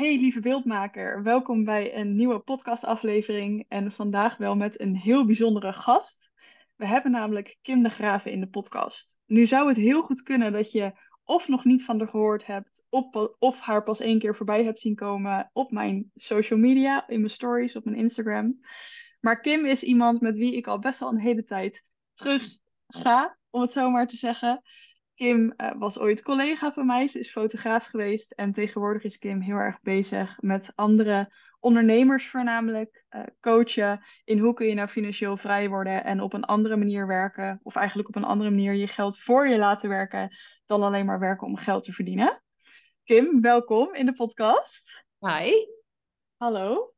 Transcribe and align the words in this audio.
Hey 0.00 0.18
lieve 0.18 0.40
beeldmaker, 0.40 1.22
welkom 1.22 1.64
bij 1.64 1.96
een 1.96 2.16
nieuwe 2.16 2.38
podcastaflevering 2.38 3.64
en 3.68 3.92
vandaag 3.92 4.36
wel 4.36 4.56
met 4.56 4.80
een 4.80 4.96
heel 4.96 5.26
bijzondere 5.26 5.72
gast. 5.72 6.30
We 6.76 6.86
hebben 6.86 7.10
namelijk 7.10 7.58
Kim 7.62 7.82
de 7.82 7.88
Graven 7.88 8.32
in 8.32 8.40
de 8.40 8.48
podcast. 8.48 9.20
Nu 9.26 9.46
zou 9.46 9.68
het 9.68 9.76
heel 9.76 10.02
goed 10.02 10.22
kunnen 10.22 10.52
dat 10.52 10.72
je 10.72 10.92
of 11.24 11.48
nog 11.48 11.64
niet 11.64 11.84
van 11.84 11.98
haar 11.98 12.08
gehoord 12.08 12.46
hebt, 12.46 12.86
of, 12.90 13.14
of 13.38 13.60
haar 13.60 13.82
pas 13.82 14.00
één 14.00 14.18
keer 14.18 14.36
voorbij 14.36 14.64
hebt 14.64 14.80
zien 14.80 14.94
komen 14.94 15.50
op 15.52 15.70
mijn 15.70 16.10
social 16.14 16.58
media, 16.58 17.08
in 17.08 17.18
mijn 17.18 17.30
stories, 17.30 17.76
op 17.76 17.84
mijn 17.84 17.96
Instagram. 17.96 18.60
Maar 19.20 19.40
Kim 19.40 19.64
is 19.64 19.82
iemand 19.82 20.20
met 20.20 20.38
wie 20.38 20.56
ik 20.56 20.66
al 20.66 20.78
best 20.78 21.00
wel 21.00 21.08
een 21.08 21.20
hele 21.20 21.44
tijd 21.44 21.84
terug 22.14 22.42
ga, 22.86 23.38
om 23.50 23.60
het 23.60 23.72
zo 23.72 23.90
maar 23.90 24.06
te 24.06 24.16
zeggen. 24.16 24.62
Kim 25.20 25.52
uh, 25.56 25.70
was 25.78 25.98
ooit 25.98 26.22
collega 26.22 26.72
van 26.72 26.86
mij. 26.86 27.06
Ze 27.06 27.18
is 27.18 27.30
fotograaf 27.30 27.86
geweest. 27.86 28.32
En 28.32 28.52
tegenwoordig 28.52 29.02
is 29.02 29.18
Kim 29.18 29.40
heel 29.40 29.56
erg 29.56 29.80
bezig 29.80 30.36
met 30.40 30.72
andere 30.74 31.32
ondernemers 31.58 32.28
voornamelijk. 32.28 33.04
Uh, 33.10 33.22
coachen 33.40 34.00
in 34.24 34.38
hoe 34.38 34.54
kun 34.54 34.66
je 34.66 34.74
nou 34.74 34.88
financieel 34.88 35.36
vrij 35.36 35.68
worden 35.68 36.04
en 36.04 36.20
op 36.20 36.32
een 36.32 36.44
andere 36.44 36.76
manier 36.76 37.06
werken. 37.06 37.60
Of 37.62 37.76
eigenlijk 37.76 38.08
op 38.08 38.16
een 38.16 38.24
andere 38.24 38.50
manier 38.50 38.74
je 38.74 38.86
geld 38.86 39.18
voor 39.18 39.48
je 39.48 39.58
laten 39.58 39.88
werken 39.88 40.36
dan 40.66 40.82
alleen 40.82 41.06
maar 41.06 41.20
werken 41.20 41.46
om 41.46 41.56
geld 41.56 41.82
te 41.82 41.92
verdienen. 41.92 42.42
Kim, 43.04 43.40
welkom 43.40 43.94
in 43.94 44.06
de 44.06 44.14
podcast. 44.14 45.04
Hi. 45.18 45.52
Hallo. 46.36 46.94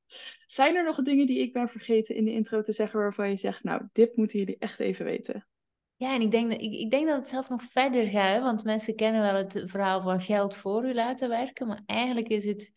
Zijn 0.46 0.77
er 0.77 0.84
nog 0.84 1.02
dingen 1.02 1.27
die 1.27 1.41
ik 1.41 1.52
ben 1.52 1.68
vergeten 1.68 2.15
in 2.15 2.24
de 2.24 2.32
intro 2.32 2.62
te 2.62 2.73
zeggen 2.73 3.01
waarvan 3.01 3.29
je 3.29 3.37
zegt, 3.37 3.65
nou, 3.65 3.88
dit 3.93 4.16
moeten 4.16 4.38
jullie 4.38 4.59
echt 4.59 4.80
even 4.80 5.04
weten? 5.04 5.46
Ja, 6.02 6.15
en 6.15 6.20
ik 6.20 6.30
denk, 6.30 6.51
dat, 6.51 6.61
ik, 6.61 6.73
ik 6.73 6.91
denk 6.91 7.06
dat 7.06 7.16
het 7.16 7.29
zelf 7.29 7.48
nog 7.48 7.62
verder 7.62 8.06
gaat, 8.06 8.43
want 8.43 8.65
mensen 8.65 8.97
kennen 8.97 9.20
wel 9.20 9.34
het 9.34 9.62
verhaal 9.66 10.02
van 10.02 10.20
geld 10.20 10.56
voor 10.56 10.84
u 10.84 10.95
laten 10.95 11.29
werken, 11.29 11.66
maar 11.66 11.83
eigenlijk 11.87 12.29
is 12.29 12.45
het, 12.45 12.73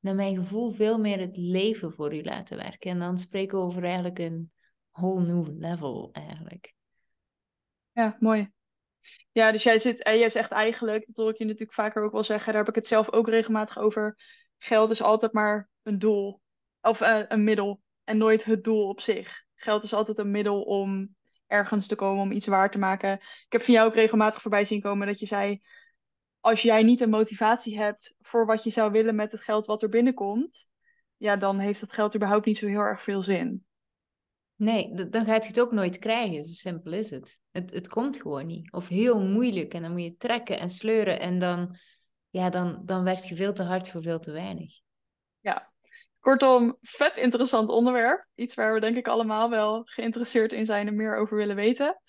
naar 0.00 0.14
mijn 0.14 0.36
gevoel, 0.36 0.70
veel 0.70 0.98
meer 0.98 1.18
het 1.18 1.36
leven 1.36 1.92
voor 1.92 2.14
u 2.14 2.22
laten 2.22 2.56
werken. 2.56 2.90
En 2.90 2.98
dan 2.98 3.18
spreken 3.18 3.58
we 3.58 3.64
over 3.64 3.84
eigenlijk 3.84 4.18
een 4.18 4.52
whole 4.90 5.20
new 5.20 5.58
level, 5.58 6.08
eigenlijk. 6.12 6.74
Ja, 7.92 8.16
mooi. 8.20 8.50
Ja, 9.32 9.52
dus 9.52 9.62
jij 9.62 9.78
zit, 9.78 10.02
en 10.02 10.18
jij 10.18 10.28
zegt 10.30 10.52
eigenlijk, 10.52 11.06
dat 11.06 11.16
hoor 11.16 11.30
ik 11.30 11.38
je 11.38 11.44
natuurlijk 11.44 11.74
vaker 11.74 12.04
ook 12.04 12.12
wel 12.12 12.24
zeggen, 12.24 12.52
daar 12.52 12.60
heb 12.60 12.68
ik 12.68 12.74
het 12.74 12.86
zelf 12.86 13.12
ook 13.12 13.28
regelmatig 13.28 13.78
over. 13.78 14.16
Geld 14.58 14.90
is 14.90 15.02
altijd 15.02 15.32
maar 15.32 15.68
een 15.82 15.98
doel, 15.98 16.40
of 16.80 17.00
uh, 17.00 17.22
een 17.28 17.44
middel, 17.44 17.80
en 18.04 18.18
nooit 18.18 18.44
het 18.44 18.64
doel 18.64 18.88
op 18.88 19.00
zich. 19.00 19.44
Geld 19.54 19.82
is 19.82 19.92
altijd 19.92 20.18
een 20.18 20.30
middel 20.30 20.62
om 20.62 21.15
ergens 21.46 21.86
te 21.86 21.94
komen 21.94 22.22
om 22.22 22.32
iets 22.32 22.46
waar 22.46 22.70
te 22.70 22.78
maken. 22.78 23.12
Ik 23.20 23.46
heb 23.48 23.62
van 23.62 23.74
jou 23.74 23.86
ook 23.88 23.94
regelmatig 23.94 24.42
voorbij 24.42 24.64
zien 24.64 24.80
komen 24.80 25.06
dat 25.06 25.20
je 25.20 25.26
zei: 25.26 25.62
als 26.40 26.62
jij 26.62 26.82
niet 26.82 27.00
een 27.00 27.10
motivatie 27.10 27.78
hebt 27.78 28.14
voor 28.20 28.46
wat 28.46 28.64
je 28.64 28.70
zou 28.70 28.92
willen 28.92 29.14
met 29.14 29.32
het 29.32 29.40
geld 29.40 29.66
wat 29.66 29.82
er 29.82 29.88
binnenkomt, 29.88 30.70
ja, 31.16 31.36
dan 31.36 31.58
heeft 31.58 31.80
dat 31.80 31.92
geld 31.92 32.14
überhaupt 32.14 32.46
niet 32.46 32.58
zo 32.58 32.66
heel 32.66 32.80
erg 32.80 33.02
veel 33.02 33.22
zin. 33.22 33.66
Nee, 34.56 34.94
dan 34.94 35.24
gaat 35.24 35.42
je 35.42 35.48
het 35.48 35.60
ook 35.60 35.72
nooit 35.72 35.98
krijgen. 35.98 36.44
Zo 36.44 36.52
simpel 36.52 36.92
is 36.92 37.10
het. 37.10 37.40
het. 37.50 37.70
Het 37.70 37.88
komt 37.88 38.20
gewoon 38.20 38.46
niet. 38.46 38.72
Of 38.72 38.88
heel 38.88 39.20
moeilijk. 39.20 39.74
En 39.74 39.82
dan 39.82 39.90
moet 39.92 40.02
je 40.02 40.16
trekken 40.16 40.58
en 40.58 40.70
sleuren. 40.70 41.20
En 41.20 41.38
dan, 41.38 41.78
ja, 42.30 42.50
dan, 42.50 42.82
dan 42.84 43.04
werkt 43.04 43.28
je 43.28 43.36
veel 43.36 43.52
te 43.52 43.62
hard 43.62 43.90
voor 43.90 44.02
veel 44.02 44.20
te 44.20 44.30
weinig. 44.30 44.80
Ja, 45.40 45.72
Kortom, 46.26 46.76
vet 46.80 47.16
interessant 47.16 47.68
onderwerp. 47.68 48.26
Iets 48.34 48.54
waar 48.54 48.74
we 48.74 48.80
denk 48.80 48.96
ik 48.96 49.08
allemaal 49.08 49.50
wel 49.50 49.82
geïnteresseerd 49.84 50.52
in 50.52 50.66
zijn 50.66 50.86
en 50.86 50.96
meer 50.96 51.16
over 51.16 51.36
willen 51.36 51.56
weten. 51.56 52.00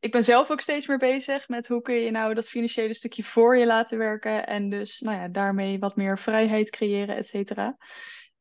Ik 0.00 0.12
ben 0.12 0.24
zelf 0.24 0.50
ook 0.50 0.60
steeds 0.60 0.86
meer 0.86 0.98
bezig 0.98 1.48
met 1.48 1.68
hoe 1.68 1.82
kun 1.82 1.94
je 1.94 2.10
nou 2.10 2.34
dat 2.34 2.48
financiële 2.48 2.94
stukje 2.94 3.24
voor 3.24 3.56
je 3.56 3.66
laten 3.66 3.98
werken. 3.98 4.46
En 4.46 4.68
dus 4.68 5.00
nou 5.00 5.16
ja, 5.16 5.28
daarmee 5.28 5.78
wat 5.78 5.96
meer 5.96 6.18
vrijheid 6.18 6.70
creëren, 6.70 7.16
et 7.16 7.26
cetera. 7.26 7.76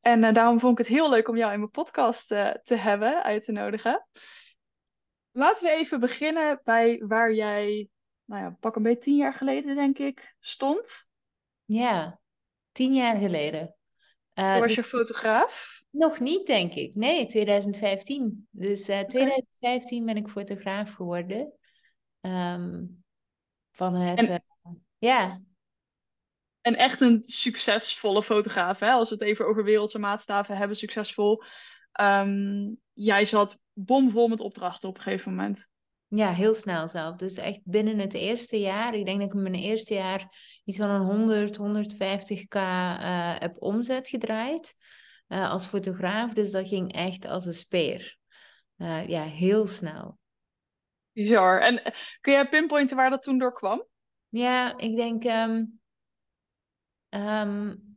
En 0.01 0.23
uh, 0.23 0.33
daarom 0.33 0.59
vond 0.59 0.79
ik 0.79 0.85
het 0.85 0.95
heel 0.95 1.09
leuk 1.09 1.27
om 1.27 1.37
jou 1.37 1.53
in 1.53 1.59
mijn 1.59 1.71
podcast 1.71 2.31
uh, 2.31 2.51
te 2.63 2.75
hebben, 2.75 3.23
uit 3.23 3.43
te 3.43 3.51
nodigen. 3.51 4.07
Laten 5.31 5.67
we 5.67 5.73
even 5.73 5.99
beginnen 5.99 6.61
bij 6.63 7.03
waar 7.07 7.33
jij, 7.33 7.89
nou 8.25 8.43
ja, 8.43 8.57
pak 8.59 8.75
een 8.75 8.83
beetje 8.83 9.01
tien 9.01 9.15
jaar 9.15 9.33
geleden 9.33 9.75
denk 9.75 9.97
ik, 9.97 10.35
stond. 10.39 11.09
Ja, 11.65 12.19
tien 12.71 12.93
jaar 12.93 13.15
geleden. 13.15 13.74
Uh, 14.35 14.59
was 14.59 14.73
je 14.73 14.83
fotograaf? 14.83 15.83
Nog 15.89 16.19
niet, 16.19 16.47
denk 16.47 16.73
ik. 16.73 16.95
Nee, 16.95 17.25
2015. 17.25 18.47
Dus 18.51 18.89
uh, 18.89 18.99
2015 18.99 20.05
ben 20.05 20.17
ik 20.17 20.27
fotograaf 20.27 20.93
geworden. 20.93 21.53
Um, 22.21 23.03
van 23.71 23.93
het... 23.93 24.19
En, 24.19 24.29
uh, 24.29 24.73
ja. 24.97 25.41
En 26.61 26.75
echt 26.75 27.01
een 27.01 27.23
succesvolle 27.23 28.23
fotograaf, 28.23 28.79
hè? 28.79 28.91
Als 28.91 29.09
we 29.09 29.15
het 29.15 29.23
even 29.23 29.47
over 29.47 29.63
wereldse 29.63 29.99
maatstaven 29.99 30.57
hebben, 30.57 30.77
succesvol. 30.77 31.43
Um, 32.01 32.77
jij 32.93 33.25
zat 33.25 33.61
bomvol 33.73 34.27
met 34.27 34.39
opdrachten 34.39 34.89
op 34.89 34.95
een 34.95 35.01
gegeven 35.01 35.35
moment. 35.35 35.69
Ja, 36.07 36.31
heel 36.31 36.53
snel 36.53 36.87
zelf. 36.87 37.15
Dus 37.15 37.37
echt 37.37 37.61
binnen 37.63 37.99
het 37.99 38.13
eerste 38.13 38.59
jaar, 38.59 38.93
ik 38.93 39.05
denk 39.05 39.19
dat 39.19 39.27
ik 39.27 39.33
in 39.33 39.41
mijn 39.41 39.55
eerste 39.55 39.93
jaar 39.93 40.37
iets 40.63 40.77
van 40.77 40.89
een 40.89 41.01
100, 41.01 41.57
150k 41.57 42.55
uh, 42.55 43.39
heb 43.39 43.55
omzet 43.61 44.07
gedraaid 44.07 44.75
uh, 45.27 45.51
als 45.51 45.67
fotograaf. 45.67 46.33
Dus 46.33 46.51
dat 46.51 46.67
ging 46.67 46.93
echt 46.93 47.25
als 47.25 47.45
een 47.45 47.53
speer. 47.53 48.17
Uh, 48.77 49.07
ja, 49.07 49.23
heel 49.23 49.67
snel. 49.67 50.17
Bizar. 51.11 51.61
En 51.61 51.93
kun 52.21 52.33
jij 52.33 52.49
pinpointen 52.49 52.95
waar 52.95 53.09
dat 53.09 53.23
toen 53.23 53.37
door 53.37 53.53
kwam? 53.53 53.85
Ja, 54.29 54.77
ik 54.77 54.95
denk 54.95 55.23
um, 55.23 55.79
um, 57.09 57.94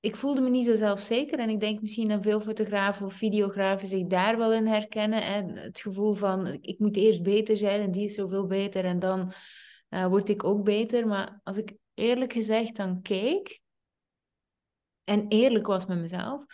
ik 0.00 0.16
voelde 0.16 0.40
me 0.40 0.50
niet 0.50 0.64
zo 0.64 0.74
zelfzeker. 0.74 1.38
En 1.38 1.48
ik 1.48 1.60
denk 1.60 1.80
misschien 1.80 2.08
dat 2.08 2.22
veel 2.22 2.40
fotografen 2.40 3.06
of 3.06 3.14
videografen 3.14 3.88
zich 3.88 4.06
daar 4.06 4.38
wel 4.38 4.52
in 4.52 4.66
herkennen. 4.66 5.22
En 5.22 5.56
het 5.56 5.80
gevoel 5.80 6.14
van, 6.14 6.58
ik 6.60 6.78
moet 6.78 6.96
eerst 6.96 7.22
beter 7.22 7.56
zijn 7.56 7.80
en 7.80 7.90
die 7.90 8.04
is 8.04 8.14
zoveel 8.14 8.46
beter 8.46 8.84
en 8.84 8.98
dan 8.98 9.32
uh, 9.90 10.06
word 10.06 10.28
ik 10.28 10.44
ook 10.44 10.64
beter. 10.64 11.06
Maar 11.06 11.40
als 11.42 11.56
ik 11.56 11.76
eerlijk 11.94 12.32
gezegd 12.32 12.76
dan 12.76 13.02
keek 13.02 13.60
en 15.04 15.28
eerlijk 15.28 15.66
was 15.66 15.86
met 15.86 16.00
mezelf, 16.00 16.44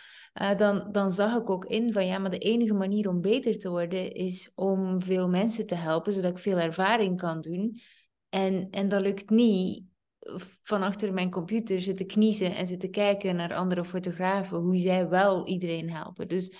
uh, 0.41 0.55
dan, 0.57 0.91
dan 0.91 1.11
zag 1.11 1.39
ik 1.39 1.49
ook 1.49 1.65
in 1.65 1.93
van 1.93 2.05
ja, 2.05 2.17
maar 2.17 2.31
de 2.31 2.37
enige 2.37 2.73
manier 2.73 3.09
om 3.09 3.21
beter 3.21 3.57
te 3.57 3.69
worden 3.69 4.13
is 4.13 4.51
om 4.55 5.01
veel 5.01 5.29
mensen 5.29 5.65
te 5.65 5.75
helpen, 5.75 6.13
zodat 6.13 6.31
ik 6.31 6.43
veel 6.43 6.57
ervaring 6.57 7.17
kan 7.17 7.41
doen. 7.41 7.79
En, 8.29 8.67
en 8.69 8.87
dat 8.87 9.01
lukt 9.01 9.29
niet 9.29 9.86
van 10.63 10.81
achter 10.81 11.13
mijn 11.13 11.31
computer 11.31 11.81
zitten 11.81 12.07
kniezen 12.07 12.55
en 12.55 12.67
zitten 12.67 12.91
kijken 12.91 13.35
naar 13.35 13.53
andere 13.53 13.85
fotografen, 13.85 14.57
hoe 14.57 14.77
zij 14.77 15.07
wel 15.07 15.47
iedereen 15.47 15.91
helpen. 15.91 16.27
Dus 16.27 16.55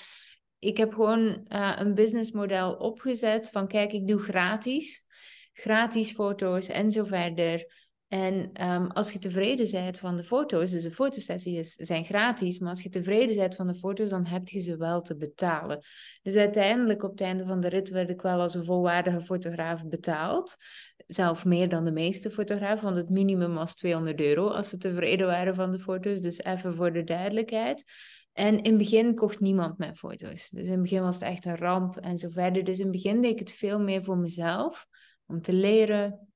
ik 0.59 0.77
heb 0.77 0.93
gewoon 0.93 1.45
uh, 1.47 1.75
een 1.75 1.93
businessmodel 1.93 2.73
opgezet 2.73 3.49
van 3.49 3.67
kijk, 3.67 3.91
ik 3.91 4.07
doe 4.07 4.19
gratis, 4.19 5.05
gratis 5.53 6.11
foto's 6.11 6.67
en 6.67 6.91
zo 6.91 7.03
verder. 7.03 7.75
En 8.07 8.63
um, 8.71 8.91
als 8.91 9.11
je 9.11 9.19
tevreden 9.19 9.71
bent 9.71 9.99
van 9.99 10.17
de 10.17 10.23
foto's, 10.23 10.71
dus 10.71 10.83
de 10.83 10.91
fotosessies 10.91 11.73
zijn 11.73 12.05
gratis, 12.05 12.59
maar 12.59 12.69
als 12.69 12.83
je 12.83 12.89
tevreden 12.89 13.35
bent 13.35 13.55
van 13.55 13.67
de 13.67 13.75
foto's, 13.75 14.09
dan 14.09 14.25
heb 14.25 14.47
je 14.47 14.59
ze 14.59 14.77
wel 14.77 15.01
te 15.01 15.17
betalen. 15.17 15.85
Dus 16.21 16.35
uiteindelijk 16.35 17.03
op 17.03 17.11
het 17.11 17.21
einde 17.21 17.45
van 17.45 17.59
de 17.59 17.67
rit 17.67 17.89
werd 17.89 18.09
ik 18.09 18.21
wel 18.21 18.39
als 18.39 18.55
een 18.55 18.65
volwaardige 18.65 19.21
fotograaf 19.21 19.85
betaald. 19.85 20.57
Zelf 21.07 21.45
meer 21.45 21.69
dan 21.69 21.85
de 21.85 21.91
meeste 21.91 22.31
fotografen, 22.31 22.83
want 22.83 22.97
het 22.97 23.09
minimum 23.09 23.53
was 23.53 23.75
200 23.75 24.21
euro 24.21 24.47
als 24.47 24.69
ze 24.69 24.77
tevreden 24.77 25.27
waren 25.27 25.55
van 25.55 25.71
de 25.71 25.79
foto's. 25.79 26.21
Dus 26.21 26.43
even 26.43 26.75
voor 26.75 26.93
de 26.93 27.03
duidelijkheid. 27.03 27.83
En 28.33 28.61
in 28.61 28.69
het 28.69 28.77
begin 28.77 29.15
kocht 29.15 29.39
niemand 29.39 29.77
mijn 29.77 29.95
foto's. 29.95 30.49
Dus 30.49 30.63
in 30.63 30.71
het 30.71 30.81
begin 30.81 31.01
was 31.01 31.15
het 31.15 31.23
echt 31.23 31.45
een 31.45 31.57
ramp 31.57 31.97
en 31.97 32.17
zo 32.17 32.29
verder. 32.29 32.63
Dus 32.63 32.77
in 32.77 32.83
het 32.83 32.93
begin 32.93 33.21
deed 33.21 33.31
ik 33.31 33.39
het 33.39 33.51
veel 33.51 33.79
meer 33.79 34.03
voor 34.03 34.17
mezelf, 34.17 34.85
om 35.25 35.41
te 35.41 35.53
leren, 35.53 36.27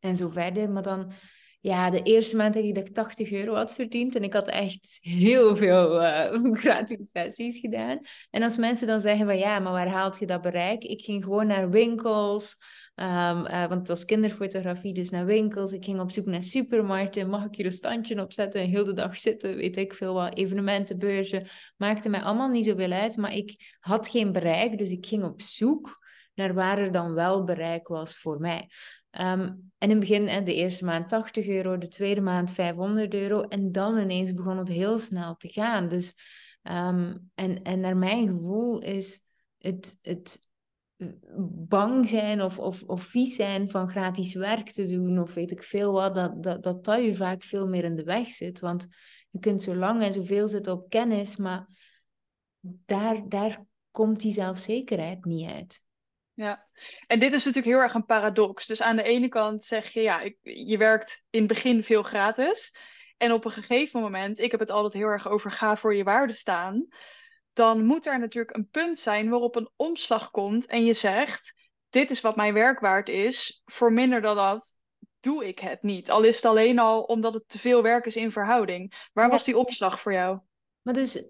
en 0.00 0.16
zo 0.16 0.28
verder. 0.28 0.70
Maar 0.70 0.82
dan, 0.82 1.12
ja, 1.60 1.90
de 1.90 2.02
eerste 2.02 2.36
maand 2.36 2.54
denk 2.54 2.66
ik 2.66 2.74
dat 2.74 2.88
ik 2.88 2.94
80 2.94 3.32
euro 3.32 3.54
had 3.54 3.74
verdiend. 3.74 4.14
En 4.14 4.22
ik 4.22 4.32
had 4.32 4.48
echt 4.48 4.98
heel 5.00 5.56
veel 5.56 6.02
uh, 6.02 6.52
gratis 6.64 7.10
sessies 7.10 7.58
gedaan. 7.58 8.00
En 8.30 8.42
als 8.42 8.56
mensen 8.56 8.86
dan 8.86 9.00
zeggen 9.00 9.26
van 9.26 9.38
ja, 9.38 9.58
maar 9.58 9.72
waar 9.72 9.88
haalt 9.88 10.18
je 10.18 10.26
dat 10.26 10.42
bereik? 10.42 10.82
Ik 10.82 11.04
ging 11.04 11.24
gewoon 11.24 11.46
naar 11.46 11.70
winkels. 11.70 12.58
Um, 12.94 13.46
uh, 13.46 13.66
want 13.66 13.72
het 13.72 13.88
was 13.88 14.04
kinderfotografie, 14.04 14.94
dus 14.94 15.10
naar 15.10 15.24
winkels. 15.24 15.72
Ik 15.72 15.84
ging 15.84 16.00
op 16.00 16.10
zoek 16.10 16.26
naar 16.26 16.42
supermarkten. 16.42 17.28
Mag 17.28 17.44
ik 17.44 17.54
hier 17.54 17.66
een 17.66 17.72
standje 17.72 18.22
opzetten 18.22 18.60
en 18.60 18.68
heel 18.68 18.84
de 18.84 18.94
dag 18.94 19.16
zitten? 19.18 19.56
Weet 19.56 19.76
ik 19.76 19.94
veel 19.94 20.14
wat. 20.14 20.36
Evenementen, 20.36 20.98
beurzen. 20.98 21.48
Maakte 21.76 22.08
mij 22.08 22.22
allemaal 22.22 22.48
niet 22.48 22.64
zoveel 22.64 22.92
uit. 22.92 23.16
Maar 23.16 23.34
ik 23.34 23.76
had 23.80 24.08
geen 24.08 24.32
bereik, 24.32 24.78
dus 24.78 24.90
ik 24.90 25.06
ging 25.06 25.24
op 25.24 25.42
zoek 25.42 26.00
naar 26.34 26.54
waar 26.54 26.78
er 26.78 26.92
dan 26.92 27.14
wel 27.14 27.44
bereik 27.44 27.88
was 27.88 28.16
voor 28.16 28.40
mij. 28.40 28.68
Um, 29.20 29.72
en 29.78 29.90
in 29.90 29.90
het 29.90 30.00
begin, 30.00 30.44
de 30.44 30.54
eerste 30.54 30.84
maand 30.84 31.08
80 31.08 31.46
euro, 31.46 31.78
de 31.78 31.88
tweede 31.88 32.20
maand 32.20 32.52
500 32.52 33.14
euro. 33.14 33.42
En 33.42 33.72
dan 33.72 33.98
ineens 33.98 34.34
begon 34.34 34.58
het 34.58 34.68
heel 34.68 34.98
snel 34.98 35.36
te 35.36 35.48
gaan. 35.48 35.88
Dus, 35.88 36.14
um, 36.62 37.30
en, 37.34 37.62
en 37.62 37.80
naar 37.80 37.96
mijn 37.96 38.26
gevoel 38.28 38.82
is 38.82 39.20
het, 39.58 39.98
het 40.02 40.50
bang 41.68 42.08
zijn 42.08 42.42
of, 42.42 42.58
of, 42.58 42.82
of 42.82 43.02
vies 43.02 43.34
zijn 43.34 43.70
van 43.70 43.90
gratis 43.90 44.34
werk 44.34 44.70
te 44.70 44.86
doen, 44.86 45.18
of 45.18 45.34
weet 45.34 45.50
ik 45.50 45.62
veel 45.62 45.92
wat, 45.92 46.14
dat, 46.14 46.42
dat, 46.42 46.62
dat 46.62 46.84
dat 46.84 47.02
je 47.02 47.14
vaak 47.14 47.42
veel 47.42 47.66
meer 47.66 47.84
in 47.84 47.96
de 47.96 48.04
weg 48.04 48.28
zit. 48.28 48.60
Want 48.60 48.86
je 49.30 49.38
kunt 49.38 49.62
zo 49.62 49.74
lang 49.74 50.02
en 50.02 50.12
zoveel 50.12 50.48
zitten 50.48 50.72
op 50.72 50.88
kennis, 50.88 51.36
maar 51.36 51.66
daar, 52.60 53.28
daar 53.28 53.64
komt 53.90 54.20
die 54.20 54.32
zelfzekerheid 54.32 55.24
niet 55.24 55.50
uit. 55.50 55.82
Ja, 56.34 56.66
en 57.06 57.20
dit 57.20 57.32
is 57.32 57.44
natuurlijk 57.44 57.74
heel 57.74 57.84
erg 57.84 57.94
een 57.94 58.04
paradox. 58.04 58.66
Dus 58.66 58.82
aan 58.82 58.96
de 58.96 59.02
ene 59.02 59.28
kant 59.28 59.64
zeg 59.64 59.88
je, 59.88 60.00
ja, 60.00 60.20
ik, 60.20 60.36
je 60.42 60.76
werkt 60.76 61.24
in 61.30 61.38
het 61.38 61.48
begin 61.48 61.84
veel 61.84 62.02
gratis. 62.02 62.76
En 63.16 63.32
op 63.32 63.44
een 63.44 63.50
gegeven 63.50 64.00
moment, 64.00 64.38
ik 64.38 64.50
heb 64.50 64.60
het 64.60 64.70
altijd 64.70 64.92
heel 64.92 65.06
erg 65.06 65.28
over 65.28 65.50
ga 65.50 65.76
voor 65.76 65.94
je 65.94 66.04
waarde 66.04 66.32
staan. 66.32 66.86
Dan 67.52 67.84
moet 67.84 68.06
er 68.06 68.18
natuurlijk 68.18 68.56
een 68.56 68.68
punt 68.68 68.98
zijn 68.98 69.28
waarop 69.30 69.56
een 69.56 69.70
omslag 69.76 70.30
komt 70.30 70.66
en 70.66 70.84
je 70.84 70.94
zegt, 70.94 71.54
dit 71.88 72.10
is 72.10 72.20
wat 72.20 72.36
mijn 72.36 72.54
werk 72.54 72.80
waard 72.80 73.08
is. 73.08 73.62
Voor 73.64 73.92
minder 73.92 74.20
dan 74.20 74.36
dat 74.36 74.78
doe 75.20 75.46
ik 75.46 75.58
het 75.58 75.82
niet. 75.82 76.10
Al 76.10 76.22
is 76.22 76.36
het 76.36 76.44
alleen 76.44 76.78
al 76.78 77.02
omdat 77.02 77.34
het 77.34 77.48
te 77.48 77.58
veel 77.58 77.82
werk 77.82 78.06
is 78.06 78.16
in 78.16 78.30
verhouding. 78.30 79.08
Waar 79.12 79.30
was 79.30 79.44
die 79.44 79.58
omslag 79.58 80.00
voor 80.00 80.12
jou? 80.12 80.40
Maar 80.82 80.94
dus, 80.94 81.16
uh, 81.16 81.22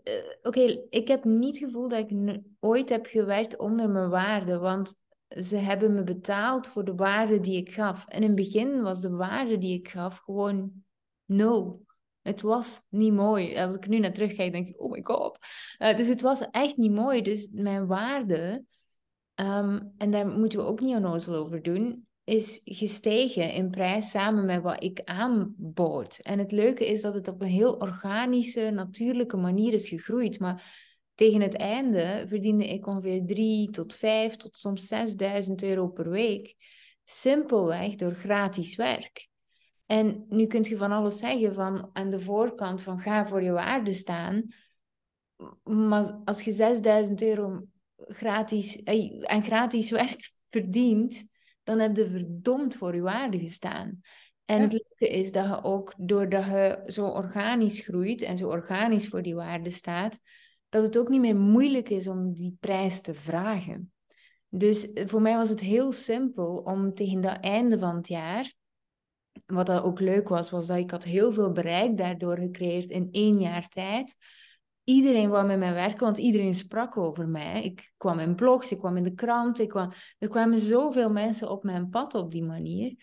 oké, 0.42 0.86
ik 0.90 1.08
heb 1.08 1.24
niet 1.24 1.58
het 1.58 1.64
gevoel 1.64 1.88
dat 1.88 2.10
ik 2.10 2.38
ooit 2.60 2.88
heb 2.88 3.06
gewerkt 3.06 3.58
onder 3.58 3.90
mijn 3.90 4.08
waarde, 4.08 4.58
want 4.58 5.00
ze 5.28 5.56
hebben 5.56 5.94
me 5.94 6.02
betaald 6.02 6.66
voor 6.66 6.84
de 6.84 6.94
waarde 6.94 7.40
die 7.40 7.56
ik 7.56 7.72
gaf. 7.72 8.08
En 8.08 8.22
in 8.22 8.26
het 8.26 8.34
begin 8.34 8.82
was 8.82 9.00
de 9.00 9.10
waarde 9.10 9.58
die 9.58 9.78
ik 9.78 9.88
gaf 9.88 10.18
gewoon 10.18 10.84
nul. 11.24 11.86
Het 12.22 12.40
was 12.40 12.82
niet 12.88 13.12
mooi. 13.12 13.58
Als 13.58 13.74
ik 13.74 13.86
nu 13.86 13.98
naar 13.98 14.12
terugkijk, 14.12 14.52
denk 14.52 14.68
ik, 14.68 14.80
oh 14.80 14.90
my 14.90 15.00
god. 15.02 15.38
Uh, 15.78 15.96
dus 15.96 16.08
het 16.08 16.20
was 16.20 16.50
echt 16.50 16.76
niet 16.76 16.92
mooi. 16.92 17.22
Dus 17.22 17.50
mijn 17.52 17.86
waarde, 17.86 18.64
um, 19.34 19.92
en 19.98 20.10
daar 20.10 20.26
moeten 20.26 20.58
we 20.58 20.64
ook 20.64 20.80
niet 20.80 20.96
onnozel 20.96 21.34
over 21.34 21.62
doen, 21.62 22.06
is 22.24 22.60
gestegen 22.64 23.52
in 23.52 23.70
prijs 23.70 24.10
samen 24.10 24.44
met 24.44 24.62
wat 24.62 24.82
ik 24.82 25.00
aanbood. 25.04 26.18
En 26.18 26.38
het 26.38 26.52
leuke 26.52 26.86
is 26.86 27.02
dat 27.02 27.14
het 27.14 27.28
op 27.28 27.40
een 27.40 27.48
heel 27.48 27.74
organische, 27.74 28.70
natuurlijke 28.70 29.36
manier 29.36 29.72
is 29.72 29.88
gegroeid. 29.88 30.38
Maar 30.40 30.90
tegen 31.14 31.40
het 31.40 31.56
einde 31.56 32.24
verdiende 32.28 32.68
ik 32.68 32.86
ongeveer 32.86 33.26
3 33.26 33.70
tot 33.70 33.94
5 33.94 34.36
tot 34.36 34.56
soms 34.56 34.86
6000 34.86 35.62
euro 35.62 35.88
per 35.88 36.10
week. 36.10 36.54
Simpelweg 37.04 37.94
door 37.94 38.14
gratis 38.14 38.76
werk. 38.76 39.30
En 39.92 40.26
nu 40.28 40.46
kunt 40.46 40.66
je 40.66 40.76
van 40.76 40.92
alles 40.92 41.18
zeggen 41.18 41.54
van 41.54 41.90
aan 41.92 42.10
de 42.10 42.20
voorkant 42.20 42.82
van 42.82 43.00
ga 43.00 43.26
voor 43.26 43.42
je 43.42 43.50
waarde 43.50 43.92
staan. 43.92 44.48
Maar 45.62 46.20
als 46.24 46.42
je 46.42 46.52
6000 46.52 47.22
euro 47.22 47.66
gratis, 47.96 48.82
eh, 48.82 49.22
aan 49.22 49.42
gratis 49.42 49.90
werk 49.90 50.32
verdient, 50.50 51.24
dan 51.62 51.78
heb 51.78 51.96
je 51.96 52.08
verdomd 52.08 52.76
voor 52.76 52.94
je 52.94 53.00
waarde 53.00 53.38
gestaan. 53.38 54.00
En 54.44 54.60
het 54.60 54.72
leuke 54.72 55.14
is 55.14 55.32
dat 55.32 55.46
je 55.46 55.62
ook, 55.62 55.94
doordat 55.96 56.44
je 56.44 56.82
zo 56.86 57.06
organisch 57.06 57.80
groeit 57.80 58.22
en 58.22 58.36
zo 58.36 58.48
organisch 58.48 59.08
voor 59.08 59.22
die 59.22 59.34
waarde 59.34 59.70
staat, 59.70 60.18
dat 60.68 60.82
het 60.82 60.98
ook 60.98 61.08
niet 61.08 61.20
meer 61.20 61.36
moeilijk 61.36 61.88
is 61.88 62.08
om 62.08 62.34
die 62.34 62.56
prijs 62.60 63.00
te 63.00 63.14
vragen. 63.14 63.92
Dus 64.48 64.92
eh, 64.92 65.06
voor 65.06 65.22
mij 65.22 65.36
was 65.36 65.48
het 65.48 65.60
heel 65.60 65.92
simpel 65.92 66.56
om 66.56 66.94
tegen 66.94 67.20
dat 67.20 67.40
einde 67.40 67.78
van 67.78 67.96
het 67.96 68.08
jaar, 68.08 68.60
wat 69.46 69.66
dat 69.66 69.82
ook 69.82 70.00
leuk 70.00 70.28
was, 70.28 70.50
was 70.50 70.66
dat 70.66 70.78
ik 70.78 70.90
had 70.90 71.04
heel 71.04 71.32
veel 71.32 71.52
bereik 71.52 71.96
daardoor 71.96 72.36
gecreëerd 72.38 72.90
in 72.90 73.08
één 73.10 73.40
jaar 73.40 73.68
tijd 73.68 74.16
iedereen 74.84 75.28
wou 75.28 75.46
met 75.46 75.58
mij 75.58 75.74
werken, 75.74 76.04
want 76.04 76.18
iedereen 76.18 76.54
sprak 76.54 76.96
over 76.96 77.28
mij. 77.28 77.62
Ik 77.62 77.92
kwam 77.96 78.18
in 78.18 78.34
blogs, 78.34 78.72
ik 78.72 78.78
kwam 78.78 78.96
in 78.96 79.02
de 79.02 79.14
krant, 79.14 79.58
ik 79.58 79.68
kwam... 79.68 79.92
er 80.18 80.28
kwamen 80.28 80.58
zoveel 80.58 81.12
mensen 81.12 81.50
op 81.50 81.62
mijn 81.62 81.88
pad 81.88 82.14
op 82.14 82.32
die 82.32 82.44
manier, 82.44 82.94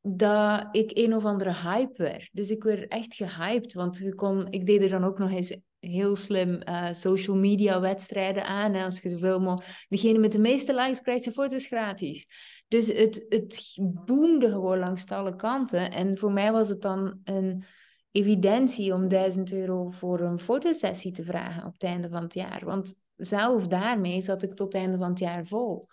dat 0.00 0.68
ik 0.72 0.90
een 0.94 1.14
of 1.14 1.24
andere 1.24 1.54
hype 1.54 2.02
werd. 2.02 2.28
Dus 2.32 2.50
ik 2.50 2.62
werd 2.62 2.88
echt 2.88 3.14
gehyped, 3.14 3.72
want 3.72 4.00
ik, 4.00 4.20
ik 4.50 4.66
deed 4.66 4.82
er 4.82 4.88
dan 4.88 5.04
ook 5.04 5.18
nog 5.18 5.30
eens 5.30 5.60
heel 5.86 6.16
slim 6.16 6.60
uh, 6.68 6.92
social 6.92 7.36
media 7.36 7.80
wedstrijden 7.80 8.44
aan. 8.44 8.74
Hè, 8.74 8.84
als 8.84 9.00
je 9.00 9.10
zoveel 9.10 9.40
mogelijk... 9.40 9.86
Degene 9.88 10.18
met 10.18 10.32
de 10.32 10.38
meeste 10.38 10.74
likes 10.74 11.00
krijgt 11.00 11.22
zijn 11.22 11.34
foto's 11.34 11.66
gratis. 11.66 12.26
Dus 12.68 12.86
het, 12.86 13.26
het 13.28 13.78
boomde 14.04 14.50
gewoon 14.50 14.78
langs 14.78 15.10
alle 15.10 15.36
kanten. 15.36 15.90
En 15.90 16.18
voor 16.18 16.32
mij 16.32 16.52
was 16.52 16.68
het 16.68 16.82
dan 16.82 17.20
een 17.24 17.64
evidentie 18.10 18.94
om 18.94 19.08
1000 19.08 19.52
euro 19.52 19.90
voor 19.90 20.20
een 20.20 20.38
fotosessie 20.38 21.12
te 21.12 21.24
vragen 21.24 21.64
op 21.64 21.72
het 21.72 21.82
einde 21.82 22.08
van 22.08 22.22
het 22.22 22.34
jaar. 22.34 22.64
Want 22.64 22.94
zelf 23.16 23.66
daarmee 23.66 24.20
zat 24.20 24.42
ik 24.42 24.54
tot 24.54 24.72
het 24.72 24.82
einde 24.82 24.98
van 24.98 25.08
het 25.10 25.18
jaar 25.18 25.46
vol. 25.46 25.88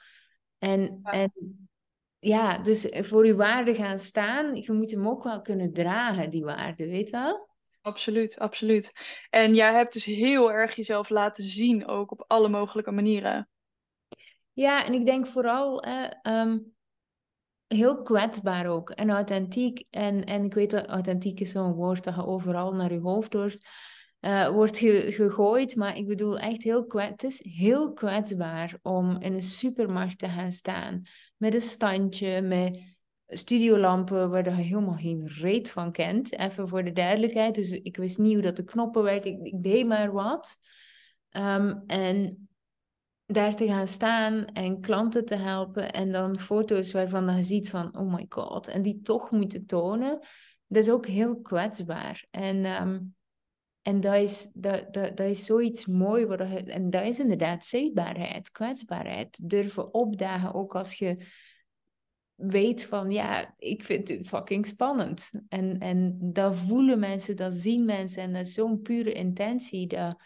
En 0.58 1.00
ja, 1.04 1.12
en, 1.12 1.32
ja 2.20 2.58
dus 2.58 2.88
voor 2.92 3.26
je 3.26 3.36
waarde 3.36 3.74
gaan 3.74 4.00
staan, 4.00 4.56
je 4.56 4.72
moet 4.72 4.92
hem 4.92 5.08
ook 5.08 5.24
wel 5.24 5.42
kunnen 5.42 5.74
dragen, 5.74 6.30
die 6.30 6.44
waarde, 6.44 6.88
weet 6.88 7.10
wel? 7.10 7.49
Absoluut, 7.82 8.40
absoluut. 8.40 8.94
En 9.30 9.56
jij 9.56 9.74
hebt 9.74 9.94
dus 9.94 10.06
heel 10.06 10.52
erg 10.52 10.76
jezelf 10.76 11.10
laten 11.10 11.44
zien, 11.44 11.88
ook 11.88 12.12
op 12.12 12.24
alle 12.28 12.50
mogelijke 12.50 12.92
manieren. 12.92 13.50
Ja, 14.54 14.86
en 14.86 14.94
ik 14.94 15.06
denk 15.06 15.28
vooral, 15.28 15.84
eh, 15.84 16.54
heel 17.70 18.02
kwetsbaar 18.02 18.68
ook 18.68 18.90
en 18.90 19.10
authentiek. 19.10 19.84
En, 19.90 20.26
en 20.26 20.44
ik 20.44 20.54
weet 20.54 20.72
dat 20.72 20.88
authentiek 20.88 21.40
is 21.40 21.52
zo'n 21.52 21.74
woord 21.74 22.04
dat 22.04 22.16
je 22.16 22.26
overal 22.26 22.74
naar 22.74 22.94
je 22.94 23.00
hoofd 23.00 23.34
wordt, 23.34 23.68
uh, 24.22 24.48
wordt 24.48 24.78
gegooid. 24.78 25.76
Maar 25.76 25.98
ik 25.98 26.08
bedoel 26.08 26.40
echt 26.40 26.64
heel 26.64 26.86
kwetsbaar. 26.86 27.12
Het 27.12 27.24
is 27.24 27.44
heel 27.44 27.94
kwetsbaar 27.94 28.80
om 28.82 29.22
in 29.22 29.34
een 29.34 29.42
supermarkt 29.42 30.20
te 30.20 30.28
gaan 30.28 30.52
staan 30.52 31.02
met 31.38 31.54
een 31.54 31.62
standje, 31.62 32.42
met 32.42 32.98
studiolampen 33.30 34.30
waar 34.30 34.44
je 34.44 34.52
helemaal 34.52 34.94
geen 34.94 35.28
reet 35.28 35.72
van 35.72 35.92
kent. 35.92 36.38
Even 36.38 36.68
voor 36.68 36.84
de 36.84 36.92
duidelijkheid. 36.92 37.56
Dus 37.56 37.70
ik 37.70 37.98
wist 37.98 38.18
niet 38.18 38.34
hoe 38.34 38.42
dat 38.42 38.56
de 38.56 38.64
knoppen 38.64 39.04
werken. 39.04 39.46
Ik, 39.46 39.64
deed 39.64 39.88
maar 39.88 40.12
wat. 40.12 40.56
Um, 41.32 41.84
en 41.88 42.50
daar 43.26 43.56
te 43.56 43.68
gaan 43.68 43.88
staan 43.88 44.46
en 44.46 44.82
klanten 44.82 45.26
te 45.26 45.36
helpen 45.36 45.92
en 45.92 46.12
dan 46.12 46.38
foto's 46.38 46.92
waarvan 46.92 47.36
je 47.36 47.44
ziet 47.44 47.70
van, 47.70 47.98
oh 47.98 48.14
my 48.14 48.26
god, 48.30 48.68
en 48.68 48.82
die 48.82 49.02
toch 49.02 49.32
moeten 49.32 49.66
tonen, 49.66 50.20
dat 50.68 50.84
is 50.84 50.90
ook 50.90 51.06
heel 51.06 51.42
kwetsbaar. 51.42 52.26
En, 52.32 52.66
ehm, 52.66 53.00
en 53.82 54.00
dat, 54.00 54.16
is, 54.16 54.52
dat, 54.54 54.94
dat, 54.94 55.18
dat 55.18 55.28
is 55.28 55.46
zoiets 55.46 55.86
mooi, 55.86 56.26
wat 56.26 56.40
en 56.40 56.90
dat 56.90 57.06
is 57.06 57.20
inderdaad 57.20 57.66
zichtbaarheid, 57.66 58.52
kwetsbaarheid, 58.52 59.50
durven 59.50 59.94
opdagen, 59.94 60.54
ook 60.54 60.76
als 60.76 60.94
je 60.94 61.26
weet 62.40 62.86
van, 62.86 63.12
ja, 63.12 63.54
ik 63.58 63.84
vind 63.84 64.08
dit 64.08 64.28
fucking 64.28 64.66
spannend. 64.66 65.32
En, 65.48 65.80
en 65.80 66.18
dat 66.20 66.56
voelen 66.56 67.00
mensen, 67.00 67.36
dat 67.36 67.54
zien 67.54 67.86
mensen 67.86 68.24
en 68.24 68.34
dat 68.34 68.46
is 68.46 68.54
zo'n 68.54 68.82
pure 68.82 69.14
intentie, 69.14 69.88
dat 69.88 70.22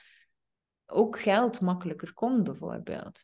ook 0.85 1.19
geld 1.19 1.61
makkelijker 1.61 2.13
komt, 2.13 2.43
bijvoorbeeld. 2.43 3.23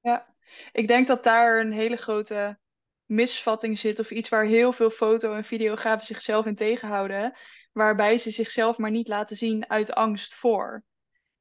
Ja, 0.00 0.34
ik 0.72 0.88
denk 0.88 1.06
dat 1.06 1.24
daar 1.24 1.60
een 1.60 1.72
hele 1.72 1.96
grote 1.96 2.58
misvatting 3.04 3.78
zit, 3.78 3.98
of 3.98 4.10
iets 4.10 4.28
waar 4.28 4.44
heel 4.44 4.72
veel 4.72 4.90
foto- 4.90 5.34
en 5.34 5.44
videografen 5.44 6.06
zichzelf 6.06 6.46
in 6.46 6.54
tegenhouden, 6.54 7.38
waarbij 7.72 8.18
ze 8.18 8.30
zichzelf 8.30 8.78
maar 8.78 8.90
niet 8.90 9.08
laten 9.08 9.36
zien 9.36 9.70
uit 9.70 9.92
angst 9.92 10.34
voor. 10.34 10.84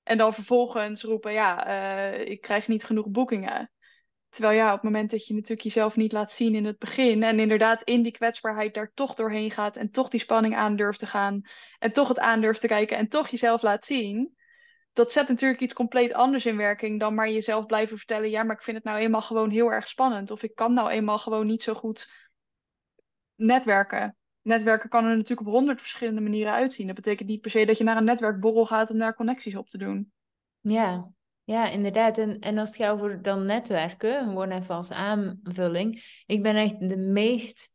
En 0.03 0.17
dan 0.17 0.33
vervolgens 0.33 1.03
roepen, 1.03 1.33
ja, 1.33 1.67
uh, 1.67 2.27
ik 2.27 2.41
krijg 2.41 2.67
niet 2.67 2.83
genoeg 2.83 3.07
boekingen. 3.07 3.71
Terwijl 4.35 4.57
ja, 4.57 4.67
op 4.67 4.73
het 4.73 4.83
moment 4.83 5.11
dat 5.11 5.27
je 5.27 5.33
natuurlijk 5.33 5.61
jezelf 5.61 5.95
niet 5.95 6.11
laat 6.11 6.31
zien 6.31 6.55
in 6.55 6.65
het 6.65 6.77
begin 6.77 7.23
en 7.23 7.39
inderdaad 7.39 7.81
in 7.81 8.01
die 8.01 8.11
kwetsbaarheid 8.11 8.73
daar 8.73 8.91
toch 8.93 9.13
doorheen 9.13 9.51
gaat 9.51 9.77
en 9.77 9.89
toch 9.89 10.09
die 10.09 10.19
spanning 10.19 10.55
aan 10.55 10.75
durft 10.75 10.99
te 10.99 11.07
gaan 11.07 11.41
en 11.79 11.91
toch 11.91 12.07
het 12.07 12.19
aan 12.19 12.41
durft 12.41 12.61
te 12.61 12.67
kijken 12.67 12.97
en 12.97 13.07
toch 13.07 13.27
jezelf 13.27 13.61
laat 13.61 13.85
zien, 13.85 14.35
dat 14.93 15.11
zet 15.11 15.27
natuurlijk 15.27 15.61
iets 15.61 15.73
compleet 15.73 16.13
anders 16.13 16.45
in 16.45 16.57
werking 16.57 16.99
dan 16.99 17.13
maar 17.13 17.29
jezelf 17.29 17.65
blijven 17.65 17.97
vertellen, 17.97 18.29
ja, 18.29 18.43
maar 18.43 18.55
ik 18.55 18.61
vind 18.61 18.77
het 18.77 18.85
nou 18.85 18.99
eenmaal 18.99 19.21
gewoon 19.21 19.49
heel 19.49 19.71
erg 19.71 19.87
spannend. 19.87 20.31
Of 20.31 20.43
ik 20.43 20.55
kan 20.55 20.73
nou 20.73 20.89
eenmaal 20.89 21.19
gewoon 21.19 21.45
niet 21.45 21.63
zo 21.63 21.73
goed 21.73 22.11
netwerken. 23.35 24.15
Netwerken 24.41 24.89
kan 24.89 25.05
er 25.05 25.15
natuurlijk 25.17 25.47
op 25.47 25.53
honderd 25.53 25.81
verschillende 25.81 26.21
manieren 26.21 26.53
uitzien. 26.53 26.87
Dat 26.87 26.95
betekent 26.95 27.29
niet 27.29 27.41
per 27.41 27.51
se 27.51 27.65
dat 27.65 27.77
je 27.77 27.83
naar 27.83 27.97
een 27.97 28.03
netwerkborrel 28.03 28.65
gaat 28.65 28.89
om 28.89 28.97
daar 28.97 29.15
connecties 29.15 29.55
op 29.55 29.69
te 29.69 29.77
doen. 29.77 30.11
Ja, 30.59 31.11
ja, 31.45 31.69
inderdaad. 31.69 32.17
En, 32.17 32.39
en 32.39 32.57
als 32.57 32.69
het 32.69 32.77
gaat 32.77 32.91
over 32.91 33.21
dan 33.21 33.45
netwerken, 33.45 34.23
gewoon 34.23 34.51
even 34.51 34.75
als 34.75 34.91
aanvulling. 34.91 36.03
Ik 36.25 36.43
ben 36.43 36.55
echt 36.55 36.79
de 36.79 36.97
meest 36.97 37.69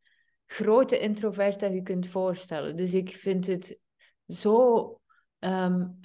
grote 0.46 0.98
introvert 0.98 1.60
dat 1.60 1.72
je 1.72 1.82
kunt 1.82 2.08
voorstellen. 2.08 2.76
Dus 2.76 2.94
ik 2.94 3.10
vind 3.10 3.46
het 3.46 3.78
zo 4.26 5.00
um, 5.38 5.98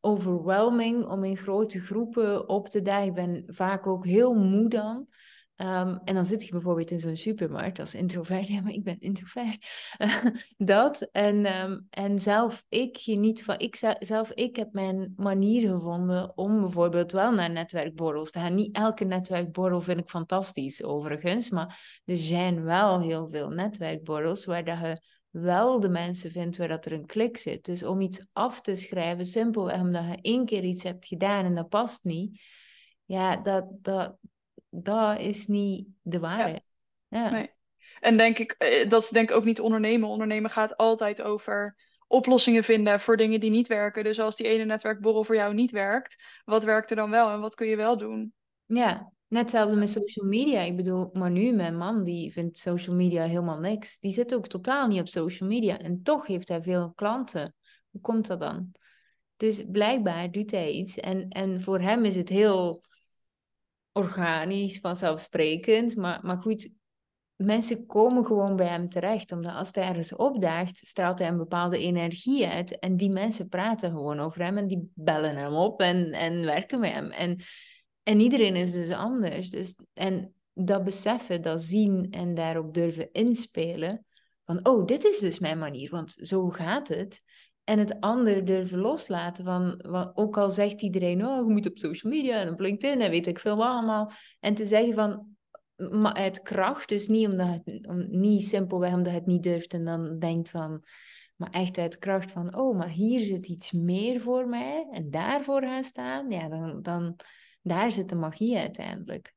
overwhelming 0.00 1.06
om 1.06 1.24
in 1.24 1.36
grote 1.36 1.80
groepen 1.80 2.48
op 2.48 2.68
te 2.68 2.82
dagen. 2.82 3.06
Ik 3.06 3.14
ben 3.14 3.44
vaak 3.46 3.86
ook 3.86 4.06
heel 4.06 4.34
moe 4.34 4.68
dan. 4.68 5.06
Um, 5.56 6.00
en 6.04 6.14
dan 6.14 6.26
zit 6.26 6.44
je 6.44 6.50
bijvoorbeeld 6.50 6.90
in 6.90 7.00
zo'n 7.00 7.16
supermarkt 7.16 7.78
als 7.78 7.94
introvert. 7.94 8.48
Ja, 8.54 8.60
maar 8.60 8.72
ik 8.72 8.84
ben 8.84 9.00
introvert. 9.00 9.66
dat. 10.56 11.08
En, 11.12 11.60
um, 11.62 11.86
en 11.90 12.20
zelf 12.20 12.64
ik 12.68 12.98
geniet 12.98 13.44
van... 13.44 13.58
Ik, 13.58 13.96
zelf 13.98 14.30
ik 14.32 14.56
heb 14.56 14.72
mijn 14.72 15.12
manier 15.16 15.68
gevonden 15.70 16.36
om 16.36 16.60
bijvoorbeeld 16.60 17.12
wel 17.12 17.32
naar 17.32 17.50
netwerkborrels 17.50 18.30
te 18.30 18.38
gaan. 18.38 18.54
Niet 18.54 18.76
elke 18.76 19.04
netwerkborrel 19.04 19.80
vind 19.80 20.00
ik 20.00 20.08
fantastisch, 20.08 20.82
overigens. 20.82 21.50
Maar 21.50 22.00
er 22.04 22.18
zijn 22.18 22.64
wel 22.64 23.00
heel 23.00 23.28
veel 23.30 23.48
netwerkborrels 23.48 24.44
waar 24.44 24.64
dat 24.64 24.78
je 24.78 25.02
wel 25.30 25.80
de 25.80 25.88
mensen 25.88 26.30
vindt 26.30 26.56
waar 26.56 26.68
dat 26.68 26.84
er 26.84 26.92
een 26.92 27.06
klik 27.06 27.36
zit. 27.36 27.64
Dus 27.64 27.82
om 27.82 28.00
iets 28.00 28.26
af 28.32 28.60
te 28.60 28.76
schrijven, 28.76 29.24
simpelweg 29.24 29.80
omdat 29.80 30.04
je 30.04 30.18
één 30.20 30.44
keer 30.44 30.64
iets 30.64 30.82
hebt 30.82 31.06
gedaan 31.06 31.44
en 31.44 31.54
dat 31.54 31.68
past 31.68 32.04
niet, 32.04 32.42
ja, 33.04 33.36
dat, 33.36 33.64
dat, 33.82 34.16
dat 34.82 35.18
is 35.18 35.46
niet 35.46 35.88
de 36.02 36.18
waarheid. 36.18 36.62
Ja. 37.08 37.30
Nee. 37.30 37.50
En 38.00 38.16
denk 38.16 38.38
ik, 38.38 38.50
eh, 38.52 38.88
dat 38.88 39.02
is 39.02 39.08
denk 39.08 39.30
ik 39.30 39.36
ook 39.36 39.44
niet 39.44 39.60
ondernemen. 39.60 40.08
Ondernemen 40.08 40.50
gaat 40.50 40.76
altijd 40.76 41.22
over 41.22 41.76
oplossingen 42.06 42.64
vinden 42.64 43.00
voor 43.00 43.16
dingen 43.16 43.40
die 43.40 43.50
niet 43.50 43.68
werken. 43.68 44.04
Dus 44.04 44.20
als 44.20 44.36
die 44.36 44.48
ene 44.48 44.64
netwerkborrel 44.64 45.24
voor 45.24 45.34
jou 45.34 45.54
niet 45.54 45.70
werkt, 45.70 46.22
wat 46.44 46.64
werkt 46.64 46.90
er 46.90 46.96
dan 46.96 47.10
wel 47.10 47.30
en 47.30 47.40
wat 47.40 47.54
kun 47.54 47.66
je 47.66 47.76
wel 47.76 47.96
doen? 47.96 48.32
Ja, 48.66 49.12
net 49.28 49.40
hetzelfde 49.40 49.76
met 49.76 49.90
social 49.90 50.26
media. 50.26 50.60
Ik 50.60 50.76
bedoel, 50.76 51.10
maar 51.12 51.30
nu 51.30 51.52
mijn 51.52 51.76
man, 51.76 52.04
die 52.04 52.32
vindt 52.32 52.58
social 52.58 52.96
media 52.96 53.24
helemaal 53.24 53.58
niks. 53.58 53.98
Die 53.98 54.10
zit 54.10 54.34
ook 54.34 54.46
totaal 54.46 54.88
niet 54.88 55.00
op 55.00 55.08
social 55.08 55.48
media. 55.48 55.78
En 55.78 56.02
toch 56.02 56.26
heeft 56.26 56.48
hij 56.48 56.62
veel 56.62 56.92
klanten. 56.94 57.54
Hoe 57.90 58.00
komt 58.00 58.26
dat 58.26 58.40
dan? 58.40 58.72
Dus 59.36 59.64
blijkbaar 59.66 60.30
doet 60.30 60.50
hij 60.50 60.70
iets. 60.70 60.98
En, 60.98 61.28
en 61.28 61.62
voor 61.62 61.80
hem 61.80 62.04
is 62.04 62.16
het 62.16 62.28
heel 62.28 62.84
organisch, 63.94 64.80
vanzelfsprekend. 64.80 65.96
Maar, 65.96 66.18
maar 66.22 66.42
goed, 66.42 66.70
mensen 67.36 67.86
komen 67.86 68.26
gewoon 68.26 68.56
bij 68.56 68.66
hem 68.66 68.88
terecht. 68.88 69.32
Omdat 69.32 69.54
als 69.54 69.70
hij 69.72 69.88
ergens 69.88 70.16
opdaagt, 70.16 70.76
straalt 70.76 71.18
hij 71.18 71.28
een 71.28 71.36
bepaalde 71.36 71.78
energie 71.78 72.46
uit. 72.46 72.78
En 72.78 72.96
die 72.96 73.10
mensen 73.10 73.48
praten 73.48 73.90
gewoon 73.90 74.20
over 74.20 74.42
hem 74.42 74.58
en 74.58 74.66
die 74.66 74.90
bellen 74.94 75.36
hem 75.36 75.54
op 75.54 75.80
en, 75.80 76.12
en 76.12 76.44
werken 76.44 76.80
met 76.80 76.92
hem. 76.92 77.10
En, 77.10 77.38
en 78.02 78.20
iedereen 78.20 78.56
is 78.56 78.72
dus 78.72 78.90
anders. 78.90 79.50
Dus, 79.50 79.76
en 79.92 80.34
dat 80.52 80.84
beseffen, 80.84 81.42
dat 81.42 81.62
zien 81.62 82.06
en 82.10 82.34
daarop 82.34 82.74
durven 82.74 83.12
inspelen. 83.12 84.06
Van, 84.44 84.66
oh, 84.66 84.86
dit 84.86 85.04
is 85.04 85.18
dus 85.18 85.38
mijn 85.38 85.58
manier, 85.58 85.90
want 85.90 86.10
zo 86.10 86.48
gaat 86.48 86.88
het. 86.88 87.22
En 87.64 87.78
het 87.78 88.00
ander 88.00 88.44
durven 88.44 88.78
loslaten 88.78 89.44
van, 89.44 89.84
ook 90.14 90.36
al 90.36 90.50
zegt 90.50 90.82
iedereen, 90.82 91.26
oh, 91.26 91.46
je 91.46 91.52
moet 91.52 91.66
op 91.66 91.78
social 91.78 92.12
media 92.12 92.40
en 92.40 92.52
op 92.52 92.60
LinkedIn 92.60 93.00
en 93.00 93.10
weet 93.10 93.26
ik 93.26 93.38
veel 93.38 93.56
wat 93.56 93.66
allemaal. 93.66 94.10
En 94.40 94.54
te 94.54 94.66
zeggen 94.66 94.94
van, 94.94 95.36
maar 95.76 96.14
uit 96.14 96.42
kracht, 96.42 96.88
dus 96.88 97.08
niet, 97.08 97.28
omdat 97.28 97.60
het, 97.64 97.86
om, 97.86 98.06
niet 98.10 98.44
simpelweg 98.44 98.92
omdat 98.92 99.12
het 99.12 99.26
niet 99.26 99.42
durft 99.42 99.74
en 99.74 99.84
dan 99.84 100.18
denkt 100.18 100.50
van, 100.50 100.84
maar 101.36 101.50
echt 101.50 101.78
uit 101.78 101.98
kracht 101.98 102.30
van, 102.30 102.56
oh, 102.56 102.76
maar 102.76 102.88
hier 102.88 103.20
zit 103.20 103.48
iets 103.48 103.72
meer 103.72 104.20
voor 104.20 104.48
mij 104.48 104.88
en 104.90 105.10
daarvoor 105.10 105.62
gaan 105.62 105.84
staan, 105.84 106.30
ja, 106.30 106.48
dan, 106.48 106.82
dan 106.82 107.16
daar 107.62 107.92
zit 107.92 108.08
de 108.08 108.14
magie 108.14 108.58
uiteindelijk. 108.58 109.34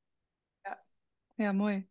Ja, 0.61 0.83
ja 1.35 1.51
mooi. 1.51 1.87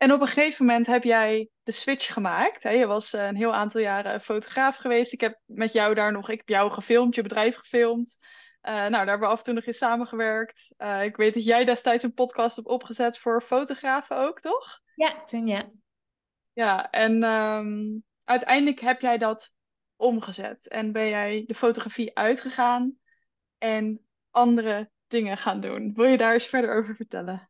En 0.00 0.12
op 0.12 0.20
een 0.20 0.26
gegeven 0.26 0.66
moment 0.66 0.86
heb 0.86 1.02
jij 1.02 1.48
de 1.62 1.72
switch 1.72 2.12
gemaakt. 2.12 2.62
Hè? 2.62 2.70
Je 2.70 2.86
was 2.86 3.12
eh, 3.12 3.26
een 3.26 3.36
heel 3.36 3.54
aantal 3.54 3.80
jaren 3.80 4.20
fotograaf 4.20 4.76
geweest. 4.76 5.12
Ik 5.12 5.20
heb 5.20 5.40
met 5.44 5.72
jou 5.72 5.94
daar 5.94 6.12
nog, 6.12 6.28
ik 6.28 6.38
heb 6.38 6.48
jou 6.48 6.70
gefilmd, 6.70 7.14
je 7.14 7.22
bedrijf 7.22 7.56
gefilmd. 7.56 8.18
Uh, 8.62 8.72
nou, 8.72 8.90
daar 8.90 9.06
hebben 9.06 9.28
we 9.28 9.34
af 9.34 9.38
en 9.38 9.44
toe 9.44 9.54
nog 9.54 9.64
in 9.64 9.74
samengewerkt. 9.74 10.74
Uh, 10.78 11.04
ik 11.04 11.16
weet 11.16 11.34
dat 11.34 11.44
jij 11.44 11.64
destijds 11.64 12.02
een 12.02 12.14
podcast 12.14 12.56
hebt 12.56 12.68
opgezet 12.68 13.18
voor 13.18 13.42
fotografen 13.42 14.16
ook, 14.16 14.40
toch? 14.40 14.80
Ja, 14.94 15.24
toen 15.24 15.46
ja. 15.46 15.70
Ja, 16.52 16.90
en 16.90 17.22
um, 17.22 18.04
uiteindelijk 18.24 18.80
heb 18.80 19.00
jij 19.00 19.18
dat 19.18 19.54
omgezet. 19.96 20.68
En 20.68 20.92
ben 20.92 21.08
jij 21.08 21.44
de 21.46 21.54
fotografie 21.54 22.16
uitgegaan 22.16 22.98
en 23.58 24.06
andere 24.30 24.90
dingen 25.06 25.36
gaan 25.36 25.60
doen. 25.60 25.92
Wil 25.94 26.06
je 26.06 26.16
daar 26.16 26.32
eens 26.32 26.46
verder 26.46 26.74
over 26.74 26.96
vertellen? 26.96 27.49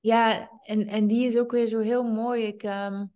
Ja, 0.00 0.50
en, 0.62 0.86
en 0.86 1.06
die 1.06 1.24
is 1.24 1.38
ook 1.38 1.50
weer 1.50 1.66
zo 1.66 1.78
heel 1.78 2.02
mooi. 2.02 2.42
Ik, 2.42 2.62
um, 2.62 3.12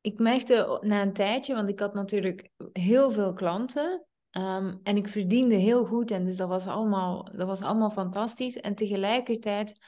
ik 0.00 0.18
merkte 0.18 0.78
na 0.80 1.02
een 1.02 1.12
tijdje, 1.12 1.54
want 1.54 1.68
ik 1.68 1.80
had 1.80 1.94
natuurlijk 1.94 2.50
heel 2.72 3.10
veel 3.10 3.32
klanten. 3.32 4.04
Um, 4.38 4.80
en 4.82 4.96
ik 4.96 5.08
verdiende 5.08 5.54
heel 5.54 5.84
goed 5.84 6.10
en 6.10 6.24
dus 6.24 6.36
dat 6.36 6.48
was 6.48 6.66
allemaal, 6.66 7.28
dat 7.32 7.46
was 7.46 7.62
allemaal 7.62 7.90
fantastisch. 7.90 8.56
En 8.56 8.74
tegelijkertijd 8.74 9.78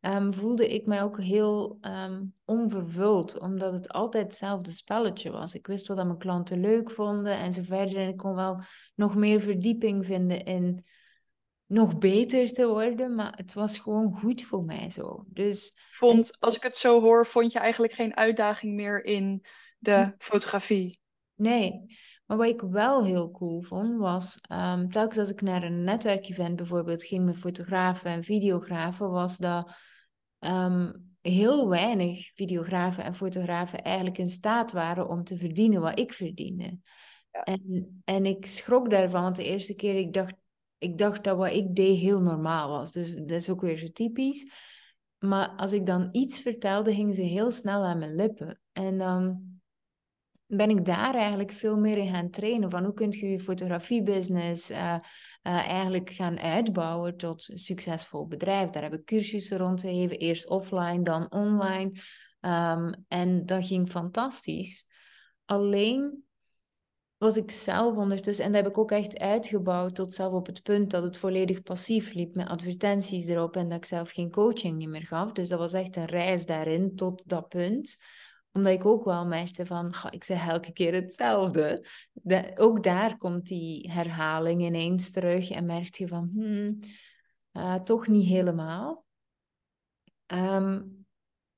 um, 0.00 0.34
voelde 0.34 0.74
ik 0.74 0.86
mij 0.86 1.02
ook 1.02 1.20
heel 1.20 1.78
um, 1.80 2.34
onvervuld, 2.44 3.38
omdat 3.38 3.72
het 3.72 3.88
altijd 3.88 4.24
hetzelfde 4.24 4.70
spelletje 4.70 5.30
was. 5.30 5.54
Ik 5.54 5.66
wist 5.66 5.86
wel 5.86 5.96
dat 5.96 6.06
mijn 6.06 6.18
klanten 6.18 6.60
leuk 6.60 6.90
vonden 6.90 7.38
en 7.38 7.52
zo 7.52 7.62
verder. 7.62 7.96
En 7.96 8.08
ik 8.08 8.16
kon 8.16 8.34
wel 8.34 8.60
nog 8.94 9.14
meer 9.14 9.40
verdieping 9.40 10.06
vinden 10.06 10.44
in 10.44 10.84
nog 11.72 11.98
beter 11.98 12.52
te 12.52 12.68
worden, 12.68 13.14
maar 13.14 13.32
het 13.36 13.54
was 13.54 13.78
gewoon 13.78 14.18
goed 14.18 14.42
voor 14.42 14.64
mij 14.64 14.90
zo. 14.90 15.24
Dus, 15.28 15.76
vond, 15.92 16.36
als 16.40 16.56
ik 16.56 16.62
het 16.62 16.76
zo 16.76 17.00
hoor, 17.00 17.26
vond 17.26 17.52
je 17.52 17.58
eigenlijk 17.58 17.92
geen 17.92 18.16
uitdaging 18.16 18.74
meer 18.74 19.04
in 19.04 19.46
de 19.78 20.14
fotografie? 20.18 21.00
Nee, 21.34 21.96
maar 22.26 22.36
wat 22.36 22.46
ik 22.46 22.60
wel 22.60 23.04
heel 23.04 23.30
cool 23.30 23.62
vond, 23.62 23.98
was 23.98 24.38
um, 24.52 24.90
telkens 24.90 25.18
als 25.18 25.30
ik 25.30 25.40
naar 25.40 25.62
een 25.62 25.84
netwerkevent 25.84 26.56
bijvoorbeeld 26.56 27.04
ging 27.04 27.24
met 27.24 27.38
fotografen 27.38 28.10
en 28.10 28.24
videografen, 28.24 29.10
was 29.10 29.38
dat 29.38 29.72
um, 30.38 31.10
heel 31.20 31.68
weinig 31.68 32.30
videografen 32.34 33.04
en 33.04 33.14
fotografen 33.14 33.82
eigenlijk 33.82 34.18
in 34.18 34.28
staat 34.28 34.72
waren 34.72 35.08
om 35.08 35.24
te 35.24 35.36
verdienen 35.36 35.80
wat 35.80 35.98
ik 35.98 36.12
verdiende. 36.12 36.78
Ja. 37.30 37.42
En, 37.42 38.02
en 38.04 38.26
ik 38.26 38.46
schrok 38.46 38.90
daarvan, 38.90 39.22
want 39.22 39.36
de 39.36 39.44
eerste 39.44 39.74
keer 39.74 39.96
ik 39.96 40.12
dacht, 40.12 40.34
ik 40.82 40.98
dacht 40.98 41.24
dat 41.24 41.36
wat 41.36 41.52
ik 41.52 41.74
deed 41.74 41.98
heel 41.98 42.20
normaal 42.20 42.68
was. 42.68 42.92
Dus 42.92 43.14
dat 43.14 43.30
is 43.30 43.50
ook 43.50 43.60
weer 43.60 43.76
zo 43.76 43.86
typisch. 43.86 44.50
Maar 45.18 45.48
als 45.48 45.72
ik 45.72 45.86
dan 45.86 46.08
iets 46.12 46.40
vertelde, 46.40 46.94
gingen 46.94 47.14
ze 47.14 47.22
heel 47.22 47.50
snel 47.50 47.84
aan 47.84 47.98
mijn 47.98 48.14
lippen. 48.14 48.60
En 48.72 48.98
dan 48.98 49.42
ben 50.46 50.70
ik 50.70 50.84
daar 50.84 51.14
eigenlijk 51.14 51.52
veel 51.52 51.76
meer 51.76 51.96
in 51.96 52.12
gaan 52.12 52.30
trainen. 52.30 52.70
Van 52.70 52.84
hoe 52.84 52.94
kun 52.94 53.10
je 53.10 53.26
je 53.26 53.40
fotografiebusiness 53.40 54.70
uh, 54.70 54.96
eigenlijk 55.42 56.10
gaan 56.10 56.38
uitbouwen 56.38 57.16
tot 57.16 57.48
een 57.48 57.58
succesvol 57.58 58.26
bedrijf. 58.26 58.70
Daar 58.70 58.82
heb 58.82 58.94
ik 58.94 59.04
cursussen 59.04 59.58
rondgegeven. 59.58 60.18
Eerst 60.18 60.48
offline, 60.48 61.02
dan 61.02 61.32
online. 61.32 61.90
Um, 62.40 63.04
en 63.08 63.46
dat 63.46 63.66
ging 63.66 63.90
fantastisch. 63.90 64.86
Alleen 65.44 66.24
was 67.22 67.36
ik 67.36 67.50
zelf 67.50 67.96
ondertussen, 67.96 68.44
en 68.44 68.52
dat 68.52 68.62
heb 68.62 68.70
ik 68.70 68.78
ook 68.78 68.90
echt 68.90 69.18
uitgebouwd 69.18 69.94
tot 69.94 70.14
zelf 70.14 70.32
op 70.32 70.46
het 70.46 70.62
punt 70.62 70.90
dat 70.90 71.02
het 71.02 71.16
volledig 71.16 71.62
passief 71.62 72.12
liep 72.12 72.34
met 72.34 72.48
advertenties 72.48 73.26
erop 73.26 73.56
en 73.56 73.68
dat 73.68 73.78
ik 73.78 73.84
zelf 73.84 74.10
geen 74.10 74.30
coaching 74.30 74.76
niet 74.76 74.88
meer 74.88 75.06
gaf. 75.06 75.32
Dus 75.32 75.48
dat 75.48 75.58
was 75.58 75.72
echt 75.72 75.96
een 75.96 76.04
reis 76.04 76.46
daarin 76.46 76.96
tot 76.96 77.22
dat 77.26 77.48
punt 77.48 77.96
omdat 78.52 78.72
ik 78.72 78.84
ook 78.84 79.04
wel 79.04 79.26
merkte 79.26 79.66
van, 79.66 79.94
ik 80.10 80.24
zeg 80.24 80.48
elke 80.48 80.72
keer 80.72 80.94
hetzelfde. 80.94 81.84
ook 82.54 82.82
daar 82.82 83.16
komt 83.16 83.46
die 83.46 83.90
herhaling 83.92 84.62
ineens 84.62 85.10
terug 85.10 85.50
en 85.50 85.66
merk 85.66 85.94
je 85.94 86.08
van, 86.08 86.30
hmm, 86.32 86.78
uh, 87.52 87.74
toch 87.74 88.06
niet 88.06 88.28
helemaal. 88.28 89.04
Um, 90.26 91.01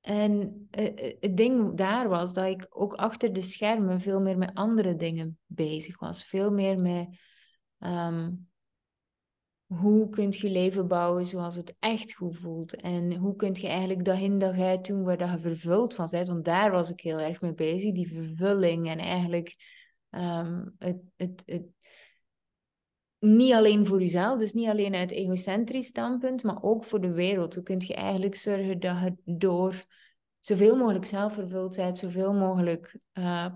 en 0.05 0.67
uh, 0.79 0.85
het 1.21 1.37
ding 1.37 1.77
daar 1.77 2.09
was 2.09 2.33
dat 2.33 2.47
ik 2.47 2.67
ook 2.69 2.95
achter 2.95 3.33
de 3.33 3.41
schermen 3.41 4.01
veel 4.01 4.21
meer 4.21 4.39
met 4.39 4.55
andere 4.55 4.97
dingen 4.97 5.39
bezig 5.47 5.99
was. 5.99 6.25
Veel 6.25 6.51
meer 6.51 6.83
met 6.83 7.09
um, 7.79 8.49
hoe 9.67 10.09
kun 10.09 10.31
je 10.31 10.51
leven 10.51 10.89
bouwen 10.89 11.27
zoals 11.27 11.57
het 11.57 11.77
echt 11.79 12.15
goed 12.15 12.37
voelt? 12.37 12.75
En 12.75 13.15
hoe 13.15 13.37
kun 13.37 13.51
je 13.53 13.67
eigenlijk 13.69 14.05
dag 14.05 14.21
in 14.21 14.39
dag 14.39 14.59
uit 14.59 14.87
doen 14.87 15.05
waar 15.05 15.31
je 15.31 15.39
vervuld 15.39 15.95
van 15.95 16.09
bent? 16.11 16.29
Want 16.29 16.45
daar 16.45 16.71
was 16.71 16.91
ik 16.91 17.01
heel 17.01 17.19
erg 17.19 17.41
mee 17.41 17.55
bezig, 17.55 17.93
die 17.93 18.09
vervulling 18.09 18.89
en 18.89 18.99
eigenlijk 18.99 19.57
um, 20.11 20.75
het, 20.79 20.99
het, 21.17 21.43
het, 21.47 21.65
niet 23.25 23.53
alleen 23.53 23.87
voor 23.87 24.01
jezelf, 24.01 24.39
dus 24.39 24.53
niet 24.53 24.69
alleen 24.69 24.95
uit 24.95 25.11
egocentrisch 25.11 25.87
standpunt, 25.87 26.43
maar 26.43 26.63
ook 26.63 26.85
voor 26.85 27.01
de 27.01 27.13
wereld. 27.13 27.55
Hoe 27.55 27.63
kun 27.63 27.83
je 27.87 27.95
eigenlijk 27.95 28.35
zorgen 28.35 28.81
dat 28.81 28.97
je 29.03 29.15
door 29.25 29.85
zoveel 30.41 30.77
mogelijk 30.77 31.07
zelfvervuldheid, 31.07 31.99
zoveel 31.99 32.33
mogelijk 32.33 32.99
uh, 33.15 33.47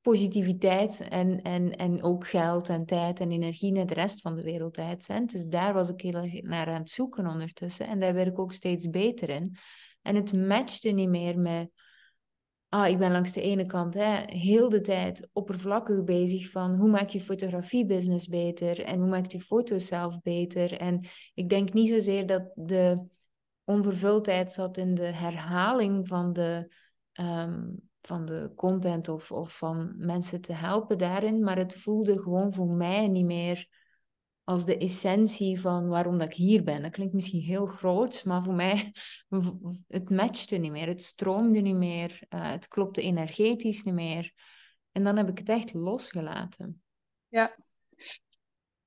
positiviteit 0.00 1.08
en, 1.08 1.42
en, 1.42 1.76
en 1.76 2.02
ook 2.02 2.26
geld 2.26 2.68
en 2.68 2.84
tijd 2.84 3.20
en 3.20 3.30
energie 3.30 3.72
naar 3.72 3.86
de 3.86 3.94
rest 3.94 4.20
van 4.20 4.36
de 4.36 4.42
wereld 4.42 4.78
uitzendt. 4.78 5.32
Dus 5.32 5.46
daar 5.46 5.74
was 5.74 5.88
ik 5.88 6.00
heel 6.00 6.14
erg 6.14 6.42
naar 6.42 6.66
aan 6.66 6.80
het 6.80 6.90
zoeken 6.90 7.26
ondertussen. 7.26 7.86
En 7.86 8.00
daar 8.00 8.14
werd 8.14 8.28
ik 8.28 8.38
ook 8.38 8.52
steeds 8.52 8.90
beter 8.90 9.28
in. 9.28 9.56
En 10.02 10.14
het 10.14 10.32
matchte 10.32 10.88
niet 10.88 11.08
meer 11.08 11.38
met... 11.38 11.70
Ah, 12.72 12.88
ik 12.88 12.98
ben 12.98 13.12
langs 13.12 13.32
de 13.32 13.40
ene 13.40 13.66
kant 13.66 13.94
hè, 13.94 14.22
heel 14.26 14.68
de 14.68 14.80
tijd 14.80 15.28
oppervlakkig 15.32 16.04
bezig 16.04 16.50
van 16.50 16.74
hoe 16.74 16.90
maak 16.90 17.08
je 17.08 17.20
fotografiebusiness 17.20 18.28
beter 18.28 18.84
en 18.84 19.00
hoe 19.00 19.08
maak 19.08 19.26
je 19.26 19.40
foto's 19.40 19.86
zelf 19.86 20.22
beter. 20.22 20.78
En 20.78 21.06
ik 21.34 21.48
denk 21.48 21.72
niet 21.72 21.88
zozeer 21.88 22.26
dat 22.26 22.52
de 22.54 23.06
onvervuldheid 23.64 24.52
zat 24.52 24.76
in 24.76 24.94
de 24.94 25.04
herhaling 25.04 26.08
van 26.08 26.32
de 26.32 26.72
ehm, 27.12 27.70
van 28.00 28.24
de 28.24 28.52
content 28.56 29.08
of, 29.08 29.32
of 29.32 29.56
van 29.58 29.94
mensen 29.96 30.40
te 30.40 30.52
helpen 30.52 30.98
daarin. 30.98 31.44
Maar 31.44 31.58
het 31.58 31.76
voelde 31.76 32.22
gewoon 32.22 32.52
voor 32.52 32.70
mij 32.70 33.08
niet 33.08 33.26
meer 33.26 33.68
als 34.52 34.64
de 34.64 34.76
essentie 34.76 35.60
van 35.60 35.88
waarom 35.88 36.18
dat 36.18 36.28
ik 36.28 36.34
hier 36.34 36.62
ben. 36.62 36.82
Dat 36.82 36.90
klinkt 36.90 37.14
misschien 37.14 37.40
heel 37.40 37.66
groot, 37.66 38.24
maar 38.24 38.42
voor 38.42 38.54
mij, 38.54 38.92
het 39.88 40.10
matchte 40.10 40.56
niet 40.56 40.72
meer. 40.72 40.86
Het 40.86 41.02
stroomde 41.02 41.60
niet 41.60 41.76
meer. 41.76 42.22
Uh, 42.30 42.50
het 42.50 42.68
klopte 42.68 43.02
energetisch 43.02 43.82
niet 43.82 43.94
meer. 43.94 44.32
En 44.92 45.04
dan 45.04 45.16
heb 45.16 45.28
ik 45.28 45.38
het 45.38 45.48
echt 45.48 45.74
losgelaten. 45.74 46.82
Ja. 47.28 47.56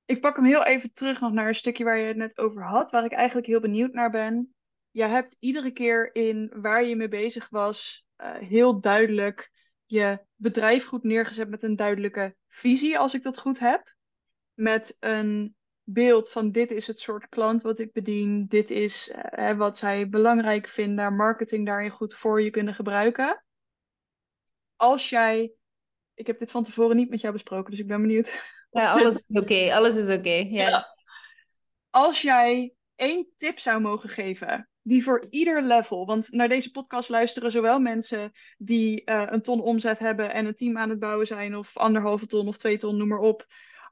Ik 0.04 0.20
pak 0.20 0.36
hem 0.36 0.44
heel 0.44 0.64
even 0.64 0.92
terug 0.92 1.20
nog 1.20 1.32
naar 1.32 1.48
een 1.48 1.54
stukje 1.54 1.84
waar 1.84 1.98
je 1.98 2.06
het 2.06 2.16
net 2.16 2.38
over 2.38 2.64
had, 2.64 2.90
waar 2.90 3.04
ik 3.04 3.12
eigenlijk 3.12 3.46
heel 3.46 3.60
benieuwd 3.60 3.92
naar 3.92 4.10
ben. 4.10 4.54
Je 4.90 5.04
hebt 5.04 5.36
iedere 5.40 5.70
keer 5.70 6.14
in 6.14 6.52
waar 6.54 6.84
je 6.84 6.96
mee 6.96 7.08
bezig 7.08 7.48
was, 7.48 8.06
uh, 8.16 8.34
heel 8.34 8.80
duidelijk 8.80 9.50
je 9.84 10.24
bedrijf 10.34 10.86
goed 10.86 11.02
neergezet 11.02 11.48
met 11.48 11.62
een 11.62 11.76
duidelijke 11.76 12.36
visie, 12.48 12.98
als 12.98 13.14
ik 13.14 13.22
dat 13.22 13.38
goed 13.38 13.58
heb. 13.58 13.95
Met 14.56 14.96
een 15.00 15.56
beeld 15.82 16.30
van 16.30 16.50
dit 16.50 16.70
is 16.70 16.86
het 16.86 16.98
soort 16.98 17.28
klant 17.28 17.62
wat 17.62 17.78
ik 17.78 17.92
bedien, 17.92 18.46
dit 18.46 18.70
is 18.70 19.14
uh, 19.38 19.56
wat 19.56 19.78
zij 19.78 20.08
belangrijk 20.08 20.68
vinden, 20.68 21.16
marketing 21.16 21.66
daarin 21.66 21.90
goed 21.90 22.14
voor 22.14 22.42
je 22.42 22.50
kunnen 22.50 22.74
gebruiken. 22.74 23.44
Als 24.76 25.08
jij, 25.08 25.52
ik 26.14 26.26
heb 26.26 26.38
dit 26.38 26.50
van 26.50 26.64
tevoren 26.64 26.96
niet 26.96 27.10
met 27.10 27.20
jou 27.20 27.32
besproken, 27.32 27.70
dus 27.70 27.80
ik 27.80 27.86
ben 27.86 28.00
benieuwd. 28.00 28.54
Ja, 28.70 28.92
alles 28.98 29.24
is 29.26 29.42
oké, 29.42 29.74
alles 29.74 29.96
is 29.96 30.16
oké. 30.16 30.30
ja. 30.30 30.68
ja. 30.68 30.96
Als 31.90 32.22
jij 32.22 32.74
één 32.96 33.28
tip 33.36 33.58
zou 33.58 33.80
mogen 33.80 34.08
geven 34.08 34.68
die 34.86 35.02
voor 35.02 35.26
ieder 35.30 35.62
level. 35.62 36.06
Want 36.06 36.32
naar 36.32 36.48
deze 36.48 36.70
podcast 36.70 37.08
luisteren 37.08 37.50
zowel 37.50 37.78
mensen 37.78 38.32
die 38.58 39.02
uh, 39.04 39.22
een 39.26 39.42
ton 39.42 39.60
omzet 39.60 39.98
hebben 39.98 40.32
en 40.32 40.46
een 40.46 40.54
team 40.54 40.78
aan 40.78 40.90
het 40.90 40.98
bouwen 40.98 41.26
zijn, 41.26 41.56
of 41.56 41.76
anderhalve 41.76 42.26
ton 42.26 42.48
of 42.48 42.56
twee 42.56 42.78
ton, 42.78 42.96
noem 42.96 43.08
maar 43.08 43.18
op. 43.18 43.46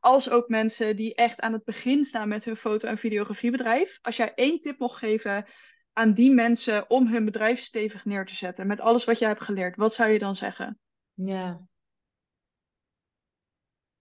Als 0.05 0.31
ook 0.31 0.49
mensen 0.49 0.97
die 0.97 1.15
echt 1.15 1.41
aan 1.41 1.53
het 1.53 1.65
begin 1.65 2.05
staan 2.05 2.29
met 2.29 2.45
hun 2.45 2.57
foto- 2.57 2.89
en 2.89 2.99
videografiebedrijf. 2.99 3.99
Als 4.03 4.17
jij 4.17 4.35
één 4.35 4.61
tip 4.61 4.79
mocht 4.79 4.99
geven 4.99 5.47
aan 5.93 6.15
die 6.15 6.31
mensen 6.31 6.91
om 6.91 7.07
hun 7.07 7.25
bedrijf 7.25 7.61
stevig 7.61 8.05
neer 8.05 8.27
te 8.27 8.35
zetten, 8.35 8.67
met 8.67 8.81
alles 8.81 9.05
wat 9.05 9.19
jij 9.19 9.29
hebt 9.29 9.43
geleerd, 9.43 9.77
wat 9.77 9.95
zou 9.95 10.11
je 10.11 10.19
dan 10.19 10.37
zeggen? 10.37 10.79
Ja. 11.13 11.67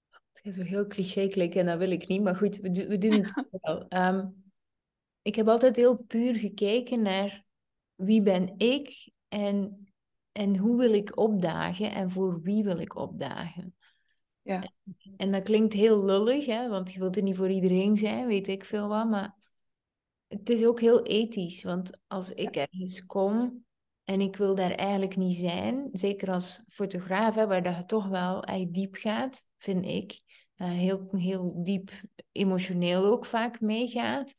Het 0.10 0.42
gaat 0.44 0.54
zo 0.54 0.62
heel 0.62 0.88
cliché 0.88 1.28
klinken 1.28 1.60
en 1.60 1.66
dat 1.66 1.78
wil 1.78 1.92
ik 1.92 2.08
niet, 2.08 2.22
maar 2.22 2.36
goed, 2.36 2.58
we, 2.58 2.88
we 2.88 2.98
doen 2.98 3.12
het 3.12 3.34
wel. 3.62 3.86
Um, 3.90 4.44
ik 5.22 5.36
heb 5.36 5.48
altijd 5.48 5.76
heel 5.76 5.98
puur 5.98 6.36
gekeken 6.36 7.02
naar 7.02 7.46
wie 7.96 8.22
ben 8.22 8.54
ik 8.58 9.12
en, 9.28 9.88
en 10.32 10.58
hoe 10.58 10.78
wil 10.78 10.94
ik 10.94 11.18
opdagen 11.18 11.92
en 11.92 12.12
voor 12.12 12.42
wie 12.42 12.64
wil 12.64 12.80
ik 12.80 12.96
opdagen. 12.96 13.76
Ja. 14.44 14.72
En 15.18 15.32
dat 15.32 15.44
klinkt 15.44 15.74
heel 15.74 16.06
lullig, 16.06 16.46
hè, 16.46 16.70
want 16.70 16.92
je 16.92 17.00
wilt 17.00 17.16
er 17.18 17.24
niet 17.24 17.36
voor 17.36 17.50
iedereen 17.52 17.98
zijn, 17.98 18.28
weet 18.28 18.48
ik 18.48 18.66
veel 18.66 18.88
wat, 18.88 19.10
maar 19.10 19.36
het 20.28 20.50
is 20.50 20.66
ook 20.66 20.80
heel 20.80 21.04
ethisch, 21.04 21.64
want 21.64 22.00
als 22.08 22.32
ik 22.32 22.56
ergens 22.56 23.06
kom 23.06 23.66
en 24.04 24.22
ik 24.22 24.36
wil 24.36 24.56
daar 24.56 24.72
eigenlijk 24.72 25.16
niet 25.16 25.36
zijn, 25.36 25.90
zeker 25.92 26.32
als 26.32 26.64
fotograaf, 26.68 27.36
hè, 27.36 27.48
waar 27.48 27.64
dat 27.64 27.88
toch 27.88 28.08
wel 28.08 28.44
echt 28.44 28.74
diep 28.74 28.96
gaat, 28.96 29.46
vind 29.58 29.86
ik, 29.86 30.22
uh, 30.58 30.70
heel, 30.70 31.08
heel 31.12 31.64
diep 31.64 31.92
emotioneel 32.32 33.06
ook 33.06 33.26
vaak 33.26 33.62
meegaat, 33.62 34.36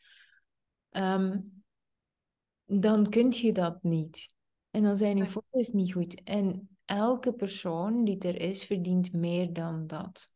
um, 0.91 1.53
dan 2.65 3.09
kun 3.09 3.31
je 3.31 3.53
dat 3.53 3.83
niet. 3.83 4.35
En 4.71 4.83
dan 4.83 4.97
zijn 4.97 5.17
je 5.17 5.27
foto's 5.27 5.71
niet 5.71 5.93
goed. 5.93 6.23
En 6.23 6.74
elke 6.85 7.35
persoon 7.35 8.05
die 8.05 8.19
er 8.19 8.41
is, 8.41 8.65
verdient 8.65 9.13
meer 9.13 9.53
dan 9.53 9.87
dat. 9.87 10.33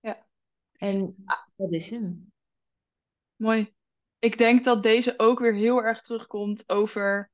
Ja. 0.00 0.26
En 0.72 1.14
ah. 1.24 1.46
dat 1.56 1.72
is 1.72 1.90
hem. 1.90 2.32
Mooi. 3.36 3.74
Ik 4.18 4.38
denk 4.38 4.64
dat 4.64 4.82
deze 4.82 5.14
ook 5.16 5.38
weer 5.38 5.54
heel 5.54 5.82
erg 5.82 6.00
terugkomt 6.00 6.68
over, 6.68 7.30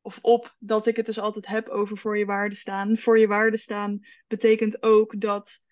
of 0.00 0.18
op, 0.22 0.56
dat 0.58 0.86
ik 0.86 0.96
het 0.96 1.06
dus 1.06 1.18
altijd 1.18 1.46
heb 1.46 1.68
over 1.68 1.96
voor 1.96 2.18
je 2.18 2.24
waarde 2.24 2.54
staan. 2.54 2.96
Voor 2.96 3.18
je 3.18 3.26
waarde 3.26 3.56
staan 3.56 4.00
betekent 4.26 4.82
ook 4.82 5.20
dat 5.20 5.64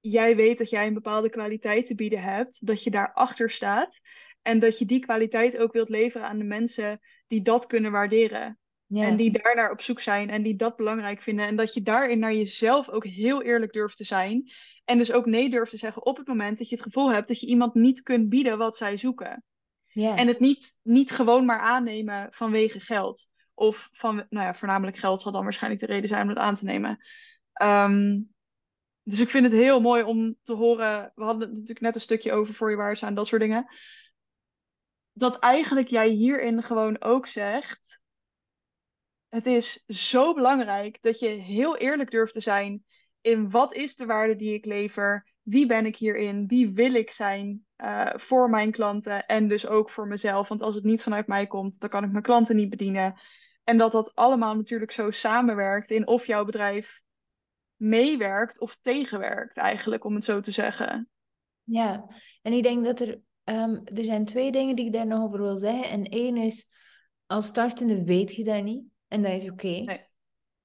jij 0.00 0.36
weet 0.36 0.58
dat 0.58 0.70
jij 0.70 0.86
een 0.86 0.94
bepaalde 0.94 1.30
kwaliteit 1.30 1.86
te 1.86 1.94
bieden 1.94 2.22
hebt, 2.22 2.66
dat 2.66 2.82
je 2.82 2.90
daarachter 2.90 3.50
staat. 3.50 4.00
En 4.42 4.58
dat 4.58 4.78
je 4.78 4.84
die 4.84 5.00
kwaliteit 5.00 5.58
ook 5.58 5.72
wilt 5.72 5.88
leveren 5.88 6.26
aan 6.26 6.38
de 6.38 6.44
mensen 6.44 7.00
die 7.26 7.42
dat 7.42 7.66
kunnen 7.66 7.92
waarderen. 7.92 8.58
En 8.90 9.16
die 9.16 9.30
daar 9.30 9.54
naar 9.56 9.70
op 9.70 9.80
zoek 9.80 10.00
zijn 10.00 10.30
en 10.30 10.42
die 10.42 10.56
dat 10.56 10.76
belangrijk 10.76 11.22
vinden. 11.22 11.46
En 11.46 11.56
dat 11.56 11.74
je 11.74 11.82
daarin 11.82 12.18
naar 12.18 12.34
jezelf 12.34 12.88
ook 12.88 13.04
heel 13.04 13.42
eerlijk 13.42 13.72
durft 13.72 13.96
te 13.96 14.04
zijn. 14.04 14.50
En 14.84 14.98
dus 14.98 15.12
ook 15.12 15.26
nee 15.26 15.50
durft 15.50 15.70
te 15.70 15.76
zeggen 15.76 16.06
op 16.06 16.16
het 16.16 16.26
moment 16.26 16.58
dat 16.58 16.68
je 16.68 16.74
het 16.74 16.84
gevoel 16.84 17.12
hebt 17.12 17.28
dat 17.28 17.40
je 17.40 17.46
iemand 17.46 17.74
niet 17.74 18.02
kunt 18.02 18.28
bieden 18.28 18.58
wat 18.58 18.76
zij 18.76 18.96
zoeken. 18.96 19.44
En 19.92 20.26
het 20.26 20.40
niet, 20.40 20.80
niet 20.82 21.10
gewoon 21.10 21.44
maar 21.44 21.60
aannemen 21.60 22.28
vanwege 22.30 22.80
geld. 22.80 23.28
Of 23.54 23.88
van, 23.92 24.14
nou 24.14 24.46
ja, 24.46 24.54
voornamelijk 24.54 24.96
geld 24.96 25.20
zal 25.20 25.32
dan 25.32 25.42
waarschijnlijk 25.42 25.80
de 25.82 25.92
reden 25.92 26.08
zijn 26.08 26.22
om 26.22 26.28
het 26.28 26.38
aan 26.38 26.54
te 26.54 26.64
nemen. 26.64 26.98
Ehm, 27.52 28.20
dus 29.02 29.20
ik 29.20 29.28
vind 29.28 29.44
het 29.44 29.54
heel 29.54 29.80
mooi 29.80 30.02
om 30.02 30.36
te 30.42 30.52
horen. 30.52 31.12
We 31.14 31.22
hadden 31.22 31.40
het 31.40 31.50
natuurlijk 31.50 31.80
net 31.80 31.94
een 31.94 32.00
stukje 32.00 32.32
over 32.32 32.54
voor 32.54 32.70
je 32.70 32.76
waar 32.76 32.98
en 33.00 33.14
dat 33.14 33.26
soort 33.26 33.40
dingen 33.40 33.66
dat 35.18 35.38
eigenlijk 35.38 35.88
jij 35.88 36.08
hierin 36.08 36.62
gewoon 36.62 37.00
ook 37.00 37.26
zegt: 37.26 38.00
Het 39.28 39.46
is 39.46 39.84
zo 39.86 40.34
belangrijk 40.34 40.98
dat 41.02 41.18
je 41.18 41.28
heel 41.28 41.76
eerlijk 41.76 42.10
durft 42.10 42.32
te 42.32 42.40
zijn 42.40 42.84
in 43.20 43.50
wat 43.50 43.74
is 43.74 43.96
de 43.96 44.06
waarde 44.06 44.36
die 44.36 44.54
ik 44.54 44.64
lever, 44.64 45.32
wie 45.42 45.66
ben 45.66 45.86
ik 45.86 45.96
hierin, 45.96 46.46
wie 46.46 46.72
wil 46.72 46.94
ik 46.94 47.10
zijn 47.10 47.66
uh, 47.76 48.10
voor 48.14 48.50
mijn 48.50 48.70
klanten 48.70 49.26
en 49.26 49.48
dus 49.48 49.66
ook 49.66 49.90
voor 49.90 50.06
mezelf. 50.06 50.48
Want 50.48 50.62
als 50.62 50.74
het 50.74 50.84
niet 50.84 51.02
vanuit 51.02 51.26
mij 51.26 51.46
komt, 51.46 51.80
dan 51.80 51.90
kan 51.90 52.04
ik 52.04 52.10
mijn 52.10 52.22
klanten 52.22 52.56
niet 52.56 52.70
bedienen. 52.70 53.18
En 53.64 53.78
dat 53.78 53.92
dat 53.92 54.14
allemaal 54.14 54.54
natuurlijk 54.54 54.92
zo 54.92 55.10
samenwerkt 55.10 55.90
in 55.90 56.06
of 56.06 56.26
jouw 56.26 56.44
bedrijf 56.44 57.02
meewerkt 57.76 58.60
of 58.60 58.78
tegenwerkt, 58.80 59.56
eigenlijk, 59.56 60.04
om 60.04 60.14
het 60.14 60.24
zo 60.24 60.40
te 60.40 60.50
zeggen. 60.50 61.08
Ja, 61.62 62.06
en 62.42 62.52
ik 62.52 62.62
denk 62.62 62.84
dat 62.84 63.00
er 63.00 63.20
Ehm, 63.48 63.80
er 63.84 64.04
zijn 64.04 64.24
twee 64.24 64.52
dingen 64.52 64.76
die 64.76 64.86
ik 64.86 64.92
daar 64.92 65.06
nog 65.06 65.22
over 65.22 65.40
wil 65.42 65.56
zeggen. 65.56 65.90
En 65.90 66.04
één 66.04 66.36
is, 66.36 66.66
als 67.26 67.46
startende 67.46 68.04
weet 68.04 68.34
je 68.34 68.44
dat 68.44 68.62
niet. 68.62 68.84
En 69.08 69.22
dat 69.22 69.32
is 69.32 69.50
oké. 69.50 69.66
Nee. 69.66 70.06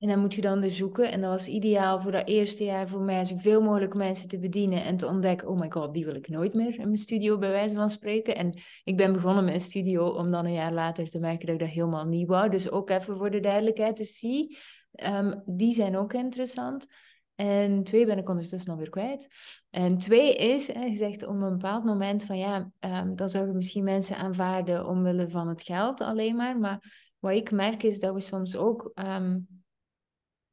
En 0.04 0.10
dan 0.10 0.20
moet 0.20 0.34
je 0.34 0.42
dan 0.42 0.62
dus 0.62 0.76
zoeken. 0.76 1.12
En 1.12 1.22
dat 1.22 1.30
was 1.30 1.48
ideaal 1.48 2.02
voor 2.02 2.12
dat 2.12 2.28
eerste 2.28 2.64
jaar 2.64 2.88
voor 2.88 3.04
mij 3.04 3.26
zoveel 3.26 3.62
mogelijk 3.62 3.94
mensen 3.94 4.28
te 4.28 4.40
bedienen. 4.40 4.84
En 4.84 4.98
te 4.98 5.08
ontdekken, 5.08 5.48
oh 5.48 5.60
my 5.60 5.72
god, 5.72 5.94
die 5.94 6.06
wil 6.06 6.16
ik 6.16 6.28
nooit 6.28 6.54
meer 6.54 6.74
in 6.74 6.86
mijn 6.86 6.98
studio 6.98 7.38
bij 7.38 7.50
wijze 7.50 7.76
van 7.76 7.90
spreken. 7.90 8.36
En 8.36 8.60
ik 8.84 8.98
ben 8.98 9.14
begonnen 9.14 9.46
met 9.46 9.54
een 9.54 9.62
studio 9.62 10.08
om 10.08 10.32
dan 10.32 10.46
een 10.46 10.54
jaar 10.54 10.74
later 10.74 11.10
te 11.10 11.20
merken 11.20 11.46
dat 11.46 11.56
ik 11.56 11.62
dat 11.62 11.70
helemaal 11.70 12.06
niet 12.06 12.28
wou. 12.28 12.50
Dus 12.50 12.72
ook 12.72 12.90
even 12.90 13.18
voor 13.18 13.32
de 13.32 13.40
duidelijkheid. 13.40 13.98
Dus 13.98 14.20
zie, 14.20 14.58
um, 15.04 15.42
die 15.46 15.74
zijn 15.74 15.98
ook 15.98 16.14
interessant. 16.14 16.88
En 17.36 17.84
twee 17.84 18.06
ben 18.06 18.18
ik 18.18 18.30
ondertussen 18.30 18.72
alweer 18.72 18.90
kwijt. 18.90 19.28
En 19.70 19.98
twee 19.98 20.36
is, 20.36 20.74
hè, 20.74 20.84
je 20.84 20.96
zegt 20.96 21.28
op 21.28 21.34
een 21.34 21.50
bepaald 21.50 21.84
moment 21.84 22.24
van 22.24 22.38
ja, 22.38 22.72
um, 22.80 23.16
dan 23.16 23.30
zouden 23.30 23.56
misschien 23.56 23.84
mensen 23.84 24.18
aanvaarden 24.18 24.88
omwille 24.88 25.30
van 25.30 25.48
het 25.48 25.62
geld 25.62 26.02
alleen 26.02 26.36
maar. 26.36 26.60
Maar 26.60 27.03
wat 27.24 27.34
ik 27.34 27.52
merk 27.52 27.84
is 27.84 28.00
dat 28.00 28.14
we 28.14 28.20
soms 28.20 28.56
ook 28.56 28.92
um, 28.96 29.48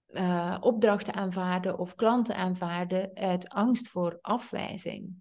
uh, 0.07 0.57
opdrachten 0.61 1.15
aanvaarden 1.15 1.79
of 1.79 1.95
klanten 1.95 2.37
aanvaarden 2.37 3.11
uit 3.15 3.49
angst 3.49 3.89
voor 3.89 4.19
afwijzing. 4.21 5.15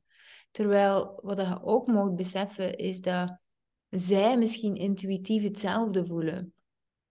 Terwijl 0.51 1.19
wat 1.23 1.38
je 1.38 1.63
ook 1.63 1.88
moet 1.88 2.15
beseffen 2.15 2.77
is 2.77 3.01
dat 3.01 3.38
zij 3.89 4.38
misschien 4.38 4.75
intuïtief 4.75 5.43
hetzelfde 5.43 6.05
voelen 6.05 6.53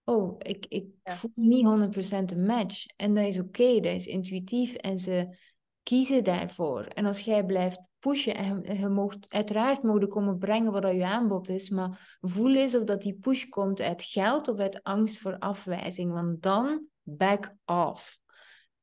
oh, 0.08 0.34
ik, 0.38 0.66
ik 0.68 0.86
voel 1.02 1.32
niet 1.34 1.66
100% 1.66 2.36
een 2.36 2.46
match. 2.46 2.86
En 2.96 3.14
dat 3.14 3.24
is 3.24 3.38
oké, 3.38 3.80
dat 3.80 3.94
is 3.94 4.06
intuïtief 4.06 4.74
en 4.74 4.98
ze 4.98 5.36
kiezen 5.82 6.24
daarvoor. 6.24 6.84
En 6.84 7.04
als 7.04 7.20
jij 7.20 7.44
blijft 7.44 7.87
pushen, 7.98 8.34
en 8.34 8.78
je 8.78 8.88
mocht 8.88 9.26
uiteraard 9.28 9.82
mogen 9.82 10.08
komen 10.08 10.38
brengen 10.38 10.72
wat 10.72 10.92
je 10.92 11.06
aanbod 11.06 11.48
is, 11.48 11.70
maar 11.70 12.18
voel 12.20 12.54
eens 12.54 12.74
of 12.74 12.84
dat 12.84 13.02
die 13.02 13.18
push 13.20 13.44
komt 13.44 13.80
uit 13.80 14.02
geld 14.02 14.48
of 14.48 14.58
uit 14.58 14.82
angst 14.82 15.18
voor 15.18 15.38
afwijzing, 15.38 16.12
want 16.12 16.42
dan 16.42 16.86
back 17.02 17.54
off. 17.64 18.18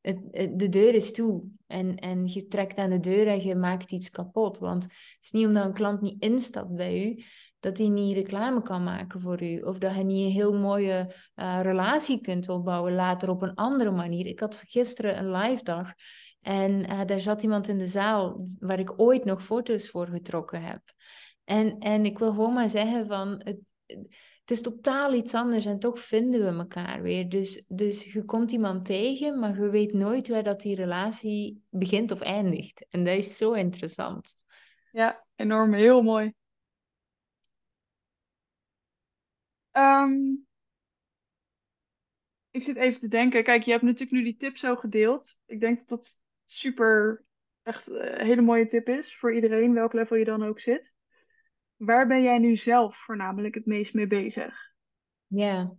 Het, 0.01 0.19
de 0.59 0.69
deur 0.69 0.93
is 0.93 1.11
toe 1.11 1.43
en, 1.67 1.95
en 1.95 2.27
je 2.27 2.47
trekt 2.47 2.77
aan 2.77 2.89
de 2.89 2.99
deur 2.99 3.27
en 3.27 3.43
je 3.43 3.55
maakt 3.55 3.91
iets 3.91 4.09
kapot. 4.09 4.59
Want 4.59 4.83
het 4.83 4.93
is 5.21 5.31
niet 5.31 5.45
omdat 5.45 5.65
een 5.65 5.73
klant 5.73 6.01
niet 6.01 6.21
instapt 6.21 6.75
bij 6.75 7.05
u, 7.05 7.23
dat 7.59 7.77
hij 7.77 7.87
niet 7.87 8.13
reclame 8.13 8.61
kan 8.61 8.83
maken 8.83 9.21
voor 9.21 9.43
u. 9.43 9.61
Of 9.61 9.77
dat 9.77 9.93
hij 9.93 10.03
niet 10.03 10.25
een 10.25 10.31
heel 10.31 10.53
mooie 10.53 11.15
uh, 11.35 11.59
relatie 11.61 12.21
kunt 12.21 12.49
opbouwen 12.49 12.93
later 12.93 13.29
op 13.29 13.41
een 13.41 13.55
andere 13.55 13.91
manier. 13.91 14.25
Ik 14.25 14.39
had 14.39 14.63
gisteren 14.67 15.17
een 15.17 15.31
live 15.31 15.63
dag 15.63 15.93
en 16.45 16.91
uh, 16.91 17.05
daar 17.05 17.19
zat 17.19 17.43
iemand 17.43 17.67
in 17.67 17.77
de 17.77 17.87
zaal 17.87 18.47
waar 18.59 18.79
ik 18.79 18.99
ooit 18.99 19.25
nog 19.25 19.43
foto's 19.43 19.89
voor 19.89 20.07
getrokken 20.07 20.61
heb. 20.61 20.81
En, 21.43 21.79
en 21.79 22.05
ik 22.05 22.19
wil 22.19 22.29
gewoon 22.29 22.53
maar 22.53 22.69
zeggen 22.69 23.07
van... 23.07 23.41
Het, 23.43 23.57
het 24.41 24.51
is 24.51 24.61
totaal 24.61 25.13
iets 25.13 25.33
anders 25.33 25.65
en 25.65 25.79
toch 25.79 25.99
vinden 25.99 26.39
we 26.39 26.59
elkaar 26.59 27.01
weer. 27.01 27.29
Dus, 27.29 27.63
dus 27.67 28.13
je 28.13 28.25
komt 28.25 28.51
iemand 28.51 28.85
tegen, 28.85 29.39
maar 29.39 29.61
je 29.61 29.69
weet 29.69 29.93
nooit 29.93 30.27
waar 30.27 30.43
dat 30.43 30.61
die 30.61 30.75
relatie 30.75 31.63
begint 31.69 32.11
of 32.11 32.21
eindigt. 32.21 32.85
En 32.89 33.03
dat 33.05 33.17
is 33.17 33.37
zo 33.37 33.53
interessant. 33.53 34.35
Ja, 34.91 35.25
enorm. 35.35 35.73
Heel 35.73 36.01
mooi. 36.01 36.33
Ehm, 39.71 40.35
ik 42.51 42.63
zit 42.63 42.75
even 42.75 42.99
te 42.99 43.07
denken. 43.07 43.43
Kijk, 43.43 43.63
je 43.63 43.71
hebt 43.71 43.83
natuurlijk 43.83 44.11
nu 44.11 44.23
die 44.23 44.37
tip 44.37 44.57
zo 44.57 44.75
gedeeld. 44.75 45.37
Ik 45.45 45.59
denk 45.59 45.77
dat 45.77 45.87
dat 45.87 46.23
super, 46.45 47.23
echt 47.63 47.87
een 47.87 48.25
hele 48.25 48.41
mooie 48.41 48.65
tip 48.65 48.89
is 48.89 49.17
voor 49.17 49.35
iedereen, 49.35 49.73
welk 49.73 49.93
level 49.93 50.17
je 50.17 50.25
dan 50.25 50.43
ook 50.43 50.59
zit. 50.59 50.93
Waar 51.75 52.07
ben 52.07 52.23
jij 52.23 52.37
nu 52.37 52.55
zelf 52.55 52.95
voornamelijk 52.95 53.55
het 53.55 53.65
meest 53.65 53.93
mee 53.93 54.07
bezig? 54.07 54.73
Ja, 55.27 55.75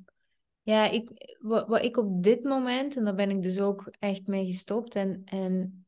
ja 0.62 0.88
ik, 0.88 1.36
wat, 1.40 1.68
wat 1.68 1.82
ik 1.82 1.96
op 1.96 2.22
dit 2.22 2.44
moment, 2.44 2.96
en 2.96 3.04
daar 3.04 3.14
ben 3.14 3.30
ik 3.30 3.42
dus 3.42 3.60
ook 3.60 3.92
echt 3.98 4.26
mee 4.26 4.46
gestopt, 4.46 4.94
en, 4.94 5.22
en 5.24 5.86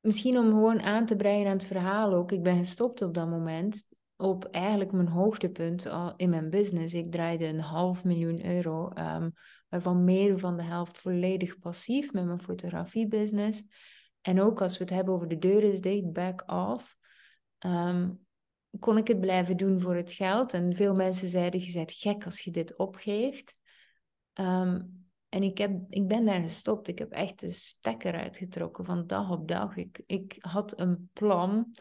misschien 0.00 0.38
om 0.38 0.46
gewoon 0.46 0.80
aan 0.80 1.06
te 1.06 1.16
breien 1.16 1.46
aan 1.46 1.52
het 1.52 1.64
verhaal 1.64 2.14
ook, 2.14 2.32
ik 2.32 2.42
ben 2.42 2.58
gestopt 2.58 3.02
op 3.02 3.14
dat 3.14 3.28
moment 3.28 3.90
op 4.22 4.44
eigenlijk 4.44 4.92
mijn 4.92 5.08
hoogtepunt 5.08 5.88
in 6.16 6.30
mijn 6.30 6.50
business. 6.50 6.94
Ik 6.94 7.12
draaide 7.12 7.46
een 7.46 7.60
half 7.60 8.04
miljoen 8.04 8.46
euro, 8.46 8.90
um, 8.94 9.32
waarvan 9.68 10.04
meer 10.04 10.38
van 10.38 10.56
de 10.56 10.62
helft 10.62 10.98
volledig 10.98 11.58
passief 11.58 12.12
met 12.12 12.24
mijn 12.24 12.42
fotografiebusiness. 12.42 13.64
En 14.20 14.40
ook 14.40 14.60
als 14.60 14.78
we 14.78 14.84
het 14.84 14.92
hebben 14.92 15.14
over 15.14 15.28
de 15.28 15.38
deur 15.38 15.62
is 15.62 15.80
dicht, 15.80 16.12
back 16.12 16.42
off, 16.46 16.96
ehm, 17.58 18.10
kon 18.78 18.96
ik 18.96 19.08
het 19.08 19.20
blijven 19.20 19.56
doen 19.56 19.80
voor 19.80 19.94
het 19.94 20.12
geld. 20.12 20.52
En 20.52 20.76
veel 20.76 20.94
mensen 20.94 21.28
zeiden, 21.28 21.60
je 21.60 21.72
bent 21.72 21.92
gek 21.92 22.24
als 22.24 22.40
je 22.40 22.50
dit 22.50 22.76
opgeeft. 22.76 23.56
Ehm, 24.32 24.80
en 25.28 25.42
ik, 25.42 25.58
heb, 25.58 25.80
ik 25.88 26.08
ben 26.08 26.24
daar 26.24 26.40
gestopt. 26.40 26.88
Ik 26.88 26.98
heb 26.98 27.10
echt 27.10 27.40
de 27.40 27.50
stekker 27.50 28.14
uitgetrokken 28.14 28.84
van 28.84 29.06
dag 29.06 29.30
op 29.30 29.48
dag. 29.48 29.76
Ik, 29.76 30.02
ik 30.06 30.36
had 30.38 30.78
een 30.78 31.10
plan 31.12 31.74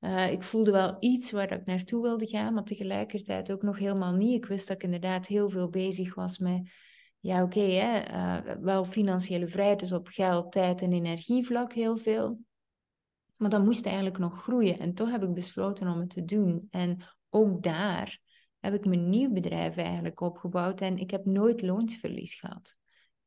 uh, 0.00 0.32
ik 0.32 0.42
voelde 0.42 0.70
wel 0.70 0.96
iets 1.00 1.30
waar 1.30 1.52
ik 1.52 1.64
naartoe 1.64 2.02
wilde 2.02 2.26
gaan, 2.26 2.54
maar 2.54 2.64
tegelijkertijd 2.64 3.52
ook 3.52 3.62
nog 3.62 3.78
helemaal 3.78 4.14
niet. 4.14 4.34
Ik 4.34 4.46
wist 4.46 4.68
dat 4.68 4.76
ik 4.76 4.82
inderdaad 4.82 5.26
heel 5.26 5.50
veel 5.50 5.68
bezig 5.68 6.14
was 6.14 6.38
met, 6.38 6.70
ja 7.20 7.42
oké, 7.42 7.60
uh, 7.60 8.40
wel 8.60 8.84
financiële 8.84 9.48
vrijheid, 9.48 9.80
dus 9.80 9.92
op 9.92 10.08
geld, 10.08 10.52
tijd 10.52 10.82
en 10.82 10.92
energievlak 10.92 11.72
heel 11.72 11.96
veel. 11.96 12.38
Maar 13.36 13.50
dat 13.50 13.64
moest 13.64 13.86
eigenlijk 13.86 14.18
nog 14.18 14.42
groeien 14.42 14.78
en 14.78 14.94
toch 14.94 15.10
heb 15.10 15.22
ik 15.22 15.34
besloten 15.34 15.88
om 15.88 16.00
het 16.00 16.10
te 16.10 16.24
doen. 16.24 16.66
En 16.70 16.98
ook 17.30 17.62
daar 17.62 18.20
heb 18.58 18.74
ik 18.74 18.84
mijn 18.84 19.10
nieuw 19.10 19.32
bedrijf 19.32 19.76
eigenlijk 19.76 20.20
opgebouwd 20.20 20.80
en 20.80 20.98
ik 20.98 21.10
heb 21.10 21.24
nooit 21.24 21.62
loonsverlies 21.62 22.34
gehad. 22.34 22.76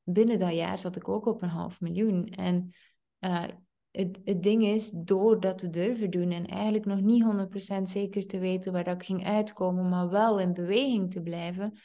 Binnen 0.04 0.40
dat 0.40 0.54
jaar 0.54 0.80
zat 0.80 0.96
ik 0.96 1.08
ook 1.08 1.26
op 1.26 1.42
een 1.42 1.50
half 1.50 1.82
miljoen. 1.82 2.28
En 2.28 2.74
uh, 3.20 3.44
het, 3.92 4.20
het 4.24 4.44
ding 4.44 4.64
is, 4.66 4.90
door 4.90 5.40
dat 5.40 5.58
te 5.58 5.70
durven 5.70 6.10
doen 6.10 6.32
en 6.32 6.48
eigenlijk 6.48 6.86
nog 6.86 7.02
niet 7.02 7.24
100% 7.24 7.82
zeker 7.82 8.28
te 8.28 8.40
weten 8.40 8.74
waar 8.74 8.84
dat 8.84 9.06
ging 9.06 9.26
uitkomen, 9.26 9.90
maar 9.90 10.10
wel 10.10 10.40
in 10.40 10.54
beweging 10.54 11.12
te 11.12 11.22
blijven, 11.22 11.80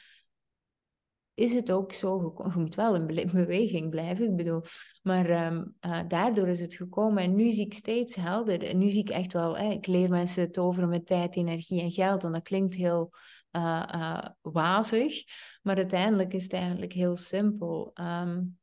is 1.35 1.55
het 1.55 1.73
ook 1.73 1.93
zo. 1.93 2.35
Je 2.37 2.61
moet 2.61 2.75
wel 2.75 2.95
in 2.95 3.07
beweging 3.33 3.91
blijven, 3.91 4.25
ik 4.25 4.37
bedoel. 4.37 4.63
Maar 5.03 5.31
ehm, 5.31 5.65
eh, 5.81 6.01
daardoor 6.09 6.49
is 6.49 6.61
het 6.61 6.75
gekomen. 6.75 7.23
En 7.23 7.35
nu 7.35 7.51
zie 7.51 7.67
ik 7.67 7.75
steeds 7.75 8.15
helder. 8.15 8.63
En 8.63 8.79
nu 8.79 8.89
zie 8.89 9.01
ik 9.01 9.09
echt 9.09 9.33
wel, 9.33 9.59
ik 9.59 9.87
leer 9.87 10.09
mensen 10.09 10.43
het 10.43 10.59
over 10.59 10.89
met 10.89 11.07
tijd, 11.07 11.37
energie 11.37 11.81
en 11.81 11.91
geld. 11.91 12.25
En 12.25 12.33
dat 12.33 12.43
klinkt 12.43 12.75
heel 12.75 13.13
uh, 13.53 14.25
wazig. 14.43 15.25
Maar 15.63 15.77
uiteindelijk 15.77 16.35
is 16.35 16.43
het 16.43 16.53
eigenlijk 16.53 16.93
heel 16.93 17.17
simpel. 17.17 17.91
Um, 17.95 18.59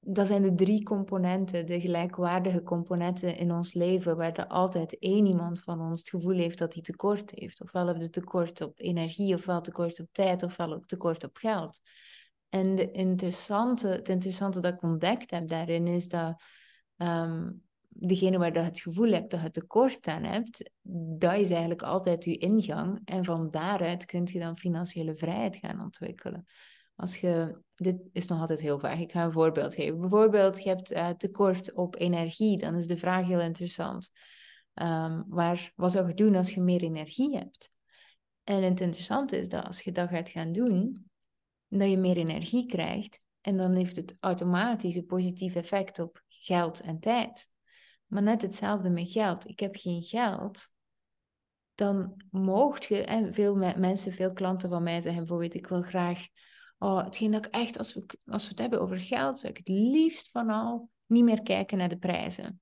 dat 0.00 0.26
zijn 0.26 0.42
de 0.42 0.54
drie 0.54 0.82
componenten, 0.82 1.66
de 1.66 1.80
gelijkwaardige 1.80 2.62
componenten 2.62 3.36
in 3.36 3.52
ons 3.52 3.74
leven, 3.74 4.16
waar 4.16 4.32
er 4.32 4.46
altijd 4.46 4.98
één 4.98 5.26
iemand 5.26 5.62
van 5.62 5.80
ons 5.80 5.98
het 5.98 6.08
gevoel 6.08 6.36
heeft 6.36 6.58
dat 6.58 6.74
hij 6.74 6.82
tekort 6.82 7.30
heeft. 7.30 7.62
Ofwel 7.62 7.86
hebben 7.86 8.04
we 8.04 8.10
tekort 8.10 8.60
op 8.60 8.78
energie, 8.80 9.34
ofwel 9.34 9.60
tekort 9.60 10.00
op 10.00 10.08
tijd, 10.12 10.42
ofwel 10.42 10.72
ook 10.72 10.86
tekort 10.86 11.24
op 11.24 11.36
geld. 11.36 11.80
En 12.48 12.76
de 12.76 12.90
interessante, 12.90 13.88
het 13.88 14.08
interessante 14.08 14.60
dat 14.60 14.74
ik 14.74 14.82
ontdekt 14.82 15.30
heb 15.30 15.48
daarin 15.48 15.86
is 15.86 16.08
dat 16.08 16.42
um, 16.96 17.62
degene 17.88 18.38
waar 18.38 18.52
je 18.52 18.58
het 18.58 18.80
gevoel 18.80 19.12
hebt 19.12 19.30
dat 19.30 19.40
je 19.40 19.50
tekort 19.50 20.06
aan 20.06 20.24
hebt, 20.24 20.70
dat 21.18 21.38
is 21.38 21.50
eigenlijk 21.50 21.82
altijd 21.82 22.24
je 22.24 22.36
ingang. 22.36 23.00
En 23.04 23.24
van 23.24 23.50
daaruit 23.50 24.04
kun 24.04 24.28
je 24.32 24.38
dan 24.38 24.58
financiële 24.58 25.16
vrijheid 25.16 25.56
gaan 25.56 25.80
ontwikkelen. 25.80 26.46
Als 26.96 27.16
je, 27.16 27.60
dit 27.80 28.00
is 28.12 28.26
nog 28.26 28.40
altijd 28.40 28.60
heel 28.60 28.78
vaag, 28.78 28.98
ik 28.98 29.12
ga 29.12 29.24
een 29.24 29.32
voorbeeld 29.32 29.74
geven. 29.74 30.00
Bijvoorbeeld, 30.00 30.62
je 30.62 30.68
hebt 30.68 30.92
uh, 30.92 31.08
tekort 31.08 31.72
op 31.72 31.96
energie, 31.96 32.58
dan 32.58 32.74
is 32.74 32.86
de 32.86 32.96
vraag 32.96 33.26
heel 33.26 33.40
interessant. 33.40 34.10
Um, 34.74 35.24
waar, 35.28 35.72
wat 35.74 35.92
zou 35.92 36.08
je 36.08 36.14
doen 36.14 36.34
als 36.34 36.54
je 36.54 36.60
meer 36.60 36.82
energie 36.82 37.36
hebt? 37.36 37.70
En 38.44 38.62
het 38.62 38.80
interessante 38.80 39.38
is 39.38 39.48
dat 39.48 39.64
als 39.64 39.80
je 39.80 39.92
dat 39.92 40.08
gaat 40.08 40.28
gaan 40.28 40.52
doen, 40.52 41.10
dat 41.68 41.90
je 41.90 41.96
meer 41.96 42.16
energie 42.16 42.66
krijgt. 42.66 43.20
En 43.40 43.56
dan 43.56 43.72
heeft 43.74 43.96
het 43.96 44.16
automatisch 44.20 44.96
een 44.96 45.06
positief 45.06 45.54
effect 45.54 45.98
op 45.98 46.22
geld 46.28 46.80
en 46.80 47.00
tijd. 47.00 47.48
Maar 48.06 48.22
net 48.22 48.42
hetzelfde 48.42 48.90
met 48.90 49.10
geld. 49.10 49.48
Ik 49.48 49.60
heb 49.60 49.76
geen 49.76 50.02
geld. 50.02 50.68
Dan 51.74 52.22
moogt 52.30 52.84
je, 52.84 53.04
en 53.04 53.34
veel 53.34 53.56
mensen, 53.56 54.12
veel 54.12 54.32
klanten 54.32 54.68
van 54.68 54.82
mij 54.82 55.00
zeggen 55.00 55.20
bijvoorbeeld, 55.20 55.54
ik 55.54 55.66
wil 55.66 55.82
graag 55.82 56.26
Oh, 56.82 57.04
hetgeen 57.04 57.30
dat 57.30 57.46
ik 57.46 57.52
echt, 57.52 57.78
als 57.78 57.94
we, 57.94 58.06
als 58.24 58.42
we 58.42 58.48
het 58.48 58.58
hebben 58.58 58.80
over 58.80 59.00
geld, 59.00 59.38
zou 59.38 59.52
ik 59.52 59.58
het 59.58 59.68
liefst 59.68 60.30
van 60.30 60.50
al 60.50 60.90
niet 61.06 61.24
meer 61.24 61.42
kijken 61.42 61.78
naar 61.78 61.88
de 61.88 61.98
prijzen. 61.98 62.60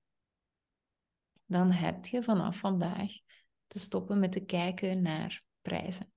Dan 1.46 1.70
heb 1.70 2.06
je 2.06 2.22
vanaf 2.22 2.58
vandaag 2.58 3.12
te 3.66 3.78
stoppen 3.78 4.20
met 4.20 4.32
te 4.32 4.44
kijken 4.44 5.02
naar 5.02 5.42
prijzen. 5.62 6.12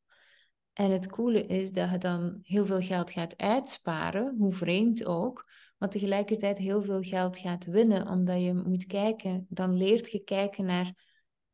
En 0.73 0.91
het 0.91 1.07
coole 1.07 1.45
is 1.45 1.71
dat 1.71 1.89
je 1.89 1.97
dan 1.97 2.39
heel 2.41 2.65
veel 2.65 2.81
geld 2.81 3.11
gaat 3.11 3.37
uitsparen, 3.37 4.35
hoe 4.37 4.51
vreemd 4.51 5.05
ook, 5.05 5.49
maar 5.77 5.89
tegelijkertijd 5.89 6.57
heel 6.57 6.83
veel 6.83 7.01
geld 7.01 7.37
gaat 7.37 7.65
winnen, 7.65 8.07
omdat 8.07 8.41
je 8.41 8.53
moet 8.53 8.85
kijken, 8.85 9.45
dan 9.49 9.77
leert 9.77 10.11
je 10.11 10.23
kijken 10.23 10.65
naar 10.65 10.93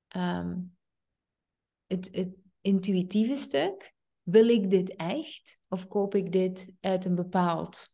ehm, 0.08 0.60
het, 1.88 2.10
het 2.12 2.36
intuïtieve 2.62 3.36
stuk, 3.36 3.96
wil 4.30 4.48
ik 4.48 4.70
dit 4.70 4.96
echt? 4.96 5.60
Of 5.70 5.88
koop 5.88 6.16
ik 6.16 6.32
dit 6.32 6.74
uit 6.80 7.06
een 7.06 7.16
bepaald 7.16 7.88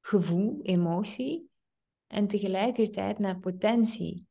gevoel, 0.00 0.60
emotie? 0.62 1.50
En 2.06 2.26
tegelijkertijd 2.26 3.18
naar 3.18 3.38
potentie. 3.38 4.26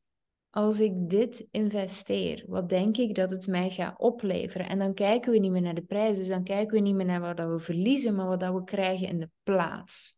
Als 0.50 0.80
ik 0.80 1.10
dit 1.10 1.48
investeer, 1.50 2.44
wat 2.46 2.68
denk 2.68 2.96
ik 2.96 3.14
dat 3.14 3.30
het 3.30 3.46
mij 3.46 3.70
gaat 3.70 3.98
opleveren? 3.98 4.68
En 4.68 4.78
dan 4.78 4.94
kijken 4.94 5.32
we 5.32 5.38
niet 5.38 5.50
meer 5.50 5.60
naar 5.60 5.74
de 5.74 5.84
prijs, 5.84 6.16
dus 6.16 6.28
dan 6.28 6.44
kijken 6.44 6.74
we 6.74 6.80
niet 6.80 6.94
meer 6.94 7.06
naar 7.06 7.20
wat 7.20 7.48
we 7.48 7.58
verliezen, 7.58 8.14
maar 8.14 8.26
wat 8.26 8.52
we 8.52 8.64
krijgen 8.64 9.08
in 9.08 9.20
de 9.20 9.30
plaats. 9.42 10.14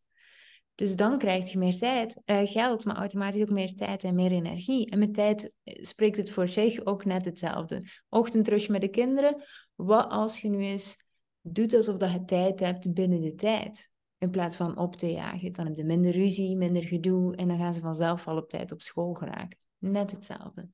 Dus 0.75 0.95
dan 0.95 1.17
krijg 1.17 1.51
je 1.51 1.57
meer 1.57 1.77
tijd, 1.77 2.21
uh, 2.25 2.39
geld, 2.43 2.85
maar 2.85 2.95
automatisch 2.95 3.41
ook 3.41 3.49
meer 3.49 3.73
tijd 3.73 4.03
en 4.03 4.15
meer 4.15 4.31
energie. 4.31 4.89
En 4.89 4.99
met 4.99 5.13
tijd 5.13 5.51
eh, 5.63 5.83
spreekt 5.83 6.17
het 6.17 6.31
voor 6.31 6.47
zich 6.47 6.85
ook 6.85 7.05
net 7.05 7.25
hetzelfde. 7.25 7.85
Ochtend 8.09 8.45
terug 8.45 8.67
met 8.67 8.81
de 8.81 8.89
kinderen. 8.89 9.43
Wat 9.75 10.09
als 10.09 10.41
je 10.41 10.49
nu 10.49 10.63
eens 10.63 11.07
doet 11.51 11.73
alsof 11.73 11.97
dat 11.97 12.11
je 12.11 12.25
tijd 12.25 12.59
hebt 12.59 12.93
binnen 12.93 13.21
de 13.21 13.35
tijd. 13.35 13.89
In 14.17 14.31
plaats 14.31 14.57
van 14.57 14.77
op 14.77 14.95
te 14.95 15.11
jagen. 15.11 15.53
Dan 15.53 15.65
heb 15.65 15.75
je 15.75 15.83
minder 15.83 16.11
ruzie, 16.11 16.55
minder 16.55 16.83
gedoe. 16.83 17.35
En 17.35 17.47
dan 17.47 17.57
gaan 17.57 17.73
ze 17.73 17.79
vanzelf 17.79 18.27
al 18.27 18.37
op 18.37 18.49
tijd 18.49 18.71
op 18.71 18.81
school 18.81 19.13
geraken. 19.13 19.57
Net 19.77 20.11
hetzelfde. 20.11 20.69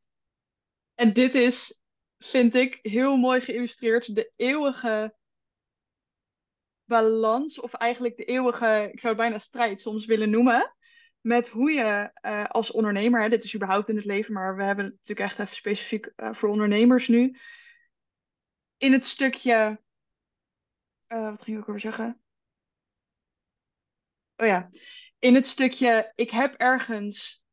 En 0.96 1.14
dit 1.14 1.36
is, 1.36 1.84
vind 2.18 2.56
ik, 2.56 2.80
heel 2.82 3.18
mooi 3.18 3.42
geïllustreerd. 3.42 4.16
De 4.16 4.32
eeuwige 4.36 5.16
balans, 6.86 7.60
of 7.60 7.74
eigenlijk 7.74 8.18
de 8.18 8.26
eeuwige, 8.26 8.90
ik 8.92 9.00
zou 9.00 9.14
het 9.14 9.22
bijna 9.22 9.38
strijd 9.38 9.82
soms 9.82 10.06
willen 10.06 10.30
noemen. 10.30 10.76
Met 11.22 11.50
hoe 11.50 11.72
je 11.72 12.12
uh, 12.22 12.46
als 12.46 12.72
ondernemer, 12.72 13.30
dit 13.30 13.44
is 13.44 13.56
überhaupt 13.56 13.90
in 13.90 13.96
het 13.96 14.06
leven, 14.06 14.34
maar 14.34 14.56
we 14.56 14.64
hebben 14.64 14.86
het 14.86 14.94
natuurlijk 14.94 15.30
echt 15.30 15.40
even 15.40 15.56
specifiek 15.56 16.14
uh, 16.16 16.34
voor 16.34 16.50
ondernemers 16.50 17.08
nu. 17.08 17.38
In 18.78 18.92
het 18.92 19.06
stukje 19.06 19.84
uh, 21.16 21.30
wat 21.30 21.42
ging 21.42 21.58
ik 21.58 21.70
over 21.70 21.80
zeggen? 21.80 22.20
Oh 24.36 24.48
ja, 24.48 24.70
in 25.20 25.36
het 25.36 25.48
stukje, 25.48 26.12
ik 26.16 26.30
heb 26.30 26.54
ergens 26.54 27.44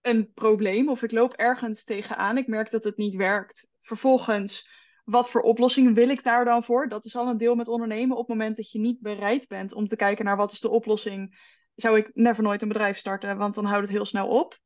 een 0.00 0.32
probleem 0.32 0.88
of 0.88 1.02
ik 1.02 1.10
loop 1.10 1.32
ergens 1.32 1.84
tegenaan. 1.84 2.38
Ik 2.38 2.46
merk 2.46 2.70
dat 2.70 2.84
het 2.84 2.96
niet 2.96 3.16
werkt. 3.16 3.66
Vervolgens, 3.80 4.70
wat 5.04 5.30
voor 5.30 5.40
oplossing 5.40 5.94
wil 5.94 6.08
ik 6.08 6.22
daar 6.22 6.44
dan 6.44 6.64
voor? 6.64 6.88
Dat 6.88 7.04
is 7.04 7.16
al 7.16 7.28
een 7.28 7.36
deel 7.36 7.54
met 7.54 7.68
ondernemen. 7.68 8.16
Op 8.16 8.28
het 8.28 8.36
moment 8.36 8.56
dat 8.56 8.70
je 8.70 8.78
niet 8.78 9.00
bereid 9.00 9.48
bent 9.48 9.72
om 9.72 9.86
te 9.86 9.96
kijken 9.96 10.24
naar 10.24 10.36
wat 10.36 10.52
is 10.52 10.60
de 10.60 10.68
oplossing, 10.68 11.38
zou 11.74 11.98
ik 11.98 12.10
never 12.14 12.42
nooit 12.42 12.62
een 12.62 12.68
bedrijf 12.68 12.98
starten, 12.98 13.36
want 13.36 13.54
dan 13.54 13.64
houdt 13.64 13.86
het 13.86 13.96
heel 13.96 14.04
snel 14.04 14.28
op. 14.28 14.58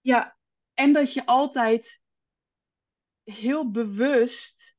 Ja, 0.00 0.36
en 0.74 0.92
dat 0.92 1.12
je 1.12 1.26
altijd 1.26 2.02
heel 3.22 3.70
bewust 3.70 4.73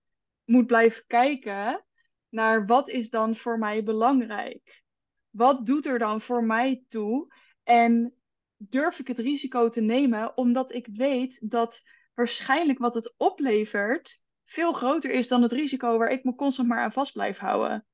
moet 0.45 0.67
blijven 0.67 1.03
kijken 1.07 1.85
naar 2.29 2.65
wat 2.65 2.89
is 2.89 3.09
dan 3.09 3.35
voor 3.35 3.59
mij 3.59 3.83
belangrijk? 3.83 4.83
Wat 5.29 5.65
doet 5.65 5.85
er 5.85 5.99
dan 5.99 6.21
voor 6.21 6.43
mij 6.43 6.83
toe? 6.87 7.33
En 7.63 8.13
durf 8.57 8.99
ik 8.99 9.07
het 9.07 9.19
risico 9.19 9.69
te 9.69 9.81
nemen, 9.81 10.37
omdat 10.37 10.73
ik 10.73 10.87
weet 10.93 11.49
dat 11.49 11.81
waarschijnlijk 12.13 12.79
wat 12.79 12.95
het 12.95 13.13
oplevert 13.17 14.23
veel 14.43 14.73
groter 14.73 15.11
is 15.11 15.27
dan 15.27 15.41
het 15.41 15.51
risico 15.51 15.97
waar 15.97 16.09
ik 16.09 16.23
me 16.23 16.35
constant 16.35 16.67
maar 16.67 16.83
aan 16.83 16.91
vast 16.91 17.13
blijf 17.13 17.37
houden. 17.37 17.85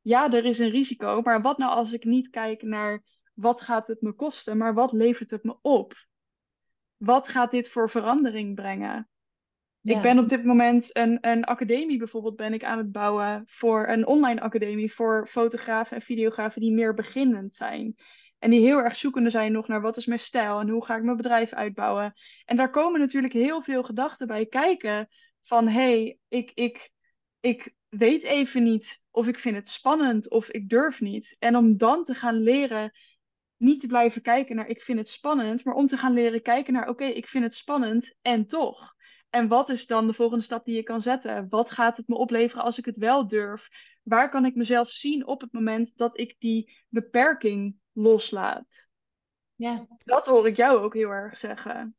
Ja, 0.00 0.32
er 0.32 0.44
is 0.44 0.58
een 0.58 0.70
risico, 0.70 1.20
maar 1.22 1.42
wat 1.42 1.58
nou 1.58 1.72
als 1.72 1.92
ik 1.92 2.04
niet 2.04 2.30
kijk 2.30 2.62
naar 2.62 3.04
wat 3.34 3.60
gaat 3.60 3.86
het 3.86 4.00
me 4.00 4.12
kosten, 4.12 4.56
maar 4.56 4.74
wat 4.74 4.92
levert 4.92 5.30
het 5.30 5.42
me 5.42 5.56
op? 5.62 5.94
Wat 6.96 7.28
gaat 7.28 7.50
dit 7.50 7.68
voor 7.68 7.90
verandering 7.90 8.54
brengen? 8.54 9.08
Ik 9.86 10.00
ben 10.02 10.18
op 10.18 10.28
dit 10.28 10.44
moment 10.44 10.96
een, 10.96 11.18
een 11.20 11.44
academie 11.44 11.98
bijvoorbeeld 11.98 12.36
ben 12.36 12.52
ik 12.52 12.64
aan 12.64 12.78
het 12.78 12.92
bouwen 12.92 13.42
voor 13.46 13.88
een 13.88 14.06
online 14.06 14.40
academie 14.40 14.92
voor 14.92 15.26
fotografen 15.26 15.96
en 15.96 16.02
videografen 16.02 16.60
die 16.60 16.72
meer 16.72 16.94
beginnend 16.94 17.54
zijn. 17.54 17.94
En 18.38 18.50
die 18.50 18.60
heel 18.60 18.78
erg 18.78 18.96
zoekende 18.96 19.30
zijn 19.30 19.52
nog 19.52 19.68
naar 19.68 19.80
wat 19.80 19.96
is 19.96 20.06
mijn 20.06 20.20
stijl 20.20 20.60
en 20.60 20.68
hoe 20.68 20.84
ga 20.84 20.96
ik 20.96 21.02
mijn 21.02 21.16
bedrijf 21.16 21.52
uitbouwen. 21.52 22.12
En 22.44 22.56
daar 22.56 22.70
komen 22.70 23.00
natuurlijk 23.00 23.32
heel 23.32 23.62
veel 23.62 23.82
gedachten 23.82 24.26
bij 24.26 24.46
kijken 24.46 25.08
van 25.42 25.68
hé, 25.68 25.72
hey, 25.72 26.18
ik, 26.28 26.50
ik, 26.54 26.90
ik 27.40 27.74
weet 27.88 28.22
even 28.22 28.62
niet 28.62 29.04
of 29.10 29.28
ik 29.28 29.38
vind 29.38 29.56
het 29.56 29.68
spannend 29.68 30.30
of 30.30 30.48
ik 30.48 30.68
durf 30.68 31.00
niet. 31.00 31.36
En 31.38 31.56
om 31.56 31.76
dan 31.76 32.04
te 32.04 32.14
gaan 32.14 32.42
leren 32.42 32.92
niet 33.56 33.80
te 33.80 33.86
blijven 33.86 34.22
kijken 34.22 34.56
naar 34.56 34.68
ik 34.68 34.82
vind 34.82 34.98
het 34.98 35.08
spannend, 35.08 35.64
maar 35.64 35.74
om 35.74 35.86
te 35.86 35.96
gaan 35.96 36.12
leren 36.12 36.42
kijken 36.42 36.72
naar 36.72 36.88
oké, 36.88 37.04
ik 37.04 37.26
vind 37.26 37.44
het 37.44 37.54
spannend 37.54 38.16
en 38.22 38.46
toch. 38.46 38.95
En 39.30 39.48
wat 39.48 39.68
is 39.68 39.86
dan 39.86 40.06
de 40.06 40.12
volgende 40.12 40.44
stap 40.44 40.64
die 40.64 40.74
je 40.74 40.82
kan 40.82 41.00
zetten? 41.00 41.46
Wat 41.48 41.70
gaat 41.70 41.96
het 41.96 42.08
me 42.08 42.14
opleveren 42.14 42.64
als 42.64 42.78
ik 42.78 42.84
het 42.84 42.96
wel 42.96 43.26
durf? 43.26 43.68
Waar 44.02 44.28
kan 44.28 44.44
ik 44.44 44.54
mezelf 44.54 44.90
zien 44.90 45.26
op 45.26 45.40
het 45.40 45.52
moment 45.52 45.96
dat 45.96 46.18
ik 46.18 46.34
die 46.38 46.84
beperking 46.88 47.76
loslaat? 47.92 48.90
Ja. 49.54 49.86
Dat 50.04 50.26
hoor 50.26 50.46
ik 50.46 50.56
jou 50.56 50.78
ook 50.78 50.94
heel 50.94 51.10
erg 51.10 51.38
zeggen. 51.38 51.96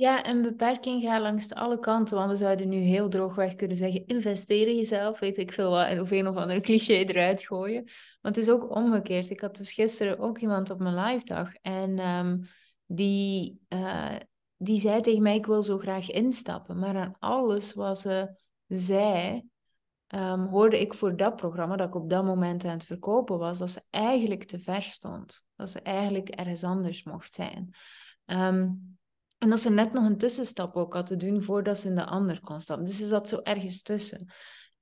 Ja, 0.00 0.22
en 0.22 0.42
beperking 0.42 1.02
gaat 1.02 1.20
langs 1.20 1.54
alle 1.54 1.78
kanten. 1.78 2.16
Want 2.16 2.30
we 2.30 2.36
zouden 2.36 2.68
nu 2.68 2.76
heel 2.76 3.08
droogweg 3.08 3.54
kunnen 3.54 3.76
zeggen: 3.76 4.06
investeer 4.06 4.68
in 4.68 4.76
jezelf. 4.76 5.18
Weet 5.18 5.38
ik 5.38 5.52
veel 5.52 5.70
wat, 5.70 6.00
of 6.00 6.10
een 6.10 6.26
of 6.26 6.36
andere 6.36 6.60
cliché 6.60 6.92
eruit 6.94 7.42
gooien. 7.42 7.84
Want 8.20 8.36
het 8.36 8.44
is 8.44 8.50
ook 8.50 8.76
omgekeerd. 8.76 9.30
Ik 9.30 9.40
had 9.40 9.56
dus 9.56 9.72
gisteren 9.72 10.18
ook 10.18 10.38
iemand 10.38 10.70
op 10.70 10.78
mijn 10.78 10.94
live 10.94 11.24
dag. 11.24 11.54
En 11.54 11.98
ehm, 11.98 12.38
die, 12.86 13.60
uh, 13.68 14.16
die 14.62 14.78
zei 14.78 15.00
tegen 15.00 15.22
mij: 15.22 15.36
Ik 15.36 15.46
wil 15.46 15.62
zo 15.62 15.78
graag 15.78 16.10
instappen. 16.10 16.78
Maar 16.78 16.96
aan 16.96 17.16
alles 17.18 17.74
wat 17.74 18.00
ze 18.00 18.40
zei, 18.66 19.48
um, 20.14 20.46
hoorde 20.46 20.80
ik 20.80 20.94
voor 20.94 21.16
dat 21.16 21.36
programma 21.36 21.76
dat 21.76 21.88
ik 21.88 21.94
op 21.94 22.10
dat 22.10 22.24
moment 22.24 22.64
aan 22.64 22.70
het 22.70 22.86
verkopen 22.86 23.38
was, 23.38 23.58
dat 23.58 23.70
ze 23.70 23.82
eigenlijk 23.90 24.44
te 24.44 24.58
ver 24.58 24.82
stond. 24.82 25.44
Dat 25.56 25.70
ze 25.70 25.80
eigenlijk 25.80 26.28
ergens 26.28 26.64
anders 26.64 27.02
mocht 27.02 27.34
zijn. 27.34 27.74
Um, 28.26 28.98
en 29.38 29.48
dat 29.48 29.60
ze 29.60 29.70
net 29.70 29.92
nog 29.92 30.04
een 30.04 30.18
tussenstap 30.18 30.76
ook 30.76 30.94
had 30.94 31.06
te 31.06 31.16
doen 31.16 31.42
voordat 31.42 31.78
ze 31.78 31.88
in 31.88 31.94
de 31.94 32.04
ander 32.04 32.40
kon 32.40 32.60
stappen. 32.60 32.86
Dus 32.86 32.96
ze 32.96 33.06
zat 33.06 33.28
zo 33.28 33.40
ergens 33.42 33.82
tussen. 33.82 34.32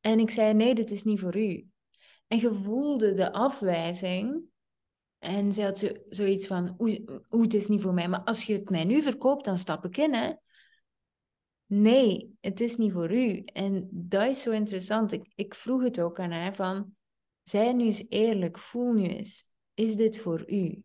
En 0.00 0.18
ik 0.18 0.30
zei: 0.30 0.54
Nee, 0.54 0.74
dit 0.74 0.90
is 0.90 1.02
niet 1.02 1.20
voor 1.20 1.36
u. 1.36 1.66
En 2.26 2.38
je 2.38 2.52
voelde 2.52 3.14
de 3.14 3.32
afwijzing 3.32 4.42
en 5.18 5.52
ze 5.52 5.62
had 5.62 5.78
zo, 5.78 5.88
zoiets 6.08 6.46
van, 6.46 6.74
oeh, 6.78 7.42
het 7.42 7.54
is 7.54 7.68
niet 7.68 7.82
voor 7.82 7.94
mij. 7.94 8.08
Maar 8.08 8.24
als 8.24 8.44
je 8.44 8.52
het 8.52 8.70
mij 8.70 8.84
nu 8.84 9.02
verkoopt, 9.02 9.44
dan 9.44 9.58
stap 9.58 9.84
ik 9.84 9.96
in, 9.96 10.14
hè. 10.14 10.32
Nee, 11.66 12.36
het 12.40 12.60
is 12.60 12.76
niet 12.76 12.92
voor 12.92 13.12
u. 13.12 13.42
En 13.44 13.88
dat 13.92 14.30
is 14.30 14.42
zo 14.42 14.50
interessant. 14.50 15.12
Ik, 15.12 15.32
ik 15.34 15.54
vroeg 15.54 15.82
het 15.82 16.00
ook 16.00 16.20
aan 16.20 16.30
haar 16.30 16.54
van, 16.54 16.96
zij 17.42 17.72
nu 17.72 17.84
eens 17.84 18.04
eerlijk, 18.08 18.58
voel 18.58 18.92
nu 18.92 19.06
eens, 19.06 19.50
is 19.74 19.96
dit 19.96 20.18
voor 20.18 20.50
u? 20.50 20.82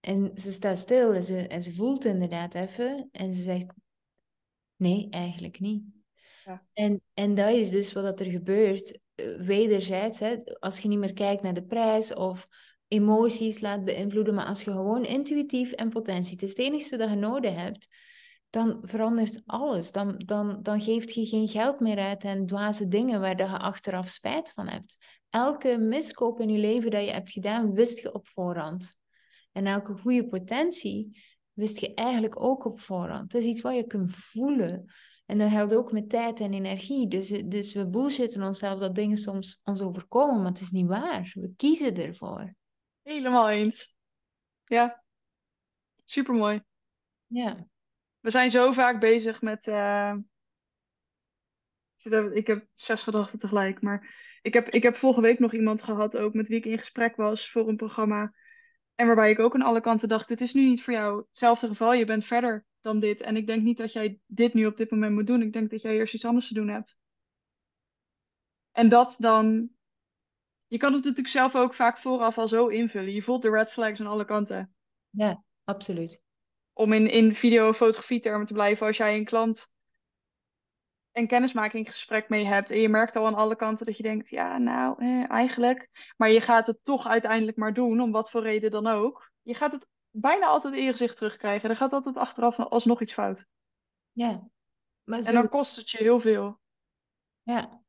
En 0.00 0.30
ze 0.34 0.52
staat 0.52 0.78
stil 0.78 1.12
en 1.12 1.24
ze, 1.24 1.46
en 1.46 1.62
ze 1.62 1.72
voelt 1.72 2.04
inderdaad 2.04 2.54
even 2.54 3.08
en 3.12 3.34
ze 3.34 3.42
zegt, 3.42 3.72
nee, 4.76 5.06
eigenlijk 5.10 5.60
niet. 5.60 5.84
Ja. 6.44 6.66
En, 6.72 7.02
en 7.14 7.34
dat 7.34 7.50
is 7.52 7.70
dus 7.70 7.92
wat 7.92 8.20
er 8.20 8.26
gebeurt, 8.26 8.98
eh, 9.14 9.40
wederzijds, 9.40 10.18
hè, 10.18 10.36
als 10.58 10.78
je 10.78 10.88
niet 10.88 10.98
meer 10.98 11.12
kijkt 11.12 11.42
naar 11.42 11.54
de 11.54 11.66
prijs 11.66 12.14
of 12.14 12.48
emoties 12.88 13.60
laat 13.60 13.84
beïnvloeden, 13.84 14.34
maar 14.34 14.46
als 14.46 14.62
je 14.62 14.70
gewoon 14.70 15.04
intuïtief 15.04 15.72
en 15.72 15.88
potentie, 15.88 16.32
het 16.32 16.42
is 16.42 16.50
het 16.50 16.58
enige 16.58 16.96
dat 16.96 17.10
je 17.10 17.16
nodig 17.16 17.54
hebt, 17.54 17.88
dan 18.50 18.78
verandert 18.82 19.42
alles. 19.46 19.92
Dan, 19.92 20.22
dan, 20.24 20.62
dan 20.62 20.80
geeft 20.80 21.14
je 21.14 21.26
geen 21.26 21.48
geld 21.48 21.80
meer 21.80 21.98
uit 21.98 22.24
en 22.24 22.46
dwaze 22.46 22.88
dingen 22.88 23.20
waar 23.20 23.36
je 23.36 23.58
achteraf 23.58 24.08
spijt 24.08 24.52
van 24.52 24.68
hebt. 24.68 24.96
Elke 25.30 25.78
miskoop 25.78 26.40
in 26.40 26.48
je 26.48 26.58
leven 26.58 26.90
dat 26.90 27.04
je 27.04 27.10
hebt 27.10 27.32
gedaan, 27.32 27.72
wist 27.72 28.00
je 28.00 28.14
op 28.14 28.28
voorhand. 28.28 28.96
En 29.52 29.66
elke 29.66 29.96
goede 29.96 30.26
potentie 30.26 31.20
wist 31.52 31.80
je 31.80 31.94
eigenlijk 31.94 32.40
ook 32.40 32.64
op 32.64 32.80
voorhand. 32.80 33.32
Het 33.32 33.42
is 33.42 33.48
iets 33.48 33.60
wat 33.60 33.76
je 33.76 33.86
kunt 33.86 34.14
voelen. 34.14 34.84
En 35.26 35.38
dat 35.38 35.50
geldt 35.50 35.74
ook 35.74 35.92
met 35.92 36.08
tijd 36.08 36.40
en 36.40 36.52
energie. 36.52 37.08
Dus, 37.08 37.28
dus 37.28 37.74
we 37.74 37.86
bullshitten 37.86 38.42
onszelf 38.42 38.78
dat 38.78 38.94
dingen 38.94 39.16
soms 39.16 39.60
ons 39.64 39.80
overkomen, 39.80 40.36
maar 40.36 40.52
het 40.52 40.60
is 40.60 40.70
niet 40.70 40.86
waar. 40.86 41.30
We 41.34 41.52
kiezen 41.56 41.94
ervoor. 41.94 42.54
Helemaal 43.06 43.50
eens. 43.50 43.96
Ja, 44.64 45.02
supermooi. 46.04 46.62
Ja. 47.26 47.68
We 48.20 48.30
zijn 48.30 48.50
zo 48.50 48.72
vaak 48.72 49.00
bezig 49.00 49.42
met. 49.42 49.66
Uh... 49.66 50.14
Ik 52.32 52.46
heb 52.46 52.66
zes 52.74 53.02
gedachten 53.02 53.38
tegelijk, 53.38 53.82
maar 53.82 54.14
ik 54.42 54.54
heb, 54.54 54.68
ik 54.68 54.82
heb 54.82 54.96
vorige 54.96 55.20
week 55.20 55.38
nog 55.38 55.52
iemand 55.52 55.82
gehad, 55.82 56.16
ook 56.16 56.34
met 56.34 56.48
wie 56.48 56.56
ik 56.56 56.64
in 56.64 56.78
gesprek 56.78 57.16
was 57.16 57.50
voor 57.50 57.68
een 57.68 57.76
programma. 57.76 58.34
En 58.94 59.06
waarbij 59.06 59.30
ik 59.30 59.38
ook 59.38 59.54
aan 59.54 59.62
alle 59.62 59.80
kanten 59.80 60.08
dacht: 60.08 60.28
dit 60.28 60.40
is 60.40 60.54
nu 60.54 60.64
niet 60.64 60.82
voor 60.82 60.92
jou 60.92 61.24
hetzelfde 61.28 61.66
geval. 61.66 61.92
Je 61.92 62.04
bent 62.04 62.24
verder 62.24 62.66
dan 62.80 63.00
dit. 63.00 63.20
En 63.20 63.36
ik 63.36 63.46
denk 63.46 63.62
niet 63.62 63.78
dat 63.78 63.92
jij 63.92 64.20
dit 64.26 64.54
nu 64.54 64.66
op 64.66 64.76
dit 64.76 64.90
moment 64.90 65.12
moet 65.12 65.26
doen. 65.26 65.42
Ik 65.42 65.52
denk 65.52 65.70
dat 65.70 65.82
jij 65.82 65.94
eerst 65.94 66.14
iets 66.14 66.24
anders 66.24 66.48
te 66.48 66.54
doen 66.54 66.68
hebt. 66.68 66.98
En 68.72 68.88
dat 68.88 69.16
dan 69.18 69.75
je 70.66 70.78
kan 70.78 70.92
het 70.92 71.02
natuurlijk 71.02 71.28
zelf 71.28 71.56
ook 71.56 71.74
vaak 71.74 71.98
vooraf 71.98 72.38
al 72.38 72.48
zo 72.48 72.66
invullen. 72.66 73.12
Je 73.12 73.22
voelt 73.22 73.42
de 73.42 73.50
red 73.50 73.72
flags 73.72 74.00
aan 74.00 74.06
alle 74.06 74.24
kanten. 74.24 74.74
Ja, 75.10 75.42
absoluut. 75.64 76.22
Om 76.72 76.92
in, 76.92 77.10
in 77.10 77.34
video- 77.34 77.66
en 77.66 77.74
fotografie 77.74 78.20
termen 78.20 78.46
te 78.46 78.52
blijven, 78.52 78.86
als 78.86 78.96
jij 78.96 79.16
een 79.16 79.24
klant 79.24 79.74
een 81.16 81.26
kennismakingsgesprek 81.26 82.28
mee 82.28 82.46
hebt 82.46 82.70
en 82.70 82.80
je 82.80 82.88
merkt 82.88 83.16
al 83.16 83.26
aan 83.26 83.34
alle 83.34 83.56
kanten 83.56 83.86
dat 83.86 83.96
je 83.96 84.02
denkt, 84.02 84.28
ja, 84.28 84.58
nou, 84.58 85.04
eh, 85.04 85.30
eigenlijk. 85.30 86.12
Maar 86.16 86.30
je 86.30 86.40
gaat 86.40 86.66
het 86.66 86.84
toch 86.84 87.06
uiteindelijk 87.06 87.56
maar 87.56 87.74
doen, 87.74 88.00
om 88.00 88.10
wat 88.12 88.30
voor 88.30 88.42
reden 88.42 88.70
dan 88.70 88.86
ook. 88.86 89.30
Je 89.42 89.54
gaat 89.54 89.72
het 89.72 89.88
bijna 90.10 90.46
altijd 90.46 90.74
in 90.74 90.84
je 90.84 90.90
gezicht 90.90 91.16
terugkrijgen. 91.16 91.70
Er 91.70 91.76
gaat 91.76 91.92
altijd 91.92 92.16
achteraf 92.16 92.58
alsnog 92.58 93.00
iets 93.00 93.12
fout. 93.12 93.46
Ja. 94.12 94.48
Maar 95.04 95.18
En 95.18 95.34
dan 95.34 95.48
kost 95.48 95.76
het 95.76 95.90
je 95.90 95.98
heel 95.98 96.20
veel. 96.20 96.60
Ja, 97.42 97.80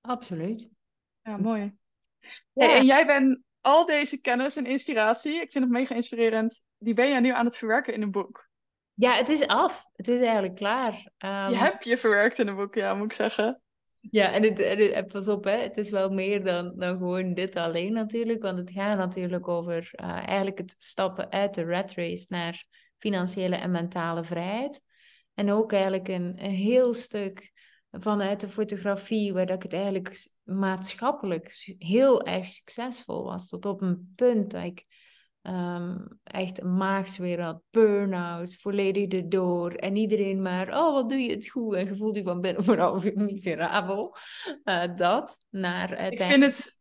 absoluut. 0.00 0.70
Ja, 1.22 1.36
mooi. 1.36 1.76
Ja. 2.52 2.74
en 2.76 2.84
jij 2.84 3.06
bent 3.06 3.40
al 3.60 3.86
deze 3.86 4.20
kennis 4.20 4.56
en 4.56 4.66
inspiratie, 4.66 5.40
ik 5.40 5.52
vind 5.52 5.64
het 5.64 5.72
mega 5.72 5.94
inspirerend, 5.94 6.62
die 6.78 6.94
ben 6.94 7.08
jij 7.08 7.20
nu 7.20 7.30
aan 7.30 7.44
het 7.44 7.56
verwerken 7.56 7.94
in 7.94 8.02
een 8.02 8.10
boek. 8.10 8.50
Ja, 8.94 9.14
het 9.14 9.28
is 9.28 9.46
af. 9.46 9.84
Het 9.92 10.08
is 10.08 10.20
eigenlijk 10.20 10.54
klaar. 10.54 10.92
Um... 11.18 11.50
Je 11.50 11.56
hebt 11.56 11.84
je 11.84 11.96
verwerkt 11.96 12.38
in 12.38 12.48
een 12.48 12.56
boek, 12.56 12.74
ja, 12.74 12.94
moet 12.94 13.06
ik 13.06 13.12
zeggen. 13.12 13.62
Ja, 14.10 14.32
en, 14.32 14.42
het, 14.42 14.58
en 14.58 15.06
pas 15.06 15.28
op, 15.28 15.44
hè, 15.44 15.56
het 15.56 15.76
is 15.76 15.90
wel 15.90 16.10
meer 16.10 16.44
dan, 16.44 16.72
dan 16.76 16.96
gewoon 16.96 17.34
dit 17.34 17.56
alleen 17.56 17.92
natuurlijk. 17.92 18.42
Want 18.42 18.58
het 18.58 18.72
gaat 18.72 18.98
natuurlijk 18.98 19.48
over 19.48 19.90
uh, 20.00 20.08
eigenlijk 20.08 20.58
het 20.58 20.74
stappen 20.78 21.30
uit 21.30 21.54
de 21.54 21.64
rat 21.64 21.92
race 21.94 22.26
naar 22.28 22.66
financiële 22.98 23.56
en 23.56 23.70
mentale 23.70 24.24
vrijheid. 24.24 24.80
En 25.34 25.50
ook 25.50 25.72
eigenlijk 25.72 26.08
een, 26.08 26.44
een 26.44 26.50
heel 26.50 26.92
stuk 26.92 27.52
vanuit 28.00 28.40
de 28.40 28.48
fotografie, 28.48 29.32
waar 29.32 29.46
dat 29.46 29.56
ik 29.56 29.62
het 29.62 29.72
eigenlijk 29.72 30.26
maatschappelijk 30.42 31.74
heel 31.78 32.26
erg 32.26 32.48
succesvol 32.48 33.24
was. 33.24 33.48
Tot 33.48 33.66
op 33.66 33.82
een 33.82 34.12
punt 34.16 34.50
dat 34.50 34.62
ik 34.62 34.84
um, 35.42 36.20
echt 36.24 36.62
maagsfeer 36.62 37.42
had, 37.42 37.60
burn-out, 37.70 38.56
volledig 38.56 39.08
erdoor. 39.08 39.72
En 39.72 39.96
iedereen 39.96 40.42
maar, 40.42 40.68
oh, 40.68 40.92
wat 40.92 41.08
doe 41.08 41.18
je 41.18 41.30
het 41.30 41.48
goed? 41.48 41.74
En 41.74 41.84
je 41.84 41.96
voelt 41.96 42.16
je 42.16 42.22
van 42.22 42.40
binnen 42.40 42.64
vooral 42.70 43.00
miserabel. 43.14 44.16
Uh, 44.64 44.96
dat, 44.96 45.38
naar 45.50 46.12
Ik 46.12 46.22
vind 46.22 46.44
het... 46.44 46.80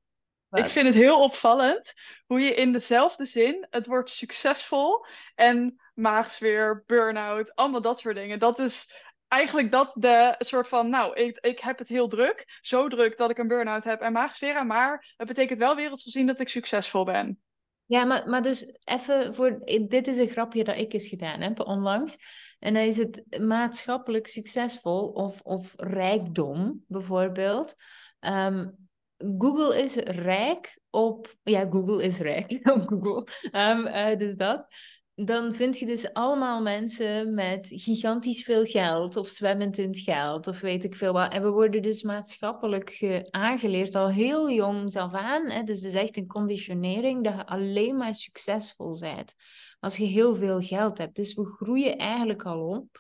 Ik 0.52 0.70
vind 0.70 0.86
het 0.88 0.96
heel 0.96 1.24
opvallend 1.24 1.94
hoe 2.26 2.40
je 2.40 2.54
in 2.54 2.72
dezelfde 2.72 3.26
zin 3.26 3.68
het 3.70 3.86
woord 3.86 4.10
succesvol 4.10 5.06
en 5.36 5.82
maagsfeer, 5.94 6.84
burn-out, 6.86 7.56
allemaal 7.56 7.82
dat 7.82 8.00
soort 8.00 8.16
dingen. 8.16 8.40
Dat 8.40 8.60
is 8.60 8.94
eigenlijk 9.32 9.72
dat 9.72 9.92
de 9.96 10.36
soort 10.38 10.68
van, 10.68 10.90
nou, 10.90 11.14
ik, 11.14 11.38
ik 11.38 11.60
heb 11.60 11.78
het 11.78 11.90
heel 11.90 12.08
druk. 12.08 12.60
Zo 12.62 12.88
druk 12.88 13.18
dat 13.18 13.30
ik 13.30 13.38
een 13.38 13.48
burn-out 13.48 13.84
heb 13.84 14.02
en 14.02 14.12
maagsfera. 14.12 14.64
Maar 14.64 15.14
het 15.18 15.28
betekent 15.28 15.60
wel 15.60 15.76
wereldsgezien 15.76 16.26
dat 16.26 16.40
ik 16.40 16.50
succesvol 16.50 17.04
ben. 17.04 17.40
Ja, 17.86 18.06
maar, 18.06 18.30
maar 18.30 18.42
dus 18.42 18.78
even 18.84 19.36
voor... 19.36 19.62
Dit 19.88 20.08
is 20.08 20.18
een 20.18 20.28
grapje 20.28 20.64
dat 20.64 20.78
ik 20.78 20.94
eens 20.94 21.08
gedaan 21.08 21.42
heb 21.42 21.60
onlangs. 21.60 22.18
En 22.60 22.74
dan 22.74 22.84
is 22.84 22.98
het 22.98 23.40
maatschappelijk 23.40 24.28
succesvol 24.28 25.08
of, 25.08 25.42
of 25.42 25.74
rijkdom, 25.78 26.84
bijvoorbeeld. 26.88 27.76
Ehm, 28.20 28.70
Google 29.38 29.82
is 29.82 29.96
rijk 29.96 30.80
op... 30.90 31.36
Ja, 31.44 31.68
Google 31.70 32.04
is 32.04 32.20
rijk 32.20 32.60
op 32.74 32.88
Google. 32.88 33.28
Um, 33.52 34.18
dus 34.18 34.36
dat 34.36 34.68
dan 35.26 35.56
vind 35.56 35.78
je 35.78 35.86
dus 35.86 36.14
allemaal 36.14 36.62
mensen 36.62 37.34
met 37.34 37.68
gigantisch 37.72 38.44
veel 38.44 38.66
geld 38.66 39.16
of 39.16 39.28
zwemmend 39.28 39.78
in 39.78 39.88
het 39.88 40.00
geld 40.00 40.48
of 40.48 40.60
weet 40.60 40.84
ik 40.84 40.96
veel 40.96 41.14
wat. 41.14 41.34
En 41.34 41.42
we 41.42 41.50
worden 41.50 41.82
dus 41.82 42.02
maatschappelijk 42.02 43.20
aangeleerd 43.30 43.96
al 43.96 44.10
heel 44.10 44.52
jong 44.52 44.96
af 44.96 45.14
aan. 45.14 45.66
Dus 45.66 45.76
het 45.76 45.86
is 45.86 45.94
echt 45.94 46.18
een 46.18 46.28
conditionering 46.28 47.24
dat 47.24 47.36
je 47.36 47.46
alleen 47.46 47.98
maar 47.98 48.16
succesvol 48.16 49.00
bent 49.00 49.36
als 49.80 49.98
je 49.98 50.06
heel 50.06 50.36
veel 50.36 50.62
geld 50.62 50.98
hebt. 50.98 51.16
Dus 51.16 51.34
we 51.34 51.46
groeien 51.46 51.98
eigenlijk 51.98 52.44
al 52.44 52.68
op 52.68 53.00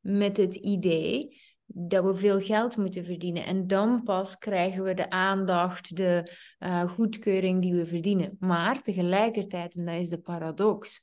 met 0.00 0.36
het 0.36 0.54
idee 0.54 1.38
dat 1.66 2.04
we 2.04 2.14
veel 2.14 2.40
geld 2.40 2.76
moeten 2.76 3.04
verdienen. 3.04 3.44
En 3.44 3.66
dan 3.66 4.02
pas 4.02 4.38
krijgen 4.38 4.82
we 4.82 4.94
de 4.94 5.10
aandacht, 5.10 5.96
de 5.96 6.32
uh, 6.58 6.90
goedkeuring 6.90 7.62
die 7.62 7.74
we 7.74 7.86
verdienen. 7.86 8.36
Maar 8.38 8.82
tegelijkertijd, 8.82 9.74
en 9.74 9.84
dat 9.84 9.94
is 9.94 10.08
de 10.08 10.20
paradox, 10.20 11.02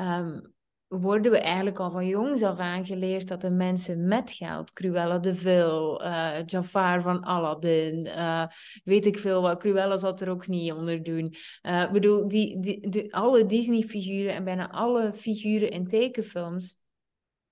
um, 0.00 0.54
worden 0.86 1.32
we 1.32 1.38
eigenlijk 1.38 1.78
al 1.78 1.90
van 1.90 2.06
jongs 2.06 2.42
af 2.42 2.58
aan 2.58 2.86
geleerd 2.86 3.28
dat 3.28 3.40
de 3.40 3.50
mensen 3.50 4.08
met 4.08 4.32
geld, 4.32 4.72
Cruella 4.72 5.18
de 5.18 5.34
Vil, 5.34 6.04
uh, 6.04 6.44
Jafar 6.46 7.02
van 7.02 7.22
Aladdin, 7.22 8.06
uh, 8.06 8.46
weet 8.84 9.06
ik 9.06 9.18
veel 9.18 9.42
wat, 9.42 9.58
Cruella 9.58 9.96
zat 9.96 10.20
er 10.20 10.28
ook 10.28 10.46
niet 10.46 10.72
onder 10.72 11.02
doen. 11.02 11.34
Ik 11.62 11.90
bedoel, 11.92 12.28
die, 12.28 12.60
die, 12.60 13.14
alle 13.14 13.46
Disney-figuren 13.46 14.34
en 14.34 14.44
bijna 14.44 14.70
alle 14.70 15.12
figuren 15.14 15.70
in 15.70 15.86
tekenfilms 15.86 16.80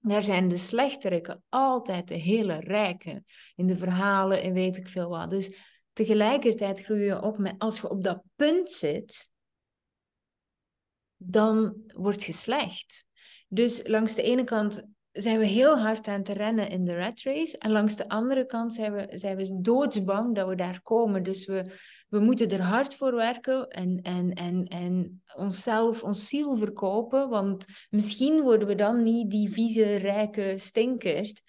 daar 0.01 0.23
zijn 0.23 0.49
de 0.49 0.57
slechteriken 0.57 1.43
altijd 1.49 2.09
de 2.09 2.15
hele 2.15 2.61
rijken 2.61 3.25
in 3.55 3.67
de 3.67 3.77
verhalen 3.77 4.43
en 4.43 4.53
weet 4.53 4.77
ik 4.77 4.89
veel 4.89 5.09
wat. 5.09 5.31
Dus 5.31 5.55
tegelijkertijd 5.93 6.85
groei 6.85 7.05
je 7.05 7.23
op 7.23 7.39
met, 7.39 7.55
als 7.59 7.81
je 7.81 7.91
op 7.91 8.03
dat 8.03 8.23
punt 8.37 8.71
zit, 8.71 9.30
dan 11.23 11.75
word 11.95 12.23
je 12.23 12.33
slecht. 12.33 13.05
Dus 13.49 13.87
langs 13.87 14.15
de 14.15 14.23
ene 14.23 14.45
kant 14.45 14.83
zijn 15.13 15.39
we 15.39 15.45
heel 15.45 15.79
hard 15.79 16.09
aan 16.09 16.23
te 16.23 16.33
rennen 16.33 16.69
in 16.69 16.85
de 16.85 16.97
rat 16.97 17.21
race. 17.23 17.59
En 17.59 17.71
langs 17.71 17.97
de 17.97 18.09
andere 18.09 18.47
kant 18.47 18.75
zijn 18.75 18.93
we, 18.93 19.07
zijn 19.11 19.37
we 19.37 19.61
doodsbang 19.61 20.35
dat 20.35 20.49
we 20.49 20.55
daar 20.55 20.83
komen. 20.83 21.23
Dus 21.23 21.47
we, 21.47 21.71
we 22.09 22.19
moeten 22.19 22.51
er 22.51 22.63
hard 22.63 22.95
voor 22.95 23.15
werken 23.15 23.69
en, 23.69 24.01
en, 24.03 24.33
en, 24.33 24.65
en 24.65 25.23
onszelf, 25.37 26.03
ons 26.03 26.29
ziel 26.29 26.57
verkopen. 26.57 27.29
Want 27.29 27.65
misschien 27.91 28.43
worden 28.43 28.69
we 28.69 28.75
dan 28.75 29.03
niet 29.03 29.31
die 29.31 29.51
vieze, 29.51 29.95
rijke 29.95 30.55
stinkert. 30.57 31.43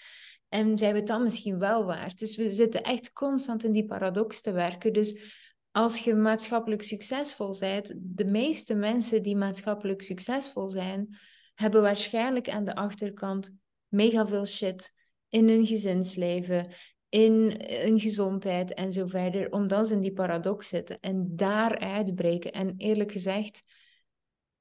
En 0.50 0.78
zijn 0.78 0.94
we 0.94 1.00
het 1.00 1.08
dan 1.08 1.24
misschien 1.24 1.60
wel 1.60 1.86
waard. 1.86 2.20
Dus 2.20 2.36
we 2.36 2.52
zitten 2.52 2.84
echt 2.84 3.14
constant 3.14 3.64
in 3.64 3.72
die 3.72 3.86
paradox 3.86 4.42
te 4.42 4.52
werken. 4.52 4.94
Dus 4.94 5.40
als 5.72 6.00
je 6.00 6.16
maatschappelijk 6.16 6.84
succesvol 6.84 7.58
bent, 7.60 7.94
de 7.98 8.26
meeste 8.26 8.76
mensen 8.76 9.24
die 9.24 9.36
maatschappelijk 9.36 10.02
succesvol 10.02 10.70
zijn 10.70 11.18
hebben 11.56 11.82
waarschijnlijk 11.82 12.50
aan 12.50 12.64
de 12.64 12.76
achterkant 12.76 13.56
mega 13.88 14.28
veel 14.28 14.46
shit 14.46 14.94
in 15.30 15.48
hun 15.48 15.66
gezinsleven, 15.66 16.74
in 17.10 17.62
hun 17.68 18.00
gezondheid 18.00 18.74
en 18.74 18.92
zo 18.92 19.08
verder, 19.08 19.52
omdat 19.52 19.88
ze 19.88 19.94
in 19.94 20.02
die 20.02 20.14
paradox 20.14 20.68
zitten 20.68 21.00
en 21.00 21.36
daar 21.36 21.80
uitbreken. 21.80 22.52
En 22.52 22.74
eerlijk 22.78 23.12
gezegd, 23.12 23.64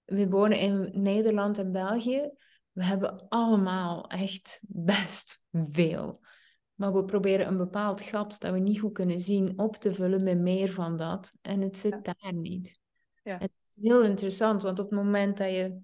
we 0.04 0.28
wonen 0.28 0.58
in 0.58 0.90
Nederland 0.92 1.58
en 1.58 1.72
België. 1.72 2.30
We 2.72 2.84
hebben 2.84 3.28
allemaal 3.28 4.06
echt 4.06 4.60
best 4.68 5.42
veel. 5.52 6.20
Maar 6.80 6.92
we 6.92 7.04
proberen 7.04 7.46
een 7.46 7.56
bepaald 7.56 8.00
gat 8.00 8.40
dat 8.40 8.52
we 8.52 8.58
niet 8.58 8.80
goed 8.80 8.92
kunnen 8.92 9.20
zien 9.20 9.58
op 9.58 9.76
te 9.76 9.94
vullen 9.94 10.22
met 10.22 10.38
meer 10.38 10.70
van 10.70 10.96
dat. 10.96 11.32
En 11.42 11.60
het 11.60 11.78
zit 11.78 12.04
daar 12.04 12.32
niet. 12.32 12.78
Ja. 13.22 13.38
het 13.38 13.50
is 13.70 13.82
heel 13.82 14.02
interessant, 14.02 14.62
want 14.62 14.78
op 14.78 14.90
het 14.90 14.98
moment 14.98 15.38
dat 15.38 15.50
je 15.50 15.78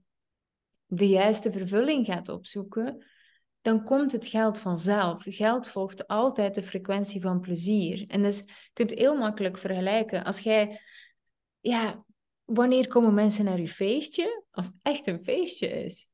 de 0.86 1.08
juiste 1.08 1.52
vervulling 1.52 2.06
gaat 2.06 2.28
opzoeken, 2.28 3.06
dan 3.60 3.84
komt 3.84 4.12
het 4.12 4.26
geld 4.26 4.60
vanzelf. 4.60 5.22
Geld 5.26 5.68
volgt 5.68 6.06
altijd 6.06 6.54
de 6.54 6.62
frequentie 6.62 7.20
van 7.20 7.40
plezier. 7.40 8.04
En 8.08 8.22
dus 8.22 8.38
je 8.38 8.70
kunt 8.72 8.94
heel 8.94 9.16
makkelijk 9.16 9.58
vergelijken. 9.58 10.24
Als 10.24 10.38
jij, 10.38 10.80
ja, 11.60 12.04
wanneer 12.44 12.88
komen 12.88 13.14
mensen 13.14 13.44
naar 13.44 13.60
je 13.60 13.68
feestje? 13.68 14.44
Als 14.50 14.66
het 14.66 14.78
echt 14.82 15.06
een 15.06 15.24
feestje 15.24 15.68
is. 15.68 16.08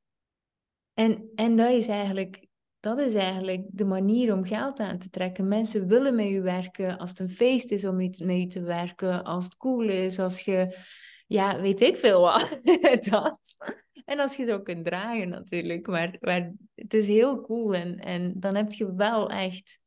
En, 0.94 1.30
en 1.34 1.56
dat 1.56 1.70
is 1.70 1.88
eigenlijk 1.88 2.50
dat 2.82 2.98
is 2.98 3.14
eigenlijk 3.14 3.64
de 3.70 3.84
manier 3.84 4.32
om 4.32 4.44
geld 4.44 4.80
aan 4.80 4.98
te 4.98 5.10
trekken. 5.10 5.48
Mensen 5.48 5.88
willen 5.88 6.14
met 6.14 6.28
je 6.28 6.40
werken 6.40 6.98
als 6.98 7.10
het 7.10 7.18
een 7.18 7.30
feest 7.30 7.70
is 7.70 7.84
om 7.84 7.96
met 7.96 8.18
je 8.18 8.46
te 8.46 8.62
werken, 8.62 9.24
als 9.24 9.44
het 9.44 9.56
cool 9.56 9.88
is, 9.88 10.18
als 10.18 10.40
je, 10.40 10.78
ja, 11.26 11.60
weet 11.60 11.80
ik 11.80 11.96
veel 11.96 12.20
wat. 12.20 12.60
dat. 13.10 13.56
En 14.04 14.18
als 14.18 14.36
je 14.36 14.44
zo 14.44 14.60
kunt 14.60 14.84
dragen 14.84 15.28
natuurlijk. 15.28 15.86
Maar, 15.86 16.16
maar 16.20 16.52
het 16.74 16.94
is 16.94 17.06
heel 17.06 17.40
cool. 17.40 17.74
En, 17.74 17.98
en 17.98 18.40
dan 18.40 18.54
heb 18.54 18.72
je 18.72 18.94
wel 18.94 19.30
echt 19.30 19.80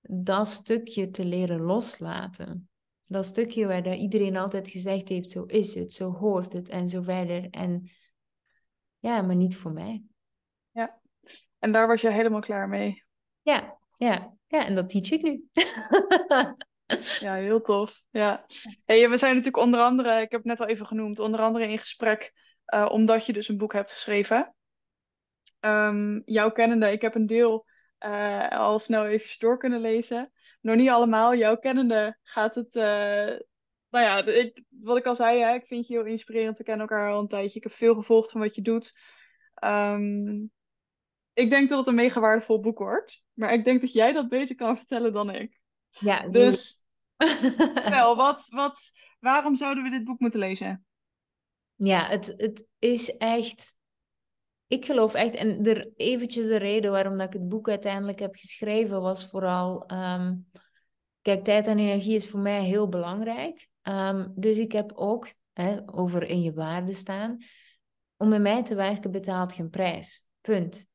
dat 0.00 0.48
stukje 0.48 1.10
te 1.10 1.24
leren 1.24 1.60
loslaten. 1.60 2.68
Dat 3.06 3.26
stukje 3.26 3.66
waar 3.66 3.96
iedereen 3.96 4.36
altijd 4.36 4.68
gezegd 4.68 5.08
heeft, 5.08 5.30
zo 5.30 5.44
is 5.44 5.74
het, 5.74 5.92
zo 5.92 6.12
hoort 6.12 6.52
het 6.52 6.68
en 6.68 6.88
zo 6.88 7.02
verder. 7.02 7.50
En 7.50 7.90
ja, 8.98 9.22
maar 9.22 9.36
niet 9.36 9.56
voor 9.56 9.72
mij. 9.72 10.02
En 11.58 11.72
daar 11.72 11.86
was 11.86 12.00
je 12.00 12.10
helemaal 12.10 12.40
klaar 12.40 12.68
mee. 12.68 13.04
Ja, 13.42 13.78
ja, 13.96 14.34
ja 14.46 14.66
en 14.66 14.74
dat 14.74 14.88
teach 14.88 15.10
ik 15.10 15.22
nu. 15.22 15.44
ja, 17.20 17.34
heel 17.34 17.60
tof. 17.60 18.02
Ja. 18.10 18.46
Hey, 18.84 19.10
we 19.10 19.16
zijn 19.16 19.34
natuurlijk 19.34 19.64
onder 19.64 19.80
andere, 19.80 20.20
ik 20.20 20.30
heb 20.30 20.40
het 20.40 20.44
net 20.44 20.60
al 20.60 20.66
even 20.66 20.86
genoemd, 20.86 21.18
onder 21.18 21.40
andere 21.40 21.68
in 21.68 21.78
gesprek 21.78 22.32
uh, 22.74 22.88
omdat 22.90 23.26
je 23.26 23.32
dus 23.32 23.48
een 23.48 23.56
boek 23.56 23.72
hebt 23.72 23.92
geschreven. 23.92 24.54
Um, 25.60 26.22
jouw 26.24 26.50
kennende, 26.50 26.92
ik 26.92 27.02
heb 27.02 27.14
een 27.14 27.26
deel 27.26 27.66
uh, 28.00 28.48
al 28.48 28.78
snel 28.78 29.06
even 29.06 29.38
door 29.38 29.58
kunnen 29.58 29.80
lezen. 29.80 30.32
Nog 30.60 30.76
niet 30.76 30.88
allemaal. 30.88 31.34
Jouw 31.34 31.56
kennende 31.56 32.18
gaat 32.22 32.54
het. 32.54 32.74
Uh, 32.76 33.38
nou 33.90 34.04
ja, 34.04 34.24
ik, 34.24 34.62
wat 34.68 34.96
ik 34.96 35.06
al 35.06 35.14
zei, 35.14 35.40
hè, 35.40 35.54
ik 35.54 35.66
vind 35.66 35.86
je 35.86 35.94
heel 35.94 36.04
inspirerend. 36.04 36.58
We 36.58 36.64
kennen 36.64 36.88
elkaar 36.88 37.12
al 37.12 37.20
een 37.20 37.28
tijdje. 37.28 37.56
Ik 37.56 37.62
heb 37.62 37.72
veel 37.72 37.94
gevolgd 37.94 38.30
van 38.30 38.40
wat 38.40 38.54
je 38.54 38.62
doet. 38.62 38.92
Um, 39.64 40.50
ik 41.38 41.50
denk 41.50 41.68
dat 41.68 41.78
het 41.78 41.86
een 41.86 41.94
mega 41.94 42.20
waardevol 42.20 42.60
boek 42.60 42.78
wordt. 42.78 43.22
Maar 43.32 43.52
ik 43.52 43.64
denk 43.64 43.80
dat 43.80 43.92
jij 43.92 44.12
dat 44.12 44.28
beter 44.28 44.54
kan 44.54 44.76
vertellen 44.76 45.12
dan 45.12 45.34
ik. 45.34 45.60
Ja, 45.90 46.28
dus. 46.28 46.82
Wel, 47.88 48.16
wat, 48.26 48.48
wat, 48.48 48.92
waarom 49.20 49.56
zouden 49.56 49.84
we 49.84 49.90
dit 49.90 50.04
boek 50.04 50.18
moeten 50.18 50.40
lezen? 50.40 50.86
Ja, 51.74 52.06
het, 52.06 52.34
het 52.36 52.66
is 52.78 53.16
echt. 53.16 53.76
Ik 54.66 54.84
geloof 54.84 55.14
echt, 55.14 55.34
en 55.34 55.66
er 55.66 55.90
eventjes 55.96 56.46
de 56.46 56.56
reden 56.56 56.90
waarom 56.90 57.18
dat 57.18 57.26
ik 57.26 57.32
het 57.32 57.48
boek 57.48 57.68
uiteindelijk 57.68 58.18
heb 58.18 58.34
geschreven, 58.34 59.00
was 59.00 59.30
vooral. 59.30 59.90
Um, 59.92 60.50
kijk, 61.22 61.44
tijd 61.44 61.66
en 61.66 61.78
energie 61.78 62.16
is 62.16 62.28
voor 62.28 62.40
mij 62.40 62.62
heel 62.62 62.88
belangrijk. 62.88 63.68
Um, 63.82 64.32
dus 64.36 64.58
ik 64.58 64.72
heb 64.72 64.92
ook 64.94 65.28
hè, 65.52 65.76
over 65.86 66.22
in 66.22 66.42
je 66.42 66.52
waarde 66.52 66.92
staan. 66.92 67.36
Om 68.16 68.28
met 68.28 68.40
mij 68.40 68.62
te 68.62 68.74
werken 68.74 69.10
betaalt 69.10 69.52
geen 69.52 69.70
prijs. 69.70 70.26
Punt. 70.40 70.88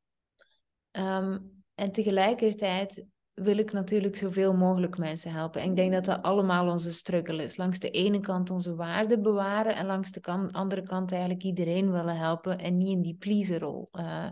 Um, 0.97 1.49
en 1.75 1.91
tegelijkertijd 1.91 3.05
wil 3.33 3.57
ik 3.57 3.71
natuurlijk 3.71 4.15
zoveel 4.15 4.53
mogelijk 4.53 4.97
mensen 4.97 5.31
helpen. 5.31 5.61
En 5.61 5.69
ik 5.69 5.75
denk 5.75 5.91
dat 5.91 6.05
dat 6.05 6.21
allemaal 6.21 6.69
onze 6.69 6.93
struggle 6.93 7.43
is. 7.43 7.57
Langs 7.57 7.79
de 7.79 7.89
ene 7.89 8.19
kant 8.19 8.49
onze 8.49 8.75
waarden 8.75 9.21
bewaren 9.21 9.75
en 9.75 9.85
langs 9.85 10.11
de 10.11 10.47
andere 10.51 10.81
kant 10.81 11.11
eigenlijk 11.11 11.43
iedereen 11.43 11.91
willen 11.91 12.17
helpen 12.17 12.59
en 12.59 12.77
niet 12.77 12.89
in 12.89 13.01
die 13.01 13.15
pleaserrol 13.15 13.89
uh, 13.91 14.29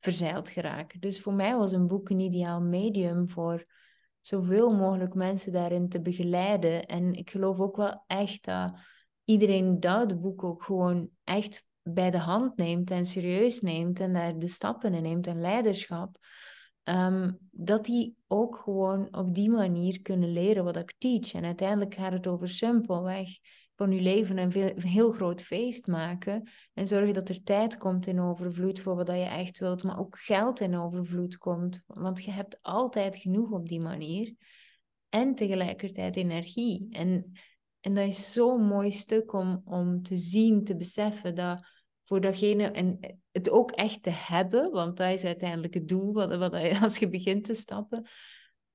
verzeild 0.00 0.48
geraken. 0.48 1.00
Dus 1.00 1.20
voor 1.20 1.34
mij 1.34 1.56
was 1.56 1.72
een 1.72 1.86
boek 1.86 2.10
een 2.10 2.20
ideaal 2.20 2.60
medium 2.60 3.28
voor 3.28 3.64
zoveel 4.20 4.74
mogelijk 4.74 5.14
mensen 5.14 5.52
daarin 5.52 5.88
te 5.88 6.00
begeleiden. 6.00 6.86
En 6.86 7.14
ik 7.14 7.30
geloof 7.30 7.60
ook 7.60 7.76
wel 7.76 8.04
echt 8.06 8.44
dat 8.44 8.72
iedereen 9.24 9.80
dat 9.80 10.20
boek 10.20 10.44
ook 10.44 10.62
gewoon 10.62 11.08
echt 11.24 11.66
bij 11.88 12.10
de 12.10 12.18
hand 12.18 12.56
neemt 12.56 12.90
en 12.90 13.06
serieus 13.06 13.60
neemt 13.60 14.00
en 14.00 14.12
daar 14.12 14.38
de 14.38 14.48
stappen 14.48 14.94
in 14.94 15.02
neemt 15.02 15.26
en 15.26 15.40
leiderschap 15.40 16.18
Ehm, 16.84 17.32
dat 17.50 17.84
die 17.84 18.16
ook 18.26 18.56
gewoon 18.56 19.16
op 19.16 19.34
die 19.34 19.50
manier 19.50 20.02
kunnen 20.02 20.32
leren 20.32 20.64
wat 20.64 20.76
ik 20.76 20.94
teach. 20.98 21.32
En 21.32 21.44
uiteindelijk 21.44 21.94
gaat 21.94 22.12
het 22.12 22.26
over 22.26 22.48
simpelweg 22.48 23.28
van 23.76 23.92
je 23.92 24.00
leven 24.00 24.38
een, 24.38 24.80
heel 24.82 25.12
groot 25.12 25.42
feest 25.42 25.86
maken. 25.86 26.50
En 26.74 26.86
zorgen 26.86 27.14
dat 27.14 27.28
er 27.28 27.42
tijd 27.42 27.76
komt 27.76 28.06
in 28.06 28.20
overvloed 28.20 28.80
voor 28.80 28.96
wat 28.96 29.06
je 29.06 29.12
echt 29.12 29.58
wilt, 29.58 29.82
maar 29.82 29.98
ook 29.98 30.18
geld 30.18 30.60
in 30.60 30.76
overvloed 30.76 31.38
komt. 31.38 31.82
Want 31.86 32.24
je 32.24 32.30
hebt 32.30 32.58
altijd 32.62 33.16
genoeg 33.16 33.50
op 33.50 33.68
die 33.68 33.80
manier. 33.80 34.34
En 35.08 35.34
tegelijkertijd 35.34 36.16
energie. 36.16 36.86
En, 36.90 37.32
en 37.80 37.94
dat 37.94 38.06
is 38.06 38.32
zo'n 38.32 38.66
mooi 38.66 38.90
stuk 38.90 39.32
om, 39.32 39.62
om 39.64 40.02
te 40.02 40.16
zien, 40.16 40.64
te 40.64 40.76
beseffen 40.76 41.34
dat 41.34 41.66
voor 42.04 42.20
degene 42.20 42.70
en 42.70 42.98
het 43.32 43.50
ook 43.50 43.70
echt 43.70 44.02
te 44.02 44.10
hebben, 44.10 44.70
want 44.70 44.96
dat 44.96 45.12
is 45.12 45.24
uiteindelijk 45.24 45.74
het 45.74 45.88
doel 45.88 46.12
wat, 46.12 46.36
wat, 46.36 46.54
als 46.82 46.98
je 46.98 47.08
begint 47.08 47.44
te 47.44 47.54
stappen, 47.54 48.06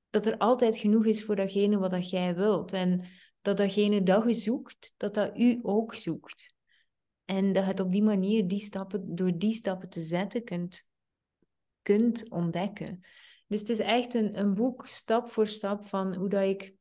dat 0.10 0.26
er 0.26 0.38
altijd 0.38 0.78
genoeg 0.78 1.06
is 1.06 1.24
voor 1.24 1.36
datgene 1.36 1.78
wat 1.78 1.92
dat 1.92 2.10
jij 2.10 2.36
wilt. 2.36 2.74
En 2.74 3.06
dat 3.42 3.58
datgene 3.58 4.04
dat 4.04 4.24
je 4.24 4.34
zoekt, 4.34 4.94
dat 4.98 5.14
dat 5.14 5.38
u 5.38 5.60
ook 5.62 5.96
zoekt. 5.96 6.54
En 7.26 7.54
dat 7.54 7.64
je 7.64 7.70
het 7.70 7.80
op 7.80 7.92
die 7.92 8.04
manier, 8.04 8.48
die 8.48 8.60
stappen, 8.60 9.16
door 9.16 9.38
die 9.38 9.54
stappen 9.54 9.90
te 9.90 10.02
zetten, 10.02 10.44
kunt, 10.44 10.88
kunt 11.82 12.30
ontdekken. 12.30 13.00
Dus 13.48 13.60
het 13.60 13.70
is 13.70 13.80
echt 13.80 14.14
een, 14.14 14.40
een 14.40 14.54
boek, 14.54 14.88
stap 14.88 15.30
voor 15.30 15.48
stap, 15.48 15.86
van 15.86 16.16
hoe 16.16 16.30
dat 16.30 16.44
ik 16.44 16.74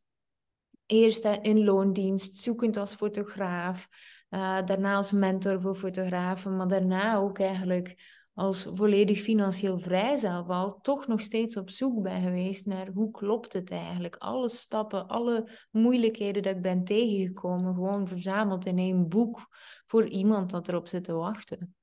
eerst 0.86 1.24
in 1.24 1.64
loondienst, 1.64 2.36
zoekend 2.36 2.76
als 2.76 2.94
fotograaf, 2.94 3.88
uh, 4.30 4.66
daarna 4.66 4.94
als 4.94 5.12
mentor 5.12 5.60
voor 5.60 5.74
fotografen, 5.74 6.56
maar 6.56 6.68
daarna 6.68 7.16
ook 7.16 7.38
eigenlijk 7.38 8.16
als 8.38 8.68
volledig 8.74 9.20
financieel 9.20 9.78
vrij 9.78 10.16
zelf 10.16 10.48
al, 10.48 10.80
toch 10.80 11.06
nog 11.06 11.20
steeds 11.20 11.56
op 11.56 11.70
zoek 11.70 12.02
ben 12.02 12.22
geweest 12.22 12.66
naar 12.66 12.88
hoe 12.88 13.10
klopt 13.10 13.52
het 13.52 13.70
eigenlijk. 13.70 14.16
Alle 14.16 14.48
stappen, 14.48 15.08
alle 15.08 15.50
moeilijkheden 15.70 16.42
dat 16.42 16.54
ik 16.56 16.62
ben 16.62 16.84
tegengekomen, 16.84 17.74
gewoon 17.74 18.08
verzameld 18.08 18.66
in 18.66 18.78
één 18.78 19.08
boek 19.08 19.46
voor 19.86 20.08
iemand 20.08 20.50
dat 20.50 20.68
erop 20.68 20.88
zit 20.88 21.04
te 21.04 21.12
wachten. 21.12 21.74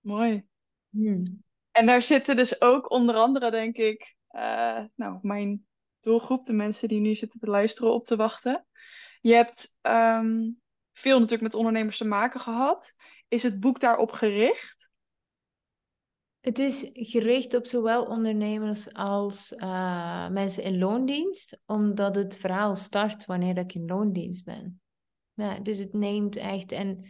Mooi. 0.00 0.46
Hmm. 0.90 1.42
En 1.70 1.86
daar 1.86 2.02
zitten 2.02 2.36
dus 2.36 2.60
ook 2.60 2.90
onder 2.90 3.14
andere, 3.14 3.50
denk 3.50 3.76
ik, 3.76 4.16
uh, 4.30 4.84
nou, 4.94 5.18
mijn 5.22 5.66
doelgroep, 6.00 6.46
de 6.46 6.52
mensen 6.52 6.88
die 6.88 7.00
nu 7.00 7.14
zitten 7.14 7.40
te 7.40 7.46
luisteren, 7.46 7.92
op 7.92 8.06
te 8.06 8.16
wachten. 8.16 8.66
Je 9.20 9.34
hebt 9.34 9.78
ehm, 9.80 10.50
veel 10.98 11.14
natuurlijk 11.14 11.42
met 11.42 11.54
ondernemers 11.54 11.98
te 11.98 12.06
maken 12.06 12.40
gehad. 12.40 12.94
Is 13.28 13.42
het 13.42 13.60
boek 13.60 13.80
daarop 13.80 14.10
gericht? 14.10 14.90
Het 16.40 16.58
is 16.58 16.90
gericht 16.92 17.54
op 17.54 17.66
zowel 17.66 18.04
ondernemers 18.04 18.92
als 18.92 19.52
uh, 19.52 20.28
mensen 20.28 20.62
in 20.62 20.78
loondienst, 20.78 21.60
omdat 21.66 22.16
het 22.16 22.38
verhaal 22.38 22.76
start 22.76 23.26
wanneer 23.26 23.58
ik 23.58 23.74
in 23.74 23.86
loondienst 23.86 24.44
ben. 24.44 24.80
Dus 25.62 25.78
het 25.78 25.92
neemt 25.92 26.36
echt. 26.36 26.72
En 26.72 27.06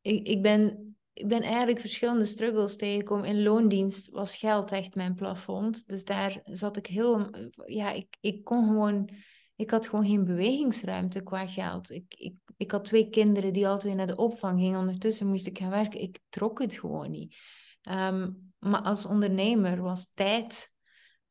ik, 0.00 0.26
ik, 0.26 0.42
ben, 0.42 0.96
ik 1.12 1.28
ben 1.28 1.42
eigenlijk 1.42 1.80
verschillende 1.80 2.24
struggles 2.24 2.76
tegengekomen. 2.76 3.26
In 3.26 3.42
loondienst 3.42 4.10
was 4.10 4.36
geld 4.36 4.72
echt 4.72 4.94
mijn 4.94 5.14
plafond. 5.14 5.88
Dus 5.88 6.04
daar 6.04 6.40
zat 6.44 6.76
ik 6.76 6.86
heel. 6.86 7.30
Ja, 7.64 7.90
ik, 7.92 8.16
ik 8.20 8.44
kon 8.44 8.66
gewoon. 8.66 9.10
Ik 9.60 9.70
had 9.70 9.88
gewoon 9.88 10.06
geen 10.06 10.24
bewegingsruimte 10.24 11.22
qua 11.22 11.46
geld. 11.46 11.90
Ik, 11.90 12.14
ik, 12.14 12.34
ik 12.56 12.70
had 12.70 12.84
twee 12.84 13.10
kinderen 13.10 13.52
die 13.52 13.68
altijd 13.68 13.94
naar 13.94 14.06
de 14.06 14.16
opvang 14.16 14.60
gingen. 14.60 14.78
Ondertussen 14.78 15.26
moest 15.26 15.46
ik 15.46 15.58
gaan 15.58 15.70
werken. 15.70 16.00
Ik 16.00 16.18
trok 16.28 16.58
het 16.58 16.74
gewoon 16.74 17.10
niet. 17.10 17.36
Ehm, 17.82 18.30
maar 18.58 18.82
als 18.82 19.06
ondernemer 19.06 19.82
was 19.82 20.12
tijd 20.14 20.72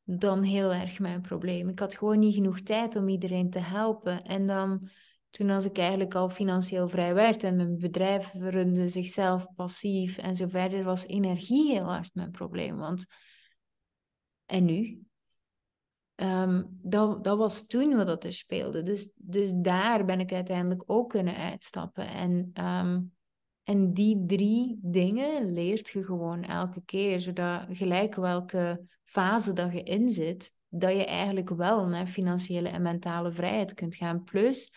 dan 0.03 0.43
heel 0.43 0.73
erg 0.73 0.99
mijn 0.99 1.21
probleem. 1.21 1.69
Ik 1.69 1.79
had 1.79 1.97
gewoon 1.97 2.19
niet 2.19 2.33
genoeg 2.33 2.61
tijd 2.61 2.95
om 2.95 3.09
iedereen 3.09 3.49
te 3.49 3.59
helpen. 3.59 4.23
En 4.23 4.47
dan, 4.47 4.89
toen 5.29 5.49
als 5.49 5.65
ik 5.65 5.77
eigenlijk 5.77 6.15
al 6.15 6.29
financieel 6.29 6.89
vrij 6.89 7.13
werd 7.13 7.43
en 7.43 7.55
mijn 7.55 7.77
bedrijf 7.77 8.33
runde 8.33 8.87
zichzelf 8.89 9.47
passief 9.55 10.17
en 10.17 10.35
zo 10.35 10.47
verder, 10.47 10.83
was 10.83 11.05
energie 11.05 11.71
heel 11.71 11.85
hard 11.85 12.15
mijn 12.15 12.31
probleem. 12.31 12.77
Want, 12.77 13.05
en 14.45 14.65
nu? 14.65 15.08
Um, 16.21 16.79
dat, 16.81 17.23
dat 17.23 17.37
was 17.37 17.67
toen 17.67 17.95
wat 17.95 18.07
dat 18.07 18.23
er 18.23 18.33
speelde. 18.33 18.81
Dus, 18.81 19.13
dus 19.15 19.51
daar 19.55 20.05
ben 20.05 20.19
ik 20.19 20.33
uiteindelijk 20.33 20.83
ook 20.85 21.09
kunnen 21.09 21.35
uitstappen. 21.35 22.07
En 22.07 22.51
um, 22.65 23.11
en 23.69 23.93
die 23.93 24.25
drie 24.25 24.79
dingen 24.81 25.53
leert 25.53 25.89
je 25.89 26.03
gewoon 26.03 26.43
elke 26.43 26.81
keer, 26.85 27.19
zodat 27.19 27.65
gelijk 27.69 28.15
welke 28.15 28.85
fase 29.03 29.53
dat 29.53 29.73
je 29.73 29.83
in 29.83 30.09
zit, 30.09 30.53
dat 30.69 30.91
je 30.91 31.05
eigenlijk 31.05 31.49
wel 31.49 31.87
naar 31.87 32.07
financiële 32.07 32.69
en 32.69 32.81
mentale 32.81 33.31
vrijheid 33.31 33.73
kunt 33.73 33.95
gaan. 33.95 34.23
Plus 34.23 34.73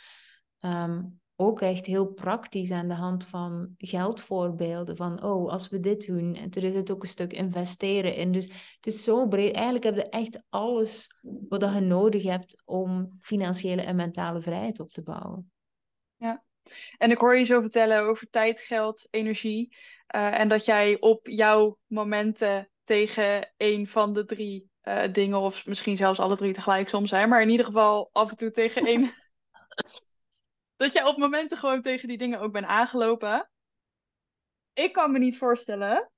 ehm, 0.59 1.03
ook 1.47 1.61
echt 1.61 1.87
heel 1.87 2.07
praktisch 2.07 2.71
aan 2.71 2.89
de 2.89 2.95
hand 2.95 3.27
van 3.27 3.75
geldvoorbeelden. 3.79 4.97
Van, 4.97 5.23
oh, 5.23 5.51
als 5.51 5.69
we 5.69 5.81
dit 5.81 6.07
doen, 6.07 6.35
en 6.35 6.51
er 6.51 6.65
is 6.65 6.75
het 6.75 6.91
ook 6.91 7.03
een 7.03 7.09
stuk 7.09 7.33
investeren 7.33 8.15
in. 8.15 8.33
Dus 8.33 8.45
het 8.77 8.87
is 8.87 9.05
zo 9.05 9.27
breed. 9.27 9.55
Eigenlijk 9.55 9.85
heb 9.85 9.97
je 9.97 10.09
echt 10.09 10.43
alles 10.49 11.19
wat 11.49 11.61
je 11.75 11.81
nodig 11.81 12.23
hebt 12.23 12.63
om 12.65 13.11
financiële 13.21 13.83
en 13.83 13.97
mentale 13.97 14.41
vrijheid 14.41 14.81
op 14.81 14.93
te 14.93 15.03
bouwen. 15.03 15.53
Ja, 16.17 16.45
en 16.99 17.11
ik 17.11 17.19
hoor 17.19 17.37
je 17.37 17.45
zo 17.45 17.61
vertellen 17.61 18.03
over 18.03 18.31
tijd, 18.31 18.61
geld, 18.61 19.09
energie. 19.11 19.77
Uh, 20.15 20.39
en 20.41 20.49
dat 20.49 20.65
jij 20.65 21.01
op 21.01 21.27
jouw 21.27 21.79
momenten 21.87 22.71
tegen 22.85 23.53
een 23.57 23.87
van 23.87 24.13
de 24.13 24.25
drie 24.25 24.71
uh, 24.83 25.13
dingen, 25.13 25.39
of 25.39 25.67
misschien 25.67 25.97
zelfs 25.97 26.19
alle 26.19 26.37
drie 26.37 26.53
tegelijk 26.53 26.89
soms 26.89 27.09
zijn, 27.09 27.29
maar 27.29 27.43
in 27.43 27.49
ieder 27.49 27.67
geval 27.67 28.11
af 28.13 28.31
en 28.31 28.37
toe 28.37 28.51
tegen 28.51 28.87
één. 28.93 29.13
Dat 30.83 30.93
jij 30.93 31.05
op 31.05 31.17
momenten 31.17 31.59
gewoon 31.59 31.83
tegen 31.83 32.09
die 32.09 32.19
dingen 32.19 32.41
ook 32.41 32.53
bent 32.53 32.67
aangelopen. 32.67 33.51
Ik 34.73 34.93
kan 34.93 35.13
me 35.13 35.19
niet 35.19 35.39
voorstellen 35.39 36.11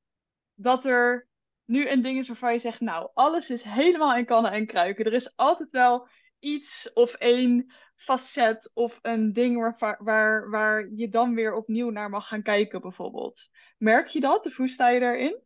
dat 0.54 0.84
er 0.84 1.28
nu 1.64 1.88
een 1.88 2.02
ding 2.02 2.18
is 2.18 2.26
waarvan 2.26 2.52
je 2.52 2.58
zegt, 2.58 2.80
nou, 2.80 3.10
alles 3.14 3.50
is 3.50 3.62
helemaal 3.62 4.16
in 4.16 4.24
kannen 4.24 4.52
en 4.52 4.66
kruiken. 4.66 5.04
Er 5.04 5.12
is 5.12 5.36
altijd 5.36 5.72
wel 5.72 6.08
iets 6.38 6.92
of 6.92 7.14
één 7.14 7.72
facet 7.94 8.70
of 8.74 8.98
een 9.02 9.32
ding 9.32 9.56
waar, 9.56 9.96
waar, 10.02 10.50
waar 10.50 10.88
je 10.94 11.08
dan 11.08 11.34
weer 11.34 11.54
opnieuw 11.54 11.90
naar 11.90 12.10
mag 12.10 12.28
gaan 12.28 12.42
kijken, 12.42 12.80
bijvoorbeeld. 12.80 13.50
Merk 13.78 14.06
je 14.06 14.20
dat? 14.20 14.46
Of 14.46 14.56
hoe 14.56 14.68
sta 14.68 14.88
je 14.88 15.00
daarin? 15.00 15.42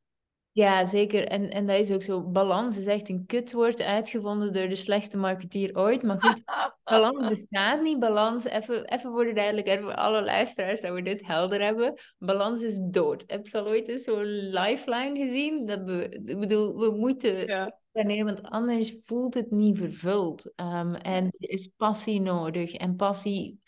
Ja, 0.52 0.86
zeker. 0.86 1.26
En, 1.26 1.50
en 1.50 1.66
dat 1.66 1.78
is 1.78 1.90
ook 1.90 2.02
zo. 2.02 2.22
Balans 2.22 2.78
is 2.78 2.86
echt 2.86 3.08
een 3.08 3.26
kutwoord 3.26 3.82
uitgevonden 3.82 4.52
door 4.52 4.68
de 4.68 4.76
slechtste 4.76 5.16
marketeer 5.16 5.76
ooit. 5.76 6.02
Maar 6.02 6.20
goed, 6.20 6.42
balans 6.84 7.28
bestaat 7.28 7.82
niet. 7.82 7.98
Balans, 7.98 8.44
even, 8.44 8.84
even 8.84 9.10
voor 9.10 9.24
de 9.24 9.32
duidelijkheid 9.32 9.80
voor 9.80 9.94
alle 9.94 10.22
luisteraars, 10.22 10.80
dat 10.80 10.94
we 10.94 11.02
dit 11.02 11.26
helder 11.26 11.62
hebben. 11.62 11.94
Balans 12.18 12.62
is 12.62 12.80
dood. 12.82 13.24
Heb 13.26 13.46
je 13.46 13.58
al 13.58 13.66
ooit 13.66 13.88
eens 13.88 14.04
zo'n 14.04 14.50
lifeline 14.50 15.18
gezien? 15.18 15.66
Dat 15.66 15.82
we, 15.82 16.08
ik 16.24 16.38
bedoel, 16.38 16.78
we 16.78 16.96
moeten 16.96 17.46
ja 17.46 17.78
wanneer, 17.98 18.24
want 18.24 18.42
anders 18.42 18.94
voelt 19.04 19.34
het 19.34 19.50
niet 19.50 19.78
vervuld. 19.78 20.52
Um, 20.56 20.94
en 20.94 21.24
er 21.24 21.50
is 21.50 21.70
passie 21.76 22.20
nodig. 22.20 22.72
En 22.72 22.96
passie 22.96 23.60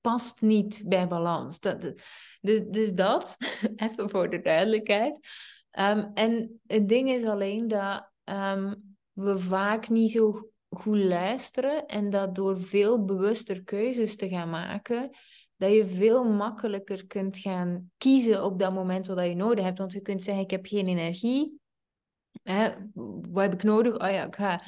past 0.00 0.40
niet 0.40 0.82
bij 0.86 1.08
balans. 1.08 1.60
Dat, 1.60 1.80
dus, 2.40 2.60
dus 2.66 2.92
dat, 2.92 3.36
even 3.76 4.10
voor 4.10 4.30
de 4.30 4.40
duidelijkheid. 4.40 5.18
Um, 5.78 6.10
en 6.14 6.60
het 6.66 6.88
ding 6.88 7.10
is 7.10 7.24
alleen 7.24 7.68
dat 7.68 8.10
um, 8.24 8.96
we 9.12 9.38
vaak 9.38 9.88
niet 9.88 10.10
zo 10.10 10.50
goed 10.68 10.98
luisteren 10.98 11.86
en 11.86 12.10
dat 12.10 12.34
door 12.34 12.60
veel 12.60 13.04
bewuster 13.04 13.62
keuzes 13.62 14.16
te 14.16 14.28
gaan 14.28 14.50
maken, 14.50 15.10
dat 15.56 15.72
je 15.72 15.86
veel 15.86 16.24
makkelijker 16.24 17.06
kunt 17.06 17.38
gaan 17.38 17.90
kiezen 17.96 18.44
op 18.44 18.58
dat 18.58 18.74
moment 18.74 19.06
wat 19.06 19.24
je 19.24 19.34
nodig 19.34 19.64
hebt. 19.64 19.78
Want 19.78 19.92
je 19.92 20.00
kunt 20.00 20.22
zeggen, 20.22 20.44
ik 20.44 20.50
heb 20.50 20.66
geen 20.66 20.86
energie, 20.86 21.60
wat 23.30 23.42
heb 23.42 23.52
ik 23.52 23.62
nodig? 23.62 23.98
Oh 23.98 24.10
ja, 24.10 24.26
ik 24.26 24.36
ga 24.36 24.62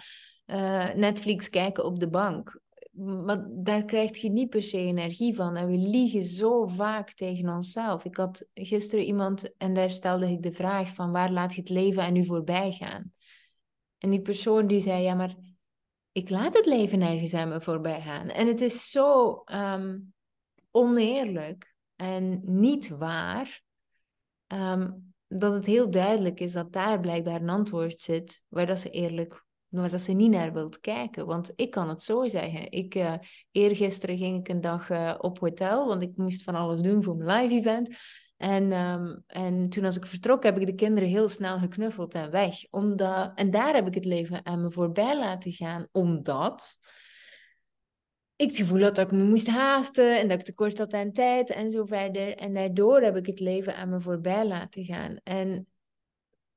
uh, 0.46 0.94
Netflix 0.94 1.50
kijken 1.50 1.84
op 1.84 2.00
de 2.00 2.08
bank. 2.08 2.60
Maar 2.92 3.46
daar 3.50 3.84
krijg 3.84 4.16
je 4.16 4.30
niet 4.30 4.48
per 4.48 4.62
se 4.62 4.78
energie 4.78 5.34
van. 5.34 5.56
En 5.56 5.66
we 5.66 5.76
liegen 5.76 6.24
zo 6.24 6.66
vaak 6.66 7.12
tegen 7.12 7.48
onszelf. 7.48 8.04
Ik 8.04 8.16
had 8.16 8.48
gisteren 8.54 9.04
iemand 9.04 9.56
en 9.56 9.74
daar 9.74 9.90
stelde 9.90 10.30
ik 10.30 10.42
de 10.42 10.52
vraag 10.52 10.94
van 10.94 11.12
waar 11.12 11.32
laat 11.32 11.54
je 11.54 11.60
het 11.60 11.70
leven 11.70 12.02
aan 12.02 12.16
u 12.16 12.24
voorbij 12.24 12.72
gaan? 12.72 13.12
En 13.98 14.10
die 14.10 14.22
persoon 14.22 14.66
die 14.66 14.80
zei, 14.80 15.02
ja 15.02 15.14
maar 15.14 15.36
ik 16.12 16.30
laat 16.30 16.54
het 16.54 16.66
leven 16.66 16.98
nergens 16.98 17.34
aan 17.34 17.48
me 17.48 17.60
voorbij 17.60 18.00
gaan. 18.00 18.28
En 18.28 18.46
het 18.46 18.60
is 18.60 18.90
zo 18.90 19.42
um, 19.44 20.14
oneerlijk 20.70 21.74
en 21.96 22.40
niet 22.42 22.88
waar. 22.88 23.62
Um, 24.46 25.12
dat 25.38 25.54
het 25.54 25.66
heel 25.66 25.90
duidelijk 25.90 26.40
is 26.40 26.52
dat 26.52 26.72
daar 26.72 27.00
blijkbaar 27.00 27.40
een 27.40 27.48
antwoord 27.48 28.00
zit 28.00 28.44
waar 28.48 28.66
dat 28.66 28.80
ze 28.80 28.90
eerlijk, 28.90 29.44
waar 29.80 29.90
dat 29.90 30.00
ze 30.00 30.12
niet 30.12 30.30
naar 30.30 30.52
wilt 30.52 30.80
kijken. 30.80 31.26
Want 31.26 31.52
ik 31.56 31.70
kan 31.70 31.88
het 31.88 32.02
zo 32.02 32.28
zeggen. 32.28 32.70
Ik, 32.70 32.94
uh, 32.94 33.14
eergisteren 33.50 34.18
ging 34.18 34.38
ik 34.38 34.48
een 34.48 34.60
dag 34.60 34.90
uh, 34.90 35.14
op 35.18 35.38
hotel, 35.38 35.86
want 35.86 36.02
ik 36.02 36.16
moest 36.16 36.42
van 36.42 36.54
alles 36.54 36.80
doen 36.80 37.02
voor 37.02 37.16
mijn 37.16 37.42
live 37.42 37.54
event. 37.54 37.96
En, 38.36 38.72
um, 38.72 39.22
en 39.26 39.68
toen 39.68 39.84
als 39.84 39.96
ik 39.96 40.06
vertrok, 40.06 40.42
heb 40.42 40.58
ik 40.58 40.66
de 40.66 40.74
kinderen 40.74 41.08
heel 41.08 41.28
snel 41.28 41.58
geknuffeld 41.58 42.14
en 42.14 42.30
weg. 42.30 42.54
Omdat, 42.70 43.32
en 43.34 43.50
daar 43.50 43.74
heb 43.74 43.86
ik 43.86 43.94
het 43.94 44.04
leven 44.04 44.46
aan 44.46 44.62
me 44.62 44.70
voorbij 44.70 45.18
laten 45.18 45.52
gaan, 45.52 45.86
omdat 45.92 46.76
ik 48.36 48.48
het 48.48 48.56
gevoel 48.56 48.82
had 48.82 48.94
dat 48.94 49.12
ik 49.12 49.18
me 49.18 49.24
moest 49.24 49.48
haasten 49.48 50.20
en 50.20 50.28
dat 50.28 50.38
ik 50.38 50.44
tekort 50.44 50.78
had 50.78 50.94
aan 50.94 51.12
tijd 51.12 51.50
en 51.50 51.70
zo 51.70 51.84
verder. 51.84 52.34
En 52.34 52.54
daardoor 52.54 53.00
heb 53.00 53.16
ik 53.16 53.26
het 53.26 53.40
leven 53.40 53.74
aan 53.76 53.88
me 53.88 54.00
voorbij 54.00 54.46
laten 54.46 54.84
gaan. 54.84 55.16
En, 55.22 55.71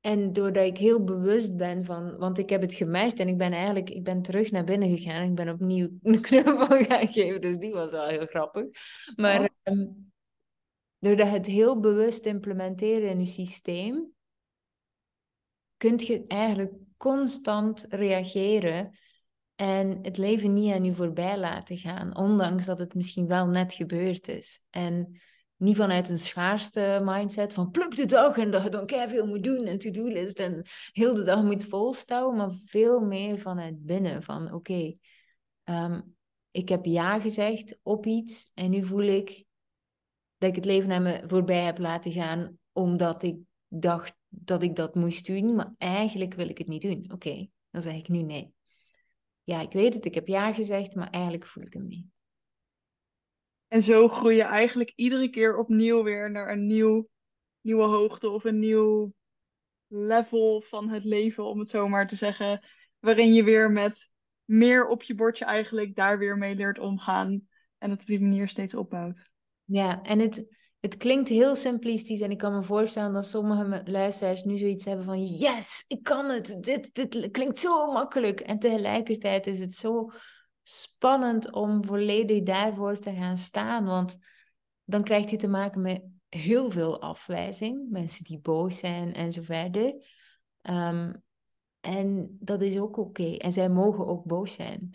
en 0.06 0.32
doordat 0.32 0.64
ik 0.64 0.78
heel 0.78 1.04
bewust 1.04 1.56
ben 1.56 1.84
van, 1.84 2.16
want 2.16 2.38
ik 2.38 2.50
heb 2.50 2.60
het 2.60 2.74
gemerkt 2.74 3.20
en 3.20 3.28
ik 3.28 3.38
ben 3.38 3.52
eigenlijk, 3.52 3.90
ik 3.90 4.04
ben 4.04 4.22
terug 4.22 4.50
naar 4.50 4.64
binnen 4.64 4.98
gegaan 4.98 5.22
en 5.22 5.28
ik 5.28 5.34
ben 5.34 5.48
opnieuw 5.48 5.88
een 6.02 6.20
knuffel 6.20 6.84
gaan 6.84 7.08
geven. 7.08 7.40
Dus 7.40 7.56
die 7.56 7.72
was 7.72 7.90
wel 7.90 8.06
heel 8.06 8.26
grappig. 8.26 8.64
Maar. 9.16 9.50
Ehm, 9.62 9.86
doordat 10.98 11.30
het 11.30 11.46
heel 11.46 11.80
bewust 11.80 12.26
implementeren 12.26 13.10
in 13.10 13.18
je 13.18 13.26
systeem, 13.26 14.12
kun 15.76 15.94
je 15.96 16.24
eigenlijk 16.26 16.72
constant 16.96 17.86
reageren 17.88 18.98
en 19.54 19.98
het 20.02 20.16
leven 20.16 20.54
niet 20.54 20.72
aan 20.72 20.84
je 20.84 20.94
voorbij 20.94 21.38
laten 21.38 21.78
gaan, 21.78 22.16
ondanks 22.16 22.64
dat 22.64 22.78
het 22.78 22.94
misschien 22.94 23.26
wel 23.26 23.46
net 23.46 23.72
gebeurd 23.72 24.28
is. 24.28 24.64
En 24.70 25.20
niet 25.56 25.76
vanuit 25.76 26.08
een 26.08 26.18
schaarste 26.18 27.00
mindset 27.04 27.54
van 27.54 27.70
pluk 27.70 27.96
de 27.96 28.06
dag 28.06 28.36
en 28.36 28.50
dat 28.50 28.62
je 28.62 28.68
dan 28.68 28.88
veel 28.88 29.26
moet 29.26 29.44
doen 29.44 29.64
en 29.64 29.78
to-do-list 29.78 30.38
en 30.38 30.66
heel 30.92 31.14
de 31.14 31.24
dag 31.24 31.42
moet 31.42 31.64
volstouwen, 31.64 32.36
maar 32.36 32.50
veel 32.64 33.00
meer 33.00 33.38
vanuit 33.38 33.84
binnen. 33.84 34.22
Van 34.22 34.52
oké, 34.52 34.96
ehm, 35.64 36.00
ik 36.50 36.68
heb 36.68 36.84
ja 36.84 37.20
gezegd 37.20 37.78
op 37.82 38.06
iets 38.06 38.50
en 38.54 38.70
nu 38.70 38.84
voel 38.84 39.02
ik 39.02 39.44
dat 40.38 40.48
ik 40.48 40.56
het 40.56 40.64
leven 40.64 40.88
naar 40.88 41.02
me 41.02 41.22
voorbij 41.26 41.62
heb 41.62 41.78
laten 41.78 42.12
gaan 42.12 42.58
omdat 42.72 43.22
ik 43.22 43.36
dacht 43.68 44.14
dat 44.28 44.62
ik 44.62 44.76
dat 44.76 44.94
moest 44.94 45.26
doen, 45.26 45.54
maar 45.54 45.74
eigenlijk 45.78 46.34
wil 46.34 46.48
ik 46.48 46.58
het 46.58 46.66
niet 46.66 46.82
doen. 46.82 47.10
Oké, 47.12 47.48
dan 47.70 47.82
zeg 47.82 47.94
ik 47.94 48.08
nu 48.08 48.22
nee. 48.22 48.54
Ja, 49.42 49.60
ik 49.60 49.72
weet 49.72 49.94
het, 49.94 50.04
ik 50.04 50.14
heb 50.14 50.26
ja 50.26 50.52
gezegd, 50.52 50.94
maar 50.94 51.10
eigenlijk 51.10 51.46
voel 51.46 51.64
ik 51.64 51.72
hem 51.72 51.86
niet. 51.86 52.06
En 53.68 53.82
zo 53.82 54.08
groei 54.08 54.36
je 54.36 54.42
eigenlijk 54.42 54.92
iedere 54.94 55.30
keer 55.30 55.56
opnieuw 55.56 56.02
weer 56.02 56.30
naar 56.30 56.52
een 56.52 56.66
nieuw, 56.66 57.08
nieuwe 57.60 57.82
hoogte 57.82 58.28
of 58.28 58.44
een 58.44 58.58
nieuw 58.58 59.14
level 59.86 60.60
van 60.60 60.88
het 60.88 61.04
leven, 61.04 61.44
om 61.44 61.58
het 61.58 61.68
zo 61.68 61.88
maar 61.88 62.06
te 62.06 62.16
zeggen. 62.16 62.66
Waarin 62.98 63.34
je 63.34 63.44
weer 63.44 63.70
met 63.70 64.12
meer 64.44 64.86
op 64.86 65.02
je 65.02 65.14
bordje 65.14 65.44
eigenlijk 65.44 65.94
daar 65.94 66.18
weer 66.18 66.38
mee 66.38 66.54
leert 66.54 66.78
omgaan. 66.78 67.48
En 67.78 67.90
het 67.90 68.00
op 68.00 68.06
die 68.06 68.20
manier 68.20 68.48
steeds 68.48 68.74
opbouwt. 68.74 69.32
Ja, 69.64 70.02
en 70.02 70.18
het, 70.18 70.56
het 70.80 70.96
klinkt 70.96 71.28
heel 71.28 71.54
simplistisch 71.54 72.20
en 72.20 72.30
ik 72.30 72.38
kan 72.38 72.54
me 72.54 72.62
voorstellen 72.62 73.12
dat 73.12 73.26
sommige 73.26 73.82
luisteraars 73.84 74.44
nu 74.44 74.58
zoiets 74.58 74.84
hebben 74.84 75.04
van 75.04 75.24
yes, 75.24 75.84
ik 75.88 76.02
kan 76.02 76.28
het, 76.28 76.58
dit, 76.60 76.94
dit 76.94 77.30
klinkt 77.30 77.58
zo 77.58 77.92
makkelijk. 77.92 78.40
En 78.40 78.58
tegelijkertijd 78.58 79.46
is 79.46 79.58
het 79.58 79.74
zo 79.74 80.10
spannend 80.68 81.52
om 81.52 81.84
volledig 81.84 82.42
daarvoor 82.42 82.98
te 82.98 83.12
gaan 83.12 83.38
staan, 83.38 83.84
want 83.84 84.18
dan 84.84 85.02
krijg 85.02 85.30
je 85.30 85.36
te 85.36 85.48
maken 85.48 85.82
met 85.82 86.02
heel 86.28 86.70
veel 86.70 87.00
afwijzing, 87.00 87.90
mensen 87.90 88.24
die 88.24 88.38
boos 88.38 88.78
zijn 88.78 89.14
en 89.14 89.32
zo 89.32 89.42
verder. 89.42 89.94
Ehm, 90.62 91.14
en 91.80 92.36
dat 92.40 92.62
is 92.62 92.78
ook 92.78 92.96
oké. 92.96 93.36
En 93.36 93.52
zij 93.52 93.68
mogen 93.68 94.06
ook 94.06 94.24
boos 94.24 94.52
zijn. 94.52 94.90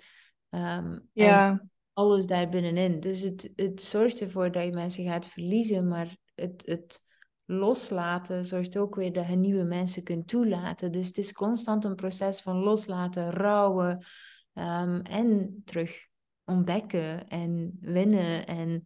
Um, 0.49 1.09
ja 1.13 1.61
alles 1.93 2.27
daar 2.27 2.49
binnenin. 2.49 2.99
Dus 2.99 3.21
het, 3.21 3.51
het 3.55 3.81
zorgt 3.81 4.21
ervoor 4.21 4.51
dat 4.51 4.63
je 4.63 4.71
mensen 4.71 5.03
gaat 5.03 5.27
verliezen, 5.27 5.87
maar 5.87 6.17
het, 6.35 6.63
het 6.65 7.05
loslaten 7.45 8.45
zorgt 8.45 8.77
ook 8.77 8.95
weer 8.95 9.13
dat 9.13 9.27
je 9.27 9.35
nieuwe 9.35 9.63
mensen 9.63 10.03
kunt 10.03 10.27
toelaten. 10.27 10.91
Dus 10.91 11.07
het 11.07 11.17
is 11.17 11.33
constant 11.33 11.85
een 11.85 11.95
proces 11.95 12.41
van 12.41 12.57
loslaten, 12.57 13.31
rouwen 13.31 14.05
ehm, 14.53 14.99
en 14.99 15.61
terug 15.65 16.09
ontdekken 16.45 17.27
en 17.27 17.77
winnen. 17.81 18.47
En 18.47 18.83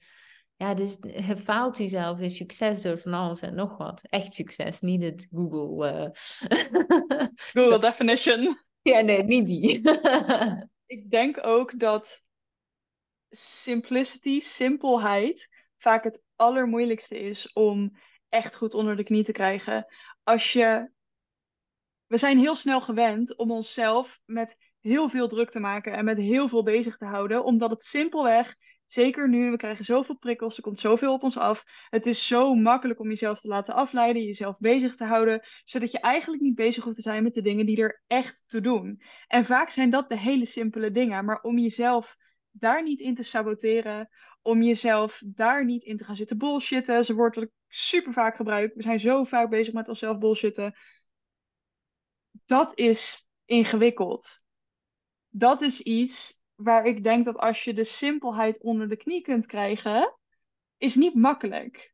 ja, 0.55 0.73
dus 0.73 0.97
je 1.01 1.37
faalt 1.37 1.77
jezelf 1.77 2.19
in 2.19 2.29
succes 2.29 2.81
door 2.81 2.97
van 2.97 3.13
alles 3.13 3.41
en 3.41 3.55
nog 3.55 3.77
wat. 3.77 4.01
Echt 4.09 4.33
succes, 4.33 4.79
niet 4.79 5.03
het 5.03 5.27
Google. 5.31 5.91
Uh... 5.91 6.09
Google 7.53 7.79
definition. 7.79 8.57
Ja, 8.81 9.01
nee, 9.01 9.23
niet 9.23 9.45
die. 9.45 9.81
Ik 10.95 11.09
denk 11.11 11.45
ook 11.45 11.79
dat 11.79 12.23
simplicity, 13.29 14.39
simpelheid, 14.39 15.49
vaak 15.77 16.03
het 16.03 16.21
allermoeilijkste 16.35 17.19
is 17.19 17.53
om 17.53 17.97
echt 18.29 18.55
goed 18.55 18.73
onder 18.73 18.95
de 18.95 19.03
knie 19.03 19.23
te 19.23 19.31
krijgen. 19.31 19.85
Als 20.23 20.53
je. 20.53 20.91
We 22.05 22.17
zijn 22.17 22.37
heel 22.37 22.55
snel 22.55 22.81
gewend 22.81 23.35
om 23.35 23.51
onszelf 23.51 24.19
met 24.25 24.57
heel 24.85 25.09
veel 25.09 25.27
druk 25.27 25.51
te 25.51 25.59
maken 25.59 25.93
en 25.93 26.05
met 26.05 26.17
heel 26.17 26.47
veel 26.47 26.63
bezig 26.63 26.97
te 26.97 27.05
houden, 27.05 27.43
omdat 27.43 27.69
het 27.69 27.83
simpelweg, 27.83 28.55
zeker 28.85 29.29
nu, 29.29 29.51
we 29.51 29.57
krijgen 29.57 29.85
zoveel 29.85 30.17
prikkels, 30.17 30.57
er 30.57 30.63
komt 30.63 30.79
zoveel 30.79 31.13
op 31.13 31.23
ons 31.23 31.37
af. 31.37 31.63
Het 31.89 32.05
is 32.05 32.27
zo 32.27 32.55
makkelijk 32.55 32.99
om 32.99 33.09
jezelf 33.09 33.39
te 33.39 33.47
laten 33.47 33.73
afleiden, 33.73 34.23
jezelf 34.23 34.59
bezig 34.59 34.95
te 34.95 35.05
houden, 35.05 35.41
zodat 35.63 35.91
je 35.91 35.99
eigenlijk 35.99 36.41
niet 36.41 36.55
bezig 36.55 36.83
hoeft 36.83 36.95
te 36.95 37.01
zijn 37.01 37.23
met 37.23 37.33
de 37.33 37.41
dingen 37.41 37.65
die 37.65 37.81
er 37.81 38.03
echt 38.07 38.43
toe 38.47 38.61
doen. 38.61 39.01
En 39.27 39.45
vaak 39.45 39.69
zijn 39.69 39.89
dat 39.89 40.09
de 40.09 40.17
hele 40.17 40.45
simpele 40.45 40.91
dingen, 40.91 41.25
maar 41.25 41.41
om 41.41 41.57
jezelf 41.57 42.17
daar 42.51 42.83
niet 42.83 42.99
in 42.99 43.15
te 43.15 43.23
saboteren. 43.23 44.09
Om 44.41 44.61
jezelf 44.61 45.21
daar 45.25 45.65
niet 45.65 45.83
in 45.83 45.97
te 45.97 46.03
gaan 46.03 46.15
zitten 46.15 46.37
bullshitten. 46.37 47.05
Ze 47.05 47.15
wordt 47.15 47.35
wat 47.35 47.43
ik 47.43 47.51
super 47.67 48.13
vaak 48.13 48.35
gebruik. 48.35 48.73
We 48.75 48.81
zijn 48.81 48.99
zo 48.99 49.23
vaak 49.23 49.49
bezig 49.49 49.73
met 49.73 49.89
onszelf 49.89 50.17
bullshitten. 50.17 50.75
Dat 52.45 52.77
is 52.77 53.29
ingewikkeld. 53.45 54.44
Dat 55.37 55.61
is 55.61 55.81
iets 55.81 56.43
waar 56.55 56.85
ik 56.85 57.03
denk 57.03 57.25
dat 57.25 57.37
als 57.37 57.63
je 57.63 57.73
de 57.73 57.83
simpelheid 57.83 58.61
onder 58.61 58.89
de 58.89 58.95
knie 58.95 59.21
kunt 59.21 59.45
krijgen, 59.45 60.17
is 60.77 60.95
niet 60.95 61.15
makkelijk. 61.15 61.93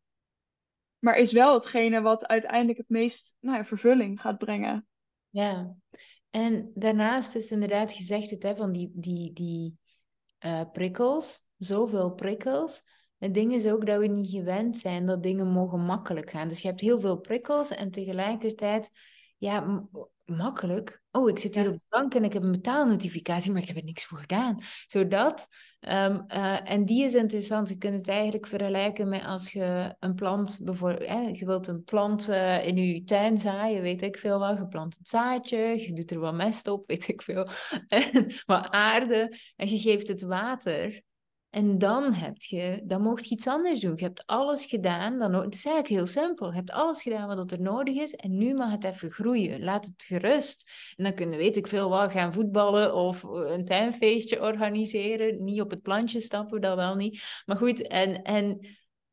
Maar 0.99 1.15
is 1.15 1.31
wel 1.31 1.53
hetgene 1.53 2.01
wat 2.01 2.27
uiteindelijk 2.27 2.77
het 2.77 2.89
meest 2.89 3.35
nou 3.39 3.57
ja, 3.57 3.65
vervulling 3.65 4.21
gaat 4.21 4.37
brengen. 4.37 4.87
Ja, 5.29 5.75
en 6.29 6.71
daarnaast 6.75 7.35
is 7.35 7.51
inderdaad 7.51 7.91
gezegd 7.91 8.29
het, 8.29 8.43
hè, 8.43 8.55
van 8.55 8.71
die, 8.71 8.91
die, 8.93 9.33
die 9.33 9.77
uh, 10.45 10.61
prikkels, 10.71 11.47
zoveel 11.57 12.13
prikkels. 12.13 12.83
Het 13.17 13.33
ding 13.33 13.53
is 13.53 13.67
ook 13.67 13.85
dat 13.85 13.99
we 13.99 14.07
niet 14.07 14.29
gewend 14.29 14.77
zijn 14.77 15.05
dat 15.05 15.23
dingen 15.23 15.47
mogen 15.47 15.79
makkelijk 15.79 16.29
gaan. 16.29 16.47
Dus 16.47 16.61
je 16.61 16.67
hebt 16.67 16.79
heel 16.79 16.99
veel 16.99 17.19
prikkels 17.19 17.71
en 17.71 17.91
tegelijkertijd, 17.91 18.91
ja, 19.41 19.87
makkelijk. 20.25 21.01
Oh, 21.11 21.29
ik 21.29 21.39
zit 21.39 21.55
hier 21.55 21.67
op 21.67 21.73
de 21.73 21.81
bank 21.89 22.13
en 22.13 22.23
ik 22.23 22.33
heb 22.33 22.43
een 22.43 22.51
betaalnotificatie, 22.51 23.51
maar 23.51 23.61
ik 23.61 23.67
heb 23.67 23.77
er 23.77 23.83
niks 23.83 24.05
voor 24.05 24.17
gedaan. 24.17 24.59
Zodat. 24.87 25.47
Um, 25.79 26.27
en 26.63 26.85
die 26.85 27.03
is 27.03 27.13
interessant. 27.13 27.69
Je 27.69 27.77
kunt 27.77 27.97
het 27.97 28.07
eigenlijk 28.07 28.47
vergelijken 28.47 29.09
met 29.09 29.25
als 29.25 29.51
je 29.51 29.95
een 29.99 30.15
plant, 30.15 30.59
bijvoorbeeld, 30.61 31.39
je 31.39 31.45
wilt 31.45 31.67
een 31.67 31.83
plant 31.83 32.29
uh, 32.29 32.67
in 32.67 32.75
je 32.75 33.03
tuin 33.03 33.39
zaaien, 33.39 33.81
weet 33.81 34.01
ik 34.01 34.17
veel 34.17 34.39
wat. 34.39 34.57
Je 34.57 34.67
plant 34.67 34.97
het 34.97 35.07
zaadje, 35.07 35.57
je 35.57 35.93
doet 35.93 36.11
er 36.11 36.19
wat 36.19 36.35
mest 36.35 36.67
op, 36.67 36.87
weet 36.87 37.07
ik 37.07 37.21
veel. 37.21 37.47
wat 38.45 38.69
aarde 38.69 39.37
en 39.55 39.69
je 39.69 39.79
geeft 39.79 40.07
het 40.07 40.21
water. 40.21 41.01
En 41.51 41.77
dan 41.77 42.13
heb 42.13 42.41
je, 42.41 42.81
dan 42.83 43.01
mocht 43.01 43.27
je 43.27 43.35
iets 43.35 43.47
anders 43.47 43.79
doen. 43.79 43.93
Je 43.95 44.03
hebt 44.03 44.23
alles 44.25 44.65
gedaan. 44.65 45.19
Dan, 45.19 45.33
het 45.33 45.53
is 45.53 45.65
eigenlijk 45.65 45.95
heel 45.95 46.23
simpel. 46.23 46.47
Je 46.47 46.55
hebt 46.55 46.71
alles 46.71 47.01
gedaan 47.01 47.27
wat 47.27 47.51
er 47.51 47.61
nodig 47.61 47.95
is. 47.95 48.15
En 48.15 48.37
nu 48.37 48.53
mag 48.53 48.71
het 48.71 48.83
even 48.83 49.11
groeien. 49.11 49.63
Laat 49.63 49.85
het 49.85 50.03
gerust. 50.03 50.71
En 50.95 51.03
dan 51.03 51.13
kunnen, 51.13 51.37
weet 51.37 51.57
ik 51.57 51.67
veel 51.67 51.89
wat, 51.89 52.11
gaan 52.11 52.33
voetballen 52.33 52.95
of 52.95 53.23
een 53.23 53.65
tuinfeestje 53.65 54.41
organiseren. 54.41 55.43
Niet 55.43 55.61
op 55.61 55.69
het 55.69 55.81
plantje 55.81 56.21
stappen, 56.21 56.61
dat 56.61 56.75
wel 56.75 56.95
niet. 56.95 57.41
Maar 57.45 57.57
goed, 57.57 57.87
en, 57.87 58.21
en 58.21 58.67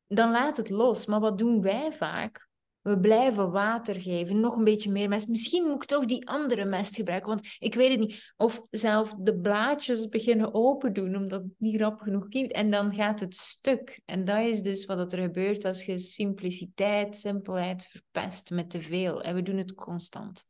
dan 0.06 0.30
laat 0.30 0.56
het 0.56 0.70
los. 0.70 1.06
Maar 1.06 1.20
wat 1.20 1.38
doen 1.38 1.62
wij 1.62 1.92
vaak? 1.92 2.47
We 2.88 3.00
blijven 3.00 3.50
water 3.50 4.00
geven, 4.00 4.40
nog 4.40 4.56
een 4.56 4.64
beetje 4.64 4.90
meer 4.90 5.08
mest. 5.08 5.28
Misschien 5.28 5.66
moet 5.66 5.74
ik 5.74 5.84
toch 5.84 6.04
die 6.04 6.28
andere 6.28 6.64
mest 6.64 6.96
gebruiken, 6.96 7.28
want 7.28 7.56
ik 7.58 7.74
weet 7.74 7.90
het 7.90 7.98
niet. 7.98 8.32
Of 8.36 8.62
zelf 8.70 9.14
de 9.18 9.38
blaadjes 9.40 10.08
beginnen 10.08 10.54
open 10.54 10.92
doen, 10.92 11.16
omdat 11.16 11.42
het 11.42 11.52
niet 11.58 11.80
rap 11.80 12.00
genoeg 12.00 12.28
kiemt. 12.28 12.52
En 12.52 12.70
dan 12.70 12.94
gaat 12.94 13.20
het 13.20 13.36
stuk. 13.36 14.00
En 14.04 14.24
dat 14.24 14.38
is 14.38 14.62
dus 14.62 14.86
wat 14.86 15.12
er 15.12 15.18
gebeurt 15.18 15.64
als 15.64 15.84
je 15.84 15.98
simpliciteit, 15.98 17.16
simpelheid 17.16 17.86
verpest 17.86 18.50
met 18.50 18.70
te 18.70 18.82
veel. 18.82 19.22
En 19.22 19.34
we 19.34 19.42
doen 19.42 19.56
het 19.56 19.74
constant. 19.74 20.44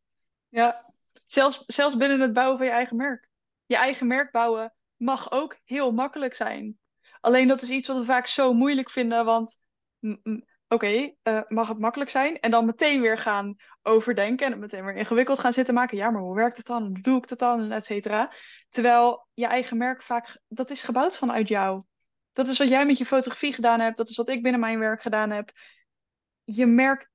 Ja, 0.48 0.84
zelfs, 1.26 1.62
zelfs 1.66 1.96
binnen 1.96 2.20
het 2.20 2.32
bouwen 2.32 2.58
van 2.58 2.66
je 2.66 2.72
eigen 2.72 2.96
merk. 2.96 3.30
Je 3.66 3.76
eigen 3.76 4.06
merk 4.06 4.32
bouwen 4.32 4.74
mag 4.96 5.30
ook 5.30 5.58
heel 5.64 5.92
makkelijk 5.92 6.34
zijn. 6.34 6.78
Alleen 7.20 7.48
dat 7.48 7.62
is 7.62 7.70
iets 7.70 7.88
wat 7.88 7.96
we 7.96 8.04
vaak 8.04 8.26
zo 8.26 8.52
moeilijk 8.52 8.90
vinden, 8.90 9.24
want 9.24 9.62
oké, 10.68 11.14
eh, 11.22 11.40
mag 11.48 11.68
het 11.68 11.78
makkelijk 11.78 12.10
zijn? 12.10 12.40
En 12.40 12.50
dan 12.50 12.66
meteen 12.66 13.00
weer 13.00 13.18
gaan 13.18 13.56
overdenken 13.82 14.46
en 14.46 14.52
het 14.52 14.60
meteen 14.60 14.84
weer 14.84 14.96
ingewikkeld 14.96 15.38
gaan 15.38 15.52
zitten 15.52 15.74
maken. 15.74 15.96
Ja, 15.96 16.10
maar 16.10 16.22
hoe 16.22 16.34
werkt 16.34 16.56
het 16.56 16.66
dan? 16.66 16.82
Hoe 16.82 17.00
doe 17.00 17.18
ik 17.18 17.28
het 17.28 17.38
dan? 17.38 17.72
Et 17.72 17.84
cetera. 17.84 18.32
Terwijl 18.68 19.28
je 19.34 19.46
eigen 19.46 19.76
merk 19.76 20.02
vaak, 20.02 20.40
dat 20.48 20.70
is 20.70 20.82
gebouwd 20.82 21.16
vanuit 21.16 21.48
jou. 21.48 21.82
Dat 22.32 22.48
is 22.48 22.58
wat 22.58 22.68
jij 22.68 22.86
met 22.86 22.98
je 22.98 23.06
fotografie 23.06 23.52
gedaan 23.52 23.80
hebt. 23.80 23.96
Dat 23.96 24.08
is 24.08 24.16
wat 24.16 24.28
ik 24.28 24.42
binnen 24.42 24.60
mijn 24.60 24.78
werk 24.78 25.02
gedaan 25.02 25.30
heb. 25.30 25.50
Je 26.44 26.66
merk 26.66 27.10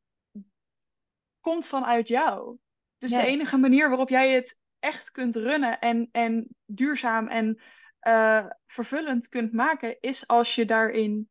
komt 1.40 1.66
vanuit 1.66 2.08
jou. 2.08 2.58
Dus 2.98 3.12
de 3.12 3.26
enige 3.26 3.58
manier 3.58 3.90
waarop 3.90 4.10
jij 4.10 4.32
het 4.32 4.60
echt 4.80 5.12
kunt 5.12 5.36
runnen 5.36 5.80
en, 5.80 6.10
en 6.12 6.48
duurzaam 6.66 7.28
en 7.28 7.62
uh, 8.02 8.46
vervullend 8.66 9.28
kunt 9.28 9.54
maken, 9.54 9.98
is 10.00 10.28
als 10.28 10.56
je 10.56 10.66
daarin 10.66 11.30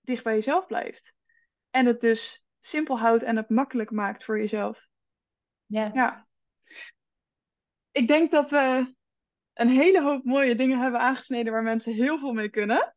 dicht 0.00 0.24
bij 0.24 0.34
jezelf 0.34 0.66
blijft. 0.66 1.15
En 1.76 1.86
het 1.86 2.00
dus 2.00 2.46
simpel 2.60 2.98
houdt 2.98 3.22
en 3.22 3.36
het 3.36 3.48
makkelijk 3.48 3.90
maakt 3.90 4.24
voor 4.24 4.38
jezelf. 4.38 4.86
Ja. 5.66 5.90
ja. 5.94 6.26
Ik 7.90 8.08
denk 8.08 8.30
dat 8.30 8.50
we 8.50 8.94
een 9.52 9.68
hele 9.68 10.02
hoop 10.02 10.24
mooie 10.24 10.54
dingen 10.54 10.78
hebben 10.78 11.00
aangesneden 11.00 11.52
waar 11.52 11.62
mensen 11.62 11.92
heel 11.92 12.18
veel 12.18 12.32
mee 12.32 12.48
kunnen. 12.48 12.96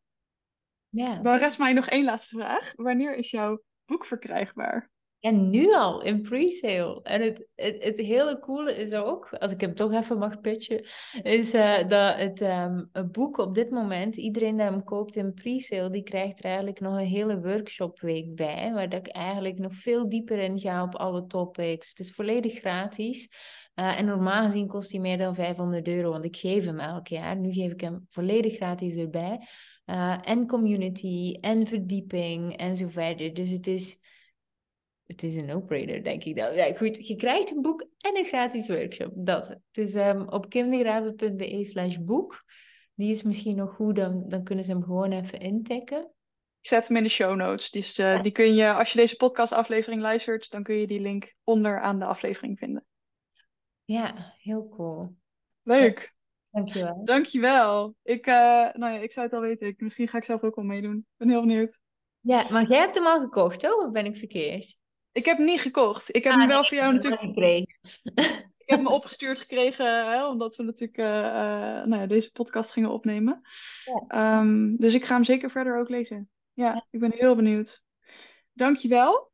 Ja. 0.88 1.22
Dan 1.22 1.36
rest 1.36 1.58
mij 1.58 1.72
nog 1.72 1.88
één 1.88 2.04
laatste 2.04 2.36
vraag. 2.36 2.72
Wanneer 2.76 3.14
is 3.16 3.30
jouw 3.30 3.62
boek 3.84 4.04
verkrijgbaar? 4.04 4.89
En 5.20 5.50
nu 5.50 5.74
al 5.74 6.02
in 6.02 6.22
pre-sale. 6.22 7.00
En 7.02 7.22
het, 7.22 7.46
het, 7.54 7.84
het 7.84 7.98
hele 7.98 8.38
coole 8.38 8.76
is 8.76 8.92
ook, 8.92 9.28
als 9.38 9.52
ik 9.52 9.60
hem 9.60 9.74
toch 9.74 9.92
even 9.92 10.18
mag 10.18 10.40
pitchen, 10.40 10.82
is 11.22 11.54
uh, 11.54 11.88
dat 11.88 12.16
het, 12.16 12.40
um, 12.40 12.90
boek 13.12 13.38
op 13.38 13.54
dit 13.54 13.70
moment, 13.70 14.16
iedereen 14.16 14.56
die 14.56 14.64
hem 14.64 14.84
koopt 14.84 15.16
in 15.16 15.34
pre-sale, 15.34 15.90
die 15.90 16.02
krijgt 16.02 16.38
er 16.38 16.44
eigenlijk 16.44 16.80
nog 16.80 16.98
een 16.98 17.06
hele 17.06 17.40
workshopweek 17.40 18.34
bij, 18.34 18.72
waar 18.72 18.88
dat 18.88 19.06
ik 19.06 19.12
eigenlijk 19.12 19.58
nog 19.58 19.74
veel 19.74 20.08
dieper 20.08 20.38
in 20.38 20.58
ga 20.58 20.82
op 20.82 20.94
alle 20.94 21.26
topics. 21.26 21.88
Het 21.88 21.98
is 21.98 22.12
volledig 22.12 22.58
gratis. 22.58 23.28
Uh, 23.74 23.98
en 23.98 24.04
normaal 24.04 24.44
gezien 24.44 24.66
kost 24.66 24.90
hij 24.90 25.00
meer 25.00 25.18
dan 25.18 25.34
500 25.34 25.88
euro, 25.88 26.10
want 26.10 26.24
ik 26.24 26.36
geef 26.36 26.64
hem 26.64 26.80
elk 26.80 27.06
jaar. 27.06 27.36
Nu 27.36 27.52
geef 27.52 27.72
ik 27.72 27.80
hem 27.80 28.06
volledig 28.08 28.54
gratis 28.54 28.96
erbij. 28.96 29.46
Uh, 29.86 30.18
en 30.22 30.46
community, 30.46 31.38
en 31.40 31.66
verdieping, 31.66 32.56
en 32.56 32.76
zo 32.76 32.88
verder. 32.88 33.34
Dus 33.34 33.50
het 33.50 33.66
is 33.66 33.98
het 35.10 35.22
is 35.22 35.36
een 35.36 35.46
no-brainer, 35.46 36.02
denk 36.02 36.24
ik 36.24 36.36
dan. 36.36 36.54
Ja, 36.54 36.72
goed, 36.72 37.06
je 37.06 37.16
krijgt 37.16 37.50
een 37.50 37.62
boek 37.62 37.80
en 37.98 38.16
een 38.16 38.24
gratis 38.24 38.68
workshop. 38.68 39.12
Dat. 39.14 39.48
Het 39.48 39.60
is 39.72 39.94
um, 39.94 40.28
op 40.28 40.48
kimdegraven.be 40.48 41.64
slash 41.64 41.96
boek. 41.96 42.44
Die 42.94 43.10
is 43.10 43.22
misschien 43.22 43.56
nog 43.56 43.74
goed, 43.74 43.96
dan, 43.96 44.24
dan 44.28 44.44
kunnen 44.44 44.64
ze 44.64 44.70
hem 44.70 44.82
gewoon 44.82 45.12
even 45.12 45.40
intikken. 45.40 46.00
Ik 46.60 46.68
zet 46.68 46.88
hem 46.88 46.96
in 46.96 47.02
de 47.02 47.08
show 47.08 47.36
notes. 47.36 47.70
Dus 47.70 47.98
uh, 47.98 48.22
die 48.22 48.32
kun 48.32 48.54
je, 48.54 48.72
als 48.72 48.92
je 48.92 48.98
deze 48.98 49.16
podcastaflevering 49.16 50.02
luistert, 50.02 50.50
dan 50.50 50.62
kun 50.62 50.74
je 50.74 50.86
die 50.86 51.00
link 51.00 51.34
onder 51.44 51.80
aan 51.80 51.98
de 51.98 52.04
aflevering 52.04 52.58
vinden. 52.58 52.84
Ja, 53.84 54.34
heel 54.38 54.68
cool. 54.68 55.16
Leuk. 55.62 56.00
Ja, 56.00 56.58
dankjewel. 56.58 57.04
Dankjewel. 57.04 57.94
Ik, 58.02 58.26
uh, 58.26 58.34
nou 58.72 58.92
ja, 58.92 58.98
ik 58.98 59.12
zou 59.12 59.26
het 59.26 59.34
al 59.34 59.40
weten. 59.40 59.66
Ik, 59.66 59.80
misschien 59.80 60.08
ga 60.08 60.18
ik 60.18 60.24
zelf 60.24 60.42
ook 60.42 60.54
wel 60.54 60.64
meedoen. 60.64 60.96
Ik 60.96 61.16
ben 61.16 61.28
heel 61.28 61.40
benieuwd. 61.40 61.80
Ja, 62.20 62.44
maar 62.50 62.68
jij 62.68 62.78
hebt 62.78 62.94
hem 62.94 63.06
al 63.06 63.20
gekocht, 63.20 63.60
toch? 63.60 63.84
Of 63.84 63.90
ben 63.90 64.04
ik 64.04 64.16
verkeerd? 64.16 64.78
Ik 65.12 65.24
heb 65.24 65.36
hem 65.36 65.46
niet 65.46 65.60
gekocht. 65.60 66.14
Ik 66.14 66.24
heb 66.24 66.32
ah, 66.32 66.38
hem 66.38 66.48
wel 66.48 66.64
voor 66.64 66.76
jou 66.76 66.92
natuurlijk 66.92 67.22
gekregen. 67.22 67.78
ik 68.56 68.66
heb 68.66 68.78
hem 68.78 68.86
opgestuurd 68.86 69.40
gekregen, 69.40 70.10
hè, 70.10 70.26
omdat 70.26 70.56
we 70.56 70.62
natuurlijk 70.62 70.98
uh, 70.98 71.06
uh, 71.06 71.84
nou 71.84 71.96
ja, 71.96 72.06
deze 72.06 72.30
podcast 72.32 72.72
gingen 72.72 72.90
opnemen. 72.90 73.40
Ja. 74.08 74.40
Um, 74.40 74.76
dus 74.76 74.94
ik 74.94 75.04
ga 75.04 75.14
hem 75.14 75.24
zeker 75.24 75.50
verder 75.50 75.78
ook 75.78 75.88
lezen. 75.88 76.30
Ja, 76.52 76.66
ja, 76.66 76.86
ik 76.90 77.00
ben 77.00 77.12
heel 77.12 77.34
benieuwd. 77.34 77.82
Dankjewel. 78.52 79.32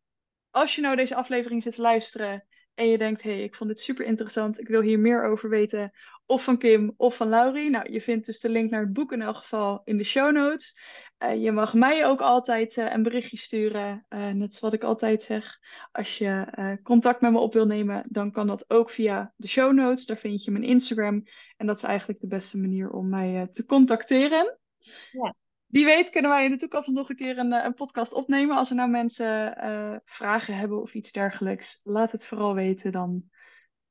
Als 0.51 0.75
je 0.75 0.81
nou 0.81 0.97
deze 0.97 1.15
aflevering 1.15 1.63
zit 1.63 1.75
te 1.75 1.81
luisteren 1.81 2.46
en 2.77 2.89
je 2.89 2.99
denkt, 2.99 3.23
hé, 3.23 3.31
hey, 3.31 3.43
ik 3.43 3.55
vond 3.55 3.71
dit 3.71 3.81
super 3.81 4.05
interessant, 4.05 4.61
ik 4.61 4.69
wil 4.69 4.81
hier 4.81 4.99
meer 4.99 5.25
over 5.25 5.49
weten, 5.49 5.93
of 6.27 6.45
van 6.45 6.59
Kim 6.59 6.95
of 6.97 7.17
van 7.17 7.29
Laurie. 7.29 7.71
Nou, 7.71 7.93
je 7.93 8.01
vindt 8.01 8.27
dus 8.27 8.41
de 8.41 8.49
link 8.49 8.71
naar 8.71 8.81
het 8.81 8.93
boek 8.93 9.13
in 9.13 9.23
elk 9.23 9.37
geval 9.37 9.81
in 9.85 9.97
de 9.97 10.05
show 10.05 10.33
notes. 10.33 10.79
Uh, 11.19 11.43
je 11.43 11.53
mag 11.53 11.75
mij 11.75 12.07
ook 12.07 12.21
altijd 12.21 12.77
uh, 12.77 12.93
een 12.93 13.03
berichtje 13.03 13.37
sturen. 13.37 14.07
Uh, 14.09 14.29
net 14.29 14.55
zoals 14.55 14.75
ik 14.75 14.85
altijd 14.85 15.23
zeg. 15.23 15.59
Als 15.93 16.19
je 16.19 16.79
contact 16.83 17.21
met 17.21 17.33
me 17.33 17.39
op 17.39 17.53
wil 17.53 17.67
nemen, 17.67 18.05
dan 18.09 18.33
kan 18.33 18.47
dat 18.47 18.71
ook 18.71 18.91
via 18.91 19.33
de 19.37 19.49
show 19.49 19.73
notes. 19.73 20.07
Daar 20.07 20.17
vind 20.17 20.45
je 20.45 20.51
mijn 20.51 20.65
Instagram. 20.65 21.23
En 21.57 21.67
dat 21.67 21.77
is 21.77 21.83
eigenlijk 21.83 22.21
de 22.21 22.27
beste 22.27 22.59
manier 22.59 22.91
om 22.91 23.09
mij 23.09 23.49
te 23.53 23.67
contacteren. 23.67 24.59
Ja. 25.13 25.35
Wie 25.67 25.85
weet 25.85 26.11
kunnen 26.11 26.31
wij 26.31 26.45
in 26.45 26.51
de 26.51 26.57
toekomst 26.57 26.89
nog 26.89 27.09
een 27.09 27.17
keer 27.17 27.39
een, 27.39 27.53
een 27.53 27.75
podcast 27.75 28.13
opnemen. 28.13 28.57
Als 28.57 28.71
er 28.71 28.77
nou 28.77 28.91
mensen 28.91 29.55
vragen 30.05 30.57
hebben 30.57 30.83
of 30.83 30.95
iets 30.95 31.13
dergelijks, 31.13 31.81
laat 31.85 32.13
het 32.13 32.27
vooral 32.27 32.55
weten. 32.55 32.93
Dan 32.93 33.25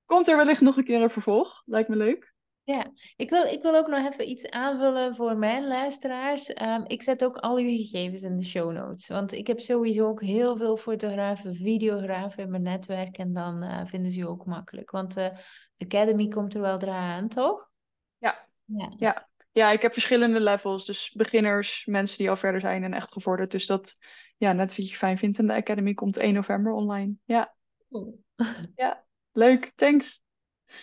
komt 0.05 0.27
er 0.27 0.37
wellicht 0.37 0.61
nog 0.61 0.77
een 0.77 0.83
keer 0.83 1.01
een 1.01 1.09
vervolg. 1.09 1.61
Lijkt 1.65 1.89
me 1.89 1.95
leuk. 1.95 2.33
Ja, 2.63 2.85
ik 3.15 3.29
wil, 3.29 3.43
ik 3.43 3.61
wil 3.61 3.75
ook 3.75 3.87
nog 3.87 4.11
even 4.11 4.29
iets 4.29 4.49
aanvullen 4.49 5.15
voor 5.15 5.37
mijn 5.37 5.67
luisteraars. 5.67 6.49
Um, 6.61 6.83
ik 6.87 7.03
zet 7.03 7.25
ook 7.25 7.37
al 7.37 7.57
uw 7.57 7.67
gegevens 7.67 8.21
in 8.21 8.37
de 8.37 8.45
show 8.45 8.71
notes. 8.71 9.07
Want 9.07 9.31
ik 9.31 9.47
heb 9.47 9.59
sowieso 9.59 10.07
ook 10.07 10.21
heel 10.21 10.57
veel 10.57 10.77
fotografen, 10.77 11.55
videografen 11.55 12.43
in 12.43 12.49
mijn 12.49 12.63
netwerk. 12.63 13.17
En 13.17 13.33
dan 13.33 13.63
uh, 13.63 13.81
vinden 13.85 14.11
ze 14.11 14.17
je 14.17 14.27
ook 14.27 14.45
makkelijk. 14.45 14.91
Want 14.91 15.13
de 15.13 15.31
Academy 15.77 16.27
komt 16.27 16.53
er 16.53 16.61
wel 16.61 16.79
aan, 16.79 17.27
toch? 17.27 17.69
Ja. 18.17 18.47
ja. 18.65 18.93
Ja. 18.97 19.27
Ja, 19.55 19.71
ik 19.71 19.81
heb 19.81 19.93
verschillende 19.93 20.39
levels. 20.39 20.85
Dus 20.85 21.11
beginners, 21.11 21.85
mensen 21.85 22.17
die 22.17 22.29
al 22.29 22.35
verder 22.35 22.61
zijn 22.61 22.83
en 22.83 22.93
echt 22.93 23.11
gevorderd. 23.11 23.51
Dus 23.51 23.65
dat, 23.65 23.97
ja, 24.37 24.53
net 24.53 24.75
wat 24.77 24.89
je 24.89 24.95
fijn 24.95 25.17
vindt. 25.17 25.39
En 25.39 25.47
de 25.47 25.53
Academy 25.53 25.93
komt 25.93 26.17
1 26.17 26.33
november 26.33 26.71
online. 26.71 27.13
Ja. 27.25 27.55
Ja, 28.75 29.05
leuk. 29.31 29.71
Thanks. 29.75 30.24